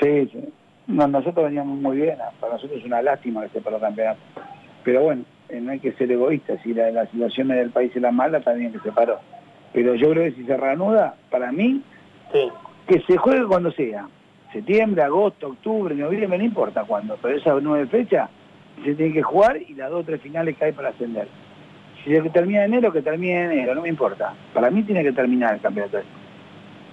Sí, 0.00 0.28
sí. 0.28 0.52
No, 0.86 1.06
nosotros 1.08 1.46
veníamos 1.46 1.78
muy 1.78 1.96
bien, 1.96 2.16
para 2.40 2.54
nosotros 2.54 2.78
es 2.78 2.84
una 2.84 3.02
lástima 3.02 3.42
que 3.42 3.48
se 3.48 3.60
paró 3.60 3.76
el 3.76 3.82
campeonato. 3.82 4.20
Pero 4.84 5.02
bueno, 5.02 5.24
eh, 5.48 5.60
no 5.60 5.72
hay 5.72 5.80
que 5.80 5.92
ser 5.92 6.10
egoísta, 6.12 6.56
si 6.62 6.72
la, 6.74 6.90
la 6.90 7.06
situación 7.06 7.48
del 7.48 7.70
país 7.70 7.90
es 7.94 8.02
la 8.02 8.12
mala, 8.12 8.40
también 8.40 8.72
que 8.72 8.78
se 8.80 8.92
paró. 8.92 9.18
Pero 9.72 9.94
yo 9.94 10.10
creo 10.10 10.24
que 10.24 10.32
si 10.32 10.44
se 10.44 10.56
reanuda, 10.56 11.16
para 11.30 11.50
mí, 11.50 11.82
que 12.86 13.00
se 13.00 13.16
juegue 13.16 13.46
cuando 13.46 13.72
sea. 13.72 14.08
Septiembre, 14.52 15.02
agosto, 15.02 15.48
octubre, 15.48 15.94
noviembre, 15.94 16.38
no 16.38 16.44
importa 16.44 16.84
cuándo, 16.84 17.18
pero 17.20 17.36
esas 17.36 17.62
nueve 17.62 17.86
fechas 17.88 18.30
se 18.84 18.94
tienen 18.94 19.12
que 19.12 19.22
jugar 19.22 19.56
y 19.60 19.74
las 19.74 19.90
dos 19.90 20.02
o 20.02 20.04
tres 20.04 20.20
finales 20.20 20.56
que 20.56 20.66
hay 20.66 20.72
para 20.72 20.90
ascender. 20.90 21.28
Si 22.04 22.10
que 22.12 22.30
termina 22.30 22.64
en 22.64 22.72
enero, 22.72 22.92
que 22.92 23.02
termine 23.02 23.44
en 23.44 23.50
enero, 23.50 23.74
no 23.74 23.82
me 23.82 23.88
importa. 23.88 24.32
Para 24.54 24.70
mí 24.70 24.84
tiene 24.84 25.02
que 25.02 25.12
terminar 25.12 25.54
el 25.54 25.60
campeonato. 25.60 25.98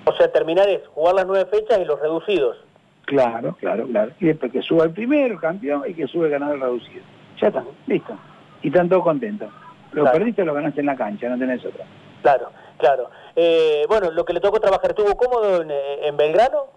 O 0.06 0.14
sea, 0.14 0.32
terminar 0.32 0.68
es 0.68 0.86
jugar 0.88 1.14
las 1.14 1.28
nueve 1.28 1.48
fechas 1.52 1.80
y 1.80 1.86
los 1.86 2.02
reducidos. 2.02 2.58
Claro, 3.06 3.56
claro, 3.60 3.88
claro. 3.88 4.12
Y 4.20 4.28
después 4.28 4.52
que 4.52 4.62
suba 4.62 4.86
el 4.86 4.92
primero, 4.92 5.40
campeón, 5.40 5.84
y 5.88 5.94
que 5.94 6.08
sube 6.08 6.26
el 6.26 6.32
ganador 6.32 6.60
reducido. 6.60 7.04
Ya 7.40 7.48
está, 7.48 7.64
listo. 7.88 8.18
Y 8.62 8.68
están 8.68 8.90
todos 8.90 9.04
contentos. 9.04 9.50
Lo 9.92 10.12
perdiste 10.12 10.44
lo 10.44 10.54
ganaste 10.54 10.80
en 10.80 10.88
la 10.88 10.96
cancha, 10.96 11.30
no 11.30 11.38
tenés 11.38 11.64
otra. 11.66 11.86
Claro, 12.22 12.50
claro. 12.78 13.10
Eh, 13.36 13.84
bueno, 13.88 14.10
lo 14.12 14.26
que 14.26 14.34
le 14.34 14.40
tocó 14.40 14.60
trabajar, 14.60 14.92
¿estuvo 14.92 15.16
cómodo 15.16 15.62
en, 15.62 15.70
eh, 15.70 16.08
en 16.08 16.18
Belgrano? 16.18 16.68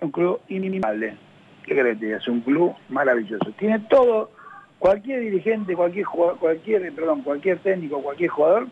Un 0.00 0.10
club 0.10 0.40
inimitable. 0.48 1.16
¿Qué 1.64 1.74
crees? 1.74 2.00
Es 2.00 2.28
un 2.28 2.40
club 2.42 2.74
maravilloso. 2.88 3.50
Tiene 3.58 3.80
todo 3.80 4.30
cualquier 4.78 5.20
dirigente, 5.20 5.74
cualquier 5.74 6.04
jugador, 6.04 6.38
cualquier, 6.38 6.92
perdón, 6.94 7.22
cualquier 7.22 7.58
técnico, 7.58 8.00
cualquier 8.00 8.30
jugador 8.30 8.68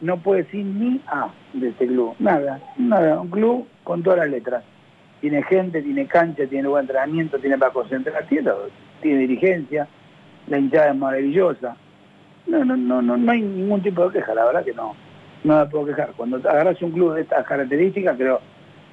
no 0.00 0.18
puede 0.18 0.42
decir 0.42 0.64
ni 0.64 1.00
A 1.06 1.30
de 1.54 1.68
este 1.68 1.86
club, 1.86 2.14
nada, 2.18 2.60
nada, 2.76 3.20
un 3.20 3.30
club 3.30 3.66
con 3.82 4.02
todas 4.02 4.18
las 4.18 4.28
letras. 4.28 4.62
Tiene 5.20 5.42
gente, 5.44 5.82
tiene 5.82 6.06
cancha, 6.06 6.46
tiene 6.46 6.68
buen 6.68 6.82
entrenamiento, 6.82 7.38
tiene 7.38 7.58
para 7.58 7.72
concentrar, 7.72 8.26
tiene 8.26 8.50
tiene 9.00 9.20
dirigencia, 9.20 9.88
la 10.46 10.58
hinchada 10.58 10.90
es 10.90 10.96
maravillosa. 10.96 11.76
No, 12.46 12.64
no, 12.64 12.76
no, 12.76 13.02
no, 13.02 13.16
no 13.16 13.32
hay 13.32 13.40
ningún 13.40 13.82
tipo 13.82 14.08
de 14.08 14.18
queja, 14.18 14.34
la 14.34 14.44
verdad 14.44 14.64
que 14.64 14.74
no, 14.74 14.94
no 15.44 15.58
me 15.58 15.66
puedo 15.66 15.86
quejar. 15.86 16.12
Cuando 16.16 16.36
agarras 16.36 16.80
un 16.82 16.92
club 16.92 17.14
de 17.14 17.22
estas 17.22 17.44
características, 17.46 18.16
creo, 18.16 18.40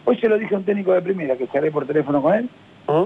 hoy 0.05 0.17
se 0.17 0.27
lo 0.29 0.37
dije 0.37 0.55
a 0.55 0.57
un 0.57 0.65
técnico 0.65 0.93
de 0.93 1.01
primera 1.01 1.35
que 1.35 1.47
cerré 1.47 1.71
por 1.71 1.85
teléfono 1.85 2.21
con 2.21 2.33
él, 2.33 2.49
¿Ah? 2.87 3.05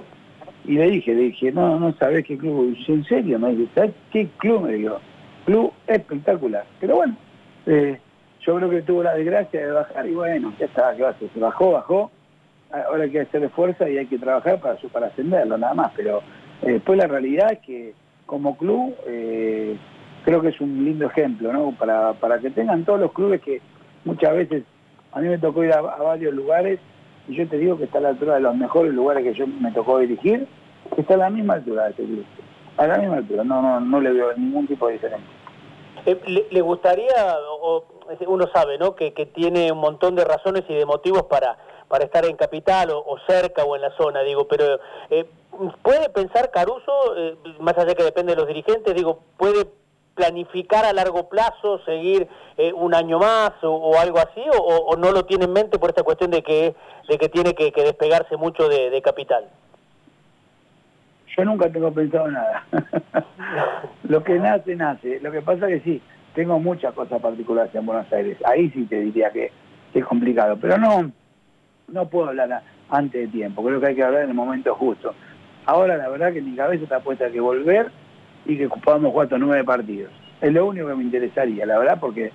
Y 0.65 0.73
le 0.73 0.89
dije, 0.89 1.13
le 1.13 1.21
dije, 1.23 1.51
no, 1.51 1.79
no 1.79 1.93
sabés 1.93 2.25
qué 2.25 2.37
club. 2.37 2.75
Y 2.77 2.91
en 2.91 3.03
serio, 3.05 3.39
me 3.39 3.55
dice, 3.55 3.71
¿sabés 3.73 3.91
qué 4.11 4.27
club? 4.37 4.63
Me 4.63 4.73
dijo, 4.73 4.99
club 5.45 5.71
espectacular. 5.87 6.65
Pero 6.79 6.97
bueno, 6.97 7.15
eh, 7.65 7.99
yo 8.41 8.55
creo 8.55 8.69
que 8.69 8.81
tuvo 8.81 9.03
la 9.03 9.13
desgracia 9.13 9.65
de 9.65 9.71
bajar 9.71 10.05
y 10.07 10.13
bueno, 10.13 10.53
ya 10.59 10.65
está, 10.65 10.93
¿qué 10.95 11.03
va 11.03 11.09
a 11.09 11.11
hacer? 11.11 11.29
Se 11.33 11.39
bajó, 11.39 11.71
bajó. 11.71 12.11
Ahora 12.71 13.03
hay 13.03 13.11
que 13.11 13.21
hacerle 13.21 13.49
fuerza 13.49 13.89
y 13.89 13.97
hay 13.97 14.07
que 14.07 14.19
trabajar 14.19 14.59
para, 14.59 14.77
para 14.91 15.07
ascenderlo, 15.07 15.57
nada 15.57 15.73
más. 15.73 15.91
Pero 15.95 16.19
eh, 16.61 16.73
después 16.73 16.97
la 16.97 17.07
realidad 17.07 17.53
es 17.53 17.59
que 17.59 17.93
como 18.25 18.57
club 18.57 18.93
eh, 19.07 19.77
creo 20.25 20.41
que 20.41 20.49
es 20.49 20.59
un 20.59 20.83
lindo 20.83 21.05
ejemplo, 21.05 21.53
¿no? 21.53 21.71
Para, 21.71 22.13
para 22.13 22.39
que 22.39 22.49
tengan 22.49 22.83
todos 22.83 22.99
los 22.99 23.13
clubes 23.13 23.41
que 23.41 23.61
muchas 24.03 24.35
veces, 24.35 24.63
a 25.13 25.21
mí 25.21 25.27
me 25.27 25.37
tocó 25.37 25.63
ir 25.63 25.71
a 25.71 25.81
varios 25.81 26.33
lugares 26.33 26.79
y 27.27 27.35
yo 27.35 27.47
te 27.47 27.57
digo 27.57 27.77
que 27.77 27.85
está 27.85 27.97
a 27.97 28.01
la 28.01 28.09
altura 28.09 28.35
de 28.35 28.41
los 28.41 28.55
mejores 28.55 28.93
lugares 28.93 29.23
que 29.23 29.33
yo 29.33 29.47
me 29.47 29.71
tocó 29.71 29.99
dirigir, 29.99 30.47
está 30.95 31.15
a 31.15 31.17
la 31.17 31.29
misma 31.29 31.55
altura 31.55 31.85
de 31.85 31.89
este 31.91 32.05
grupo. 32.05 32.27
A 32.77 32.87
la 32.87 32.97
misma 32.97 33.17
altura, 33.17 33.43
no, 33.43 33.61
no, 33.61 33.79
no 33.79 33.99
le 33.99 34.11
veo 34.11 34.33
ningún 34.37 34.67
tipo 34.67 34.87
de 34.87 34.93
diferencia. 34.93 35.27
Eh, 36.05 36.45
le, 36.51 36.61
gustaría, 36.61 37.35
o, 37.61 37.83
uno 38.27 38.47
sabe, 38.53 38.77
¿no? 38.77 38.95
Que, 38.95 39.11
tiene 39.33 39.71
un 39.71 39.79
montón 39.79 40.15
de 40.15 40.23
razones 40.23 40.63
y 40.69 40.73
de 40.73 40.85
motivos 40.85 41.23
para, 41.23 41.57
para 41.87 42.05
estar 42.05 42.25
en 42.25 42.35
capital 42.35 42.89
o, 42.91 43.17
cerca 43.27 43.63
o 43.63 43.75
en 43.75 43.81
la 43.81 43.91
zona, 43.97 44.21
digo, 44.21 44.47
pero 44.47 44.79
eh, 45.09 45.25
¿puede 45.81 46.09
pensar 46.09 46.51
Caruso, 46.51 46.91
eh, 47.17 47.37
más 47.59 47.77
allá 47.77 47.95
que 47.95 48.03
depende 48.03 48.33
de 48.33 48.37
los 48.37 48.47
dirigentes, 48.47 48.93
digo, 48.93 49.19
puede 49.37 49.67
planificar 50.17 50.83
a 50.83 50.91
largo 50.91 51.29
plazo, 51.29 51.79
seguir 51.85 52.27
eh, 52.57 52.73
un 52.73 52.93
año 52.93 53.19
más 53.19 53.53
o, 53.61 53.97
algo 53.99 54.17
así, 54.17 54.41
o, 54.59 54.95
no 54.97 55.11
lo 55.11 55.25
tiene 55.25 55.45
en 55.45 55.53
mente 55.53 55.79
por 55.79 55.91
esta 55.91 56.03
cuestión 56.03 56.31
de 56.31 56.41
que, 56.41 56.75
de 57.07 57.17
que 57.17 57.29
tiene 57.29 57.53
que, 57.53 57.71
despegarse 57.71 58.35
mucho 58.35 58.67
de, 58.67 59.01
capital? 59.01 59.45
Yo 61.37 61.45
nunca 61.45 61.71
tengo 61.71 61.91
pensado 61.91 62.29
nada. 62.29 62.65
lo 64.03 64.23
que 64.23 64.39
nace, 64.39 64.75
nace. 64.75 65.19
Lo 65.19 65.31
que 65.31 65.43
pasa 65.43 65.69
es 65.69 65.83
que 65.83 65.89
sí, 65.91 66.01
tengo 66.33 66.59
muchas 66.59 66.95
cosas 66.95 67.21
particulares 67.21 67.73
en 67.75 67.85
Buenos 67.85 68.11
Aires. 68.11 68.37
Ahí 68.43 68.71
sí 68.71 68.85
te 68.85 68.99
diría 68.99 69.29
que, 69.29 69.51
es 69.93 70.05
complicado, 70.05 70.57
pero 70.61 70.77
no, 70.77 71.11
no 71.87 72.07
puedo 72.09 72.29
hablar 72.29 72.61
antes 72.89 73.21
de 73.21 73.27
tiempo. 73.27 73.63
Creo 73.63 73.79
que 73.79 73.87
hay 73.87 73.95
que 73.95 74.03
hablar 74.03 74.23
en 74.23 74.29
el 74.29 74.35
momento 74.35 74.75
justo. 74.75 75.13
Ahora 75.65 75.97
la 75.97 76.09
verdad 76.09 76.33
que 76.33 76.41
mi 76.41 76.55
cabeza 76.55 76.83
está 76.83 76.99
puesta 76.99 77.29
que 77.29 77.39
volver 77.39 77.91
y 78.45 78.57
que 78.57 78.69
podamos 78.69 79.11
jugar 79.11 79.25
estos 79.25 79.39
nueve 79.39 79.63
partidos. 79.63 80.11
Es 80.41 80.53
lo 80.53 80.65
único 80.65 80.87
que 80.87 80.95
me 80.95 81.03
interesaría, 81.03 81.65
la 81.65 81.79
verdad, 81.79 81.97
porque 81.99 82.31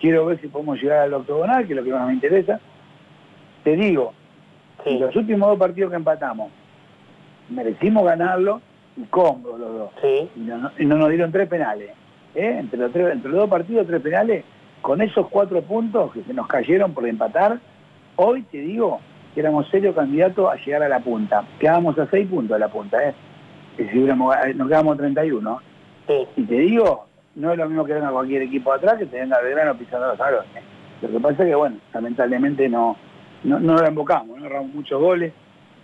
quiero 0.00 0.26
ver 0.26 0.40
si 0.40 0.48
podemos 0.48 0.80
llegar 0.80 1.00
al 1.00 1.14
octogonal, 1.14 1.66
que 1.66 1.72
es 1.72 1.76
lo 1.76 1.84
que 1.84 1.92
más 1.92 2.06
me 2.06 2.14
interesa. 2.14 2.60
Te 3.64 3.76
digo, 3.76 4.12
los 4.86 5.16
últimos 5.16 5.48
dos 5.48 5.58
partidos 5.58 5.90
que 5.90 5.96
empatamos, 5.96 6.50
merecimos 7.48 8.04
ganarlo 8.04 8.60
y 8.96 9.02
cómodos 9.04 9.58
los 9.58 9.72
dos. 9.74 9.90
Y, 10.36 10.40
no, 10.40 10.70
nos 10.78 11.08
dieron 11.08 11.32
tres 11.32 11.48
penales. 11.48 11.90
¿eh? 12.34 12.56
Entre, 12.58 12.78
los 12.78 12.92
tres, 12.92 13.12
entre 13.12 13.30
los 13.30 13.40
dos 13.40 13.50
partidos, 13.50 13.86
tres 13.86 14.00
penales. 14.00 14.44
Con 14.80 15.00
esos 15.00 15.28
cuatro 15.28 15.62
puntos 15.62 16.12
que 16.12 16.22
se 16.24 16.34
nos 16.34 16.46
cayeron 16.48 16.92
por 16.92 17.06
empatar, 17.06 17.60
hoy 18.16 18.42
te 18.42 18.58
digo 18.58 19.00
que 19.34 19.40
éramos 19.40 19.68
serio 19.70 19.94
candidatos 19.94 20.50
a 20.50 20.56
llegar 20.56 20.82
a 20.82 20.88
la 20.88 21.00
punta. 21.00 21.44
Quedábamos 21.58 21.98
a 21.98 22.06
seis 22.10 22.28
puntos 22.28 22.54
de 22.56 22.60
la 22.60 22.68
punta. 22.68 23.08
¿eh? 23.08 23.14
que 23.76 23.88
si 23.88 23.98
hubiéramos, 23.98 24.34
eh, 24.44 24.54
nos 24.54 24.68
quedamos 24.68 24.96
31. 24.96 25.60
Y 26.36 26.42
te 26.42 26.54
digo, 26.54 27.06
no 27.36 27.52
es 27.52 27.58
lo 27.58 27.68
mismo 27.68 27.84
que 27.84 27.94
venga 27.94 28.10
cualquier 28.10 28.42
equipo 28.42 28.72
atrás 28.72 28.98
que 28.98 29.06
te 29.06 29.20
venga 29.20 29.40
Belgrano 29.40 29.76
pisando 29.76 30.08
los 30.08 30.18
salones. 30.18 30.50
Lo 31.00 31.08
que 31.08 31.20
pasa 31.20 31.42
es 31.42 31.48
que, 31.48 31.54
bueno, 31.54 31.76
lamentablemente 31.92 32.68
no, 32.68 32.96
no, 33.44 33.58
no 33.58 33.76
lo 33.76 33.88
invocamos, 33.88 34.38
no 34.38 34.46
erramos 34.46 34.74
muchos 34.74 35.00
goles. 35.00 35.32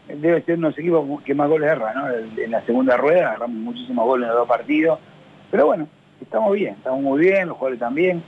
Debe 0.08 0.42
ser 0.42 0.58
unos 0.58 0.76
equipos 0.78 1.22
que 1.22 1.34
más 1.34 1.48
goles 1.48 1.70
erran, 1.70 1.94
¿no? 1.94 2.42
En 2.42 2.50
la 2.50 2.64
segunda 2.64 2.96
rueda 2.96 3.28
agarramos 3.28 3.56
muchísimos 3.56 4.06
goles 4.06 4.24
en 4.24 4.28
los 4.28 4.38
dos 4.38 4.48
partidos. 4.48 4.98
Pero 5.50 5.66
bueno, 5.66 5.88
estamos 6.20 6.52
bien, 6.54 6.74
estamos 6.74 7.02
muy 7.02 7.20
bien, 7.20 7.48
los 7.48 7.56
jugadores 7.56 7.80
también. 7.80 8.22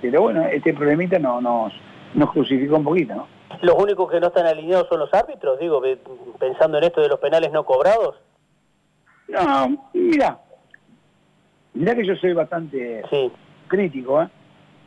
Pero 0.00 0.22
bueno, 0.22 0.44
este 0.44 0.72
problemita 0.72 1.18
no, 1.18 1.40
nos, 1.40 1.72
nos 2.14 2.32
crucificó 2.32 2.76
un 2.76 2.84
poquito, 2.84 3.14
¿no? 3.14 3.26
¿Los 3.62 3.74
únicos 3.76 4.10
que 4.10 4.20
no 4.20 4.28
están 4.28 4.46
alineados 4.46 4.88
son 4.88 5.00
los 5.00 5.12
árbitros? 5.12 5.58
Digo, 5.58 5.82
pensando 6.38 6.78
en 6.78 6.84
esto 6.84 7.00
de 7.00 7.08
los 7.08 7.18
penales 7.18 7.52
no 7.52 7.64
cobrados. 7.64 8.16
No, 9.28 9.90
mira, 9.92 10.38
mira 11.74 11.94
que 11.94 12.06
yo 12.06 12.16
soy 12.16 12.32
bastante 12.32 13.02
crítico, 13.68 14.22
¿eh? 14.22 14.28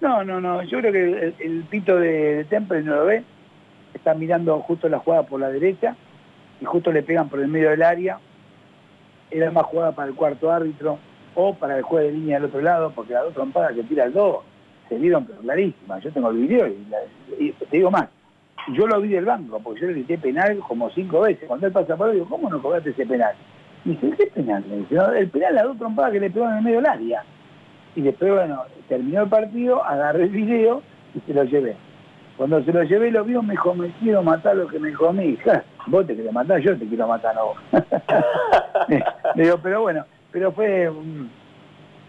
No, 0.01 0.23
no, 0.23 0.41
no, 0.41 0.63
yo 0.63 0.79
creo 0.79 0.91
que 0.91 1.33
el, 1.39 1.63
pito 1.69 1.97
de, 1.97 2.45
Temple 2.49 2.83
no 2.83 2.95
lo 2.95 3.05
ve, 3.05 3.23
está 3.93 4.13
mirando 4.13 4.59
justo 4.61 4.89
la 4.89 4.99
jugada 4.99 5.23
por 5.23 5.39
la 5.39 5.49
derecha 5.49 5.95
y 6.59 6.65
justo 6.65 6.91
le 6.91 7.03
pegan 7.03 7.29
por 7.29 7.39
el 7.39 7.47
medio 7.47 7.69
del 7.69 7.83
área, 7.83 8.19
era 9.31 9.49
más 9.51 9.65
jugada 9.65 9.93
para 9.93 10.09
el 10.09 10.15
cuarto 10.15 10.51
árbitro 10.51 10.99
o 11.35 11.53
para 11.53 11.77
el 11.77 11.83
juez 11.83 12.07
de 12.07 12.11
línea 12.11 12.35
del 12.35 12.49
otro 12.49 12.61
lado, 12.61 12.91
porque 12.91 13.13
la 13.13 13.21
dos 13.21 13.33
trompadas 13.33 13.73
que 13.73 13.83
tira 13.83 14.03
el 14.03 14.13
2 14.13 14.52
se 14.89 14.97
vieron 14.97 15.25
clarísimas, 15.41 16.03
yo 16.03 16.11
tengo 16.11 16.29
el 16.29 16.37
video 16.37 16.67
y, 17.39 17.51
te 17.51 17.77
digo 17.77 17.91
más, 17.91 18.09
yo 18.73 18.87
lo 18.87 19.01
vi 19.01 19.09
del 19.09 19.25
banco, 19.25 19.59
porque 19.59 19.81
yo 19.81 19.87
le 19.87 19.93
grité 19.93 20.17
penal 20.17 20.57
como 20.67 20.89
cinco 20.91 21.21
veces, 21.21 21.47
cuando 21.47 21.67
él 21.67 21.73
pasa 21.73 21.95
por 21.95 22.09
ahí, 22.09 22.15
digo, 22.15 22.27
¿cómo 22.29 22.49
no 22.49 22.61
cobraste 22.61 22.91
ese 22.91 23.05
penal? 23.05 23.35
Y 23.85 23.89
dice, 23.89 24.11
¿qué 24.17 24.27
penal? 24.27 24.63
el 25.15 25.29
penal 25.29 25.55
la 25.55 25.63
dos 25.63 25.77
trompadas 25.77 26.13
que 26.13 26.19
le 26.19 26.29
pegó 26.29 26.47
en 26.47 26.57
el 26.57 26.63
medio 26.63 26.77
del 26.77 26.85
área. 26.85 27.23
Y 27.95 28.01
después, 28.01 28.31
bueno, 28.31 28.63
terminó 28.87 29.23
el 29.23 29.29
partido, 29.29 29.83
agarré 29.83 30.23
el 30.23 30.29
video 30.29 30.81
y 31.13 31.19
se 31.21 31.33
lo 31.33 31.43
llevé. 31.43 31.75
Cuando 32.37 32.63
se 32.63 32.71
lo 32.71 32.83
llevé 32.83 33.11
lo 33.11 33.23
vio, 33.23 33.43
me 33.43 33.51
dijo, 33.51 33.75
me 33.75 33.89
quiero 33.99 34.23
matar 34.23 34.55
lo 34.55 34.67
que 34.67 34.79
me 34.79 34.93
comí. 34.93 35.37
vos 35.87 36.07
te 36.07 36.15
querés 36.15 36.33
matar, 36.33 36.59
yo 36.61 36.77
te 36.77 36.87
quiero 36.87 37.07
matar 37.07 37.37
a 37.37 37.43
vos. 37.43 37.57
Le 39.35 39.43
digo, 39.43 39.59
pero 39.61 39.81
bueno, 39.81 40.05
pero 40.31 40.51
fue, 40.51 40.91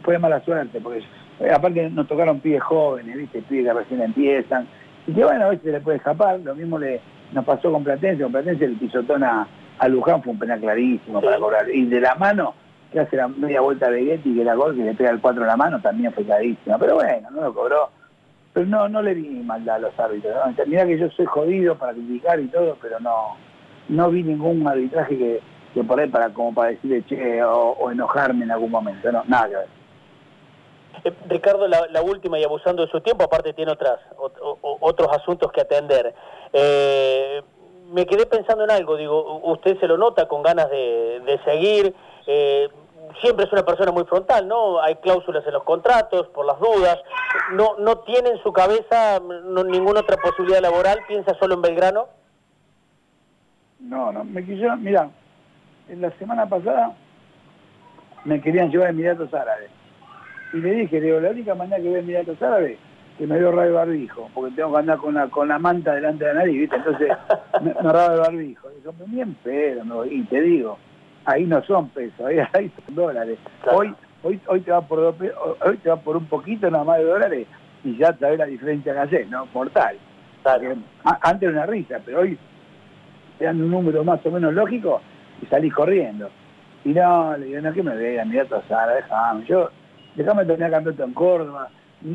fue 0.02 0.18
mala 0.18 0.40
suerte, 0.40 0.80
porque 0.80 1.02
aparte 1.53 1.91
nos 1.91 2.07
tocaron 2.07 2.41
pibes 2.41 2.62
jóvenes, 2.62 3.16
¿viste? 3.16 3.43
Pibes 3.43 3.66
que 3.66 3.72
recién 3.72 4.03
empiezan. 4.03 4.66
Y 5.07 5.12
que 5.12 5.24
bueno, 5.24 5.47
a 5.47 5.49
veces 5.49 5.64
se 5.64 5.72
le 5.72 5.80
puede 5.80 5.99
escapar, 5.99 6.41
lo 6.41 6.55
mismo 6.55 6.78
le 6.78 7.01
nos 7.32 7.45
pasó 7.45 7.70
con 7.72 7.85
Platense, 7.85 8.22
con 8.22 8.32
Platense 8.32 8.64
el 8.64 8.76
pisotón 8.76 9.24
a, 9.24 9.47
Luján 9.89 10.22
fue 10.22 10.32
un 10.32 10.39
penal 10.39 10.61
clarísimo 10.61 11.20
para 11.20 11.39
cobrar. 11.39 11.68
Y 11.68 11.85
de 11.87 12.01
la 12.01 12.14
mano, 12.14 12.55
que 12.93 13.01
hace 13.01 13.16
la 13.16 13.28
media 13.28 13.61
vuelta 13.61 13.91
de 13.91 14.05
Getty, 14.05 14.37
que 14.37 14.45
la 14.45 14.55
gol 14.55 14.76
que 14.76 14.85
le 14.85 14.95
pega 14.95 15.11
el 15.11 15.20
4 15.20 15.43
en 15.43 15.49
la 15.49 15.57
mano, 15.57 15.80
también 15.80 16.12
fue 16.12 16.24
clarísima. 16.24 16.78
Pero 16.78 16.95
bueno, 16.95 17.28
no 17.32 17.43
lo 17.43 17.55
cobró. 17.55 17.91
Pero 18.53 18.66
no, 18.66 18.89
no 18.89 19.03
le 19.03 19.14
vi 19.14 19.28
maldad 19.43 19.76
a 19.76 19.78
los 19.80 19.99
árbitros. 19.99 20.32
¿no? 20.35 20.64
Mirá 20.66 20.87
que 20.87 20.97
yo 20.97 21.11
soy 21.11 21.26
jodido 21.26 21.76
para 21.76 21.93
criticar 21.93 22.39
y 22.39 22.47
todo, 22.47 22.78
pero 22.80 23.01
no, 23.01 23.37
no 23.89 24.11
vi 24.11 24.22
ningún 24.22 24.66
arbitraje 24.66 25.18
que, 25.18 25.41
que 25.74 25.82
por 25.82 25.99
ahí 25.99 26.09
para 26.09 26.30
como 26.30 26.55
para 26.55 26.70
decirle 26.70 27.05
che 27.05 27.43
o, 27.43 27.91
enojarme 27.91 28.45
en 28.45 28.53
algún 28.53 28.70
momento. 28.70 29.11
No, 29.11 29.24
nada 29.26 29.49
que 29.49 29.57
ver. 29.57 29.66
Eh, 31.03 31.12
Ricardo, 31.28 31.66
la, 31.66 32.03
última 32.03 32.38
y 32.38 32.45
abusando 32.45 32.84
de 32.84 32.90
su 32.90 33.01
tiempo, 33.01 33.24
aparte 33.24 33.53
tiene 33.53 33.72
otras, 33.72 33.99
otros 34.61 35.09
asuntos 35.12 35.51
que 35.53 35.62
atender. 35.62 36.14
Eh, 36.53 37.42
me 37.92 38.07
quedé 38.07 38.26
pensando 38.26 38.64
en 38.64 38.70
algo, 38.70 38.97
digo, 38.97 39.40
usted 39.45 39.78
se 39.80 39.86
lo 39.86 39.97
nota 39.97 40.26
con 40.26 40.42
ganas 40.42 40.70
de, 40.70 41.40
seguir, 41.45 41.95
eh, 42.26 42.68
siempre 43.20 43.45
es 43.47 43.53
una 43.53 43.64
persona 43.64 43.92
muy 43.92 44.05
frontal, 44.05 44.49
¿no? 44.49 44.80
Hay 44.80 44.97
cláusulas 44.97 45.47
en 45.47 45.53
los 45.53 45.64
contratos, 45.64 46.28
por 46.28 46.47
las 46.47 46.59
dudas, 46.59 46.99
no, 47.53 47.76
no 47.78 47.99
tiene 47.99 48.30
en 48.30 48.42
su 48.42 48.53
cabeza 48.53 49.20
ninguna 49.20 50.01
otra 50.01 50.16
posibilidad 50.16 50.61
laboral, 50.61 51.01
piensa 51.07 51.34
solo 51.38 51.55
en 51.55 51.62
Belgrano. 51.62 52.09
No, 53.80 54.11
no, 54.12 54.24
me 54.24 54.45
quiso, 54.45 54.74
mira, 54.76 55.11
en 55.88 56.01
la 56.01 56.11
semana 56.18 56.47
pasada 56.47 56.97
me 58.24 58.40
querían 58.40 58.70
llevar 58.70 58.88
a 58.88 58.90
Emiratos 58.90 59.32
Árabes. 59.34 59.70
Y 60.55 60.59
le 60.59 60.72
dije, 60.72 61.00
digo, 61.00 61.18
la 61.20 61.30
única 61.30 61.55
manera 61.55 61.82
que 61.82 61.88
voy 61.88 61.96
a 61.96 61.98
Emiratos 61.98 62.40
Árabes 62.40 62.78
que 63.18 63.26
me 63.26 63.38
dio 63.38 63.52
radio 63.52 63.74
barbijo, 63.74 64.30
porque 64.34 64.55
tengo 64.57 64.72
que 64.72 64.78
andar 64.78 64.98
con 64.98 65.14
la, 65.14 65.28
con 65.28 65.48
la 65.48 65.59
manta 65.59 65.94
delante 65.94 66.24
de 66.24 66.34
la 66.34 66.40
nariz, 66.40 66.61
¿viste? 66.61 66.76
Entonces 66.76 67.09
me, 67.62 67.74
me 67.74 67.80
el 67.80 68.20
barbijo. 68.20 68.68
Y 68.70 69.11
bien 69.11 69.34
pedo, 69.42 70.05
y 70.05 70.22
te 70.24 70.40
digo, 70.40 70.78
ahí 71.24 71.44
no 71.44 71.62
son 71.64 71.88
pesos, 71.90 72.20
ahí, 72.26 72.38
ahí 72.52 72.72
son 72.86 72.94
dólares. 72.94 73.38
Hoy, 73.72 73.94
hoy, 74.22 74.40
hoy 74.46 74.61
te 74.61 74.70
va 74.70 74.80
por 74.80 74.98
hoy 75.00 75.76
te 75.78 75.88
va 75.88 75.96
por 75.96 76.16
un 76.16 76.26
poquito 76.26 76.70
nada 76.70 76.84
más 76.84 76.98
de 76.98 77.05
dólares 77.05 77.46
y 77.84 77.96
ya 77.96 78.16
sabes 78.16 78.38
la 78.38 78.46
diferencia 78.46 78.92
que 78.92 78.98
haces, 78.98 79.28
¿no? 79.28 79.46
Mortal. 79.55 79.96
antes 81.22 81.42
era 81.42 81.52
una 81.52 81.66
risa, 81.66 82.00
pero 82.05 82.20
hoy 82.20 82.38
te 83.38 83.44
dan 83.44 83.61
un 83.61 83.70
número 83.70 84.02
más 84.05 84.24
o 84.24 84.30
menos 84.30 84.55
lógico 84.55 85.00
y 85.42 85.46
salís 85.46 85.74
corriendo. 85.74 86.30
Y 86.84 86.90
no, 86.90 87.36
le 87.36 87.46
digo, 87.46 87.61
no, 87.61 87.72
que 87.72 87.82
me 87.82 87.96
vean, 87.96 88.28
mira 88.28 88.46
Sara, 88.68 88.94
déjame. 88.94 89.44
Yo, 89.46 89.70
déjame 90.14 90.44
terminar 90.44 90.70
campeonato 90.70 91.04
en 91.04 91.12
Córdoba, 91.12 91.68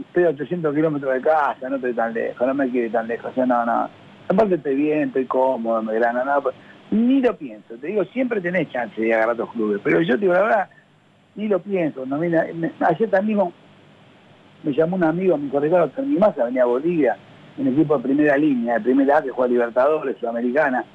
estoy 0.08 0.24
a 0.24 0.30
800 0.30 0.76
kilómetros 0.76 1.14
de 1.14 1.22
casa, 1.22 1.70
no 1.70 1.76
estoy 1.78 1.94
tan 1.94 2.14
lejos, 2.14 2.48
no 2.48 2.54
me 2.54 2.70
quiero 2.70 2.88
ir 2.88 2.92
tan 2.92 3.08
lejos, 3.08 3.32
o 3.32 3.34
sea, 3.34 3.46
no, 3.46 3.66
no. 3.66 3.90
Aparte 4.28 4.56
estoy 4.56 4.76
bien, 4.76 5.08
estoy 5.08 5.26
cómodo, 5.26 5.82
me 5.82 5.96
grano, 5.96 6.24
nada, 6.24 6.42
pues, 6.42 6.56
ni 6.92 7.22
lo 7.22 7.36
pienso, 7.36 7.76
te 7.76 7.88
digo, 7.88 8.04
siempre 8.06 8.42
tenés 8.42 8.70
chance 8.70 9.00
de 9.00 9.14
agarrar 9.14 9.34
otros 9.34 9.52
clubes, 9.52 9.82
pero 9.84 10.02
yo 10.02 10.16
te 10.16 10.22
digo 10.22 10.34
la 10.34 10.44
verdad, 10.44 10.70
ni 11.36 11.48
lo 11.48 11.60
pienso, 11.60 12.06
no, 12.06 12.18
mira, 12.18 12.46
ayer 12.82 13.10
también 13.10 13.40
me 14.64 14.74
llamó 14.74 14.96
un 14.96 15.04
amigo, 15.04 15.38
mi 15.38 15.50
corredor, 15.50 15.92
mi 16.06 16.18
masa, 16.18 16.46
venía 16.46 16.64
a 16.64 16.68
Bolivia, 16.68 17.18
en 17.60 17.68
equipo 17.68 17.98
de 17.98 18.04
primera 18.04 18.38
línea, 18.38 18.76
de 18.76 18.82
primera 18.82 19.18
A 19.18 19.22
que 19.22 19.32
juega 19.32 19.52
Libertadores, 19.52 20.18
Sudamericana. 20.18 20.86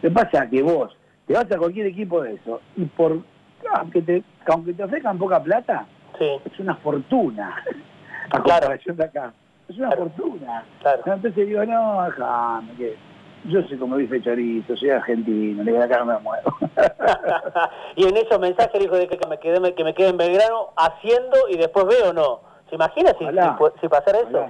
¿Qué 0.00 0.10
pasa? 0.10 0.48
Que 0.48 0.60
vos 0.60 0.96
te 1.26 1.34
vas 1.34 1.50
a 1.50 1.56
cualquier 1.58 1.86
equipo 1.86 2.20
de 2.22 2.34
eso 2.34 2.60
y 2.76 2.84
por 2.84 3.22
aunque 3.74 4.02
te, 4.02 4.22
aunque 4.46 4.72
te 4.72 4.84
ofrezcan 4.84 5.18
poca 5.18 5.42
plata, 5.42 5.86
es 6.20 6.58
una 6.58 6.74
fortuna 6.76 7.56
a 8.30 8.38
comparación 8.38 8.96
de 8.96 9.04
acá. 9.04 9.32
Es 9.68 9.76
una 9.76 9.92
fortuna. 9.92 10.64
Entonces 11.04 11.34
digo, 11.34 11.64
no, 11.64 12.06
que 12.76 12.96
yo 13.44 13.62
soy 13.62 13.78
como 13.78 13.96
dice 13.96 14.20
Chorito, 14.20 14.76
soy 14.76 14.90
argentino, 14.90 15.62
le 15.62 15.72
digo, 15.72 15.82
acá 15.82 15.98
no 15.98 16.06
me 16.06 16.18
muevo. 16.18 16.56
y 17.96 18.04
en 18.06 18.16
esos 18.16 18.40
mensajes 18.40 18.80
dijo 18.80 18.96
de 18.96 19.08
que 19.08 19.26
me 19.28 19.38
quede, 19.38 19.74
que 19.74 19.84
me 19.84 19.94
quede 19.94 20.08
en 20.08 20.16
Belgrano 20.16 20.70
haciendo 20.76 21.36
y 21.50 21.56
después 21.56 21.86
veo 21.86 22.12
no. 22.12 22.40
¿Se 22.68 22.74
imagina 22.74 23.12
si, 23.18 23.24
si, 23.80 23.88
pasara 23.88 24.18
eso? 24.18 24.46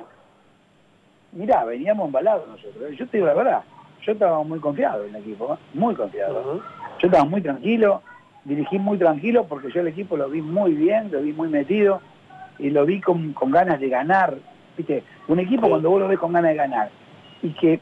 Mirá, 1.33 1.65
veníamos 1.65 2.07
embalados 2.07 2.49
nosotros. 2.49 2.91
Yo 2.97 3.07
te 3.07 3.19
digo 3.19 3.27
la 3.27 3.35
verdad, 3.35 3.63
yo 4.03 4.13
estaba 4.13 4.43
muy 4.43 4.59
confiado 4.59 5.05
en 5.05 5.15
el 5.15 5.23
equipo, 5.23 5.55
¿eh? 5.55 5.59
muy 5.75 5.95
confiado. 5.95 6.61
Yo 6.99 7.07
estaba 7.07 7.25
muy 7.25 7.41
tranquilo, 7.41 8.03
dirigí 8.45 8.79
muy 8.79 8.99
tranquilo 8.99 9.47
porque 9.47 9.71
yo 9.71 9.81
el 9.81 9.89
equipo 9.89 10.17
lo 10.17 10.29
vi 10.29 10.43
muy 10.43 10.75
bien, 10.75 11.11
lo 11.11 11.23
vi 11.23 11.33
muy 11.33 11.49
metido 11.49 12.01
y 12.59 12.71
lo 12.71 12.85
vi 12.85 13.01
con, 13.01 13.35
ganas 13.51 13.81
de 13.81 13.89
ganar. 13.89 14.37
¿Viste? 14.77 15.03
Un 15.27 15.41
equipo 15.41 15.69
cuando 15.69 15.91
vos 15.91 16.01
lo 16.01 16.09
ves 16.09 16.19
con 16.19 16.33
ganas 16.33 16.51
de 16.53 16.57
ganar 16.57 16.91
y 17.43 17.51
que 17.51 17.81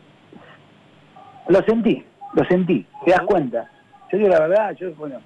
lo 1.49 1.63
sentí, 1.63 2.05
lo 2.35 2.45
sentí, 2.45 2.87
te 3.05 3.13
das 3.13 3.23
cuenta. 3.23 3.71
Yo 4.11 4.19
digo 4.19 4.31
la 4.31 4.41
verdad, 4.41 4.77
yo, 4.77 4.93
bueno, 4.95 5.21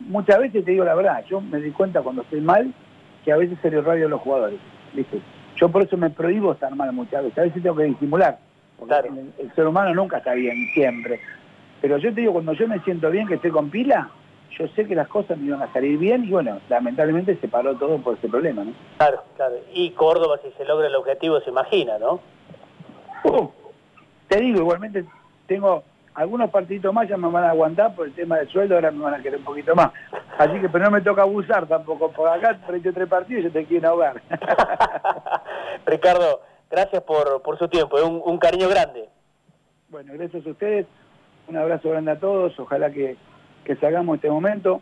muchas 0.00 0.38
veces 0.38 0.64
te 0.64 0.70
digo 0.72 0.84
la 0.84 0.94
verdad, 0.94 1.24
yo 1.28 1.40
me 1.40 1.60
di 1.60 1.70
cuenta 1.70 2.02
cuando 2.02 2.22
estoy 2.22 2.40
mal 2.40 2.72
que 3.24 3.32
a 3.32 3.36
veces 3.36 3.58
se 3.60 3.70
le 3.70 3.80
radio 3.80 4.06
a 4.06 4.10
los 4.10 4.20
jugadores, 4.20 4.58
¿viste? 4.92 5.20
Yo 5.56 5.68
por 5.70 5.82
eso 5.82 5.96
me 5.96 6.10
prohíbo 6.10 6.52
estar 6.52 6.74
mal 6.74 6.92
muchas 6.92 7.22
veces, 7.24 7.38
a 7.38 7.42
veces 7.42 7.62
tengo 7.62 7.76
que 7.76 7.84
disimular, 7.84 8.38
porque 8.78 8.94
el, 9.38 9.52
ser 9.54 9.66
humano 9.66 9.94
nunca 9.94 10.18
está 10.18 10.34
bien, 10.34 10.54
siempre. 10.74 11.20
Pero 11.80 11.98
yo 11.98 12.12
te 12.12 12.20
digo, 12.20 12.34
cuando 12.34 12.52
yo 12.52 12.68
me 12.68 12.78
siento 12.80 13.10
bien, 13.10 13.26
que 13.26 13.34
estoy 13.34 13.50
con 13.50 13.70
pila, 13.70 14.10
yo 14.50 14.68
sé 14.68 14.86
que 14.86 14.94
las 14.94 15.08
cosas 15.08 15.38
me 15.38 15.46
iban 15.46 15.62
a 15.62 15.72
salir 15.72 15.98
bien 15.98 16.24
y 16.24 16.30
bueno, 16.30 16.60
lamentablemente 16.68 17.36
se 17.36 17.48
paró 17.48 17.76
todo 17.76 17.98
por 17.98 18.16
ese 18.16 18.28
problema, 18.28 18.64
¿no? 18.64 18.72
Claro, 18.98 19.22
claro. 19.36 19.56
Y 19.72 19.90
Córdoba, 19.90 20.38
si 20.42 20.50
se 20.52 20.64
logra 20.64 20.86
el 20.86 20.94
objetivo, 20.94 21.40
se 21.40 21.50
imagina, 21.50 21.98
¿no? 21.98 22.20
Uh, 23.24 23.48
te 24.28 24.40
digo, 24.40 24.60
igualmente 24.60 25.04
tengo 25.46 25.82
algunos 26.14 26.50
partiditos 26.50 26.92
más 26.94 27.08
ya 27.08 27.16
me 27.16 27.28
van 27.28 27.44
a 27.44 27.50
aguantar 27.50 27.94
por 27.94 28.06
el 28.06 28.14
tema 28.14 28.38
del 28.38 28.48
sueldo, 28.48 28.74
ahora 28.74 28.90
me 28.90 29.04
van 29.04 29.14
a 29.14 29.22
querer 29.22 29.38
un 29.38 29.44
poquito 29.44 29.74
más. 29.74 29.90
Así 30.38 30.58
que, 30.60 30.68
pero 30.68 30.84
no 30.84 30.90
me 30.90 31.02
toca 31.02 31.22
abusar 31.22 31.66
tampoco. 31.66 32.10
Por 32.10 32.28
acá, 32.28 32.58
33 32.66 33.08
partidos, 33.08 33.44
yo 33.44 33.52
te 33.52 33.66
quiero 33.66 33.90
ahogar. 33.90 34.22
Ricardo, 35.86 36.40
gracias 36.70 37.02
por, 37.02 37.42
por 37.42 37.58
su 37.58 37.68
tiempo, 37.68 37.96
un, 38.02 38.22
un 38.24 38.38
cariño 38.38 38.68
grande. 38.68 39.08
Bueno, 39.90 40.14
gracias 40.14 40.46
a 40.46 40.50
ustedes, 40.50 40.86
un 41.48 41.56
abrazo 41.56 41.90
grande 41.90 42.12
a 42.12 42.18
todos, 42.18 42.58
ojalá 42.58 42.90
que 42.90 43.16
que 43.66 43.74
salgamos 43.74 44.14
este 44.14 44.30
momento 44.30 44.80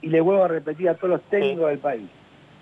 y 0.00 0.08
le 0.08 0.20
vuelvo 0.20 0.44
a 0.44 0.48
repetir 0.48 0.88
a 0.88 0.94
todos 0.94 1.10
los 1.10 1.22
técnicos 1.22 1.68
del 1.68 1.80
país. 1.80 2.08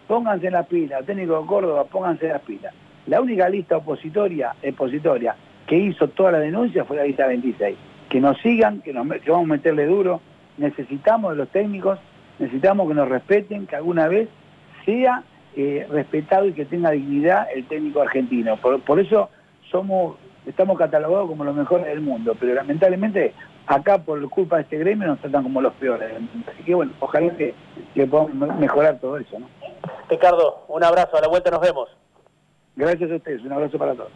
Pónganse 0.09 0.47
en 0.47 0.55
las 0.55 0.67
pilas, 0.67 1.05
técnicos 1.05 1.43
de 1.43 1.47
Córdoba, 1.47 1.85
pónganse 1.85 2.27
en 2.27 2.33
las 2.33 2.41
pilas. 2.41 2.75
La 3.07 3.21
única 3.21 3.47
lista 3.49 3.77
opositoria, 3.77 4.55
expositoria 4.63 5.37
que 5.67 5.77
hizo 5.77 6.09
toda 6.09 6.33
la 6.33 6.39
denuncia 6.39 6.87
fue 6.87 6.97
la 6.97 7.05
lista 7.05 7.27
26. 7.27 7.77
Que 8.09 8.21
nos 8.21 8.39
sigan, 8.39 8.81
que, 8.81 8.95
nos, 8.95 9.07
vamos 9.07 9.45
a 9.45 9.53
meterle 9.53 9.85
duro. 9.85 10.23
Necesitamos 10.57 11.33
de 11.33 11.37
los 11.37 11.49
técnicos, 11.51 11.99
necesitamos 12.39 12.89
que 12.89 12.95
nos 12.95 13.09
respeten, 13.09 13.67
que 13.67 13.77
alguna 13.77 14.09
vez 14.09 14.31
sea 14.87 15.23
eh, 15.57 15.87
respetado 15.91 16.47
y 16.47 16.55
que 16.55 16.65
tenga 16.65 16.91
dignidad 16.91 17.49
el 17.55 17.67
técnico 17.67 18.01
argentino. 18.01 18.57
Por, 18.57 18.81
por 18.81 18.99
eso 18.99 19.29
somos 19.71 20.17
estamos 20.47 20.79
catalogados 20.79 21.29
como 21.29 21.45
los 21.45 21.55
mejores 21.55 21.87
del 21.87 22.01
mundo, 22.01 22.35
pero 22.41 22.55
lamentablemente 22.55 23.35
acá 23.69 23.99
por 23.99 24.29
culpa 24.31 24.57
de 24.57 24.63
este 24.63 24.79
gremio 24.79 25.07
nos 25.07 25.21
tratan 25.21 25.43
como 25.43 25.61
los 25.61 25.75
peores. 25.75 26.11
Así 26.47 26.65
que 26.65 26.75
bueno, 26.75 26.93
ojalá 27.01 27.31
que, 27.37 27.55
podamos 28.11 28.59
mejorar 28.59 28.99
todo 28.99 29.19
eso. 29.19 29.39
¿no? 29.39 29.47
Ricardo, 30.09 30.65
un 30.69 30.83
abrazo, 30.83 31.17
a 31.17 31.21
la 31.21 31.29
vuelta 31.29 31.51
nos 31.51 31.61
vemos. 31.61 31.89
Gracias 32.75 33.11
a 33.11 33.17
ustedes, 33.17 33.43
un 33.43 33.53
abrazo 33.53 33.79
para 33.79 33.95
todos. 33.95 34.11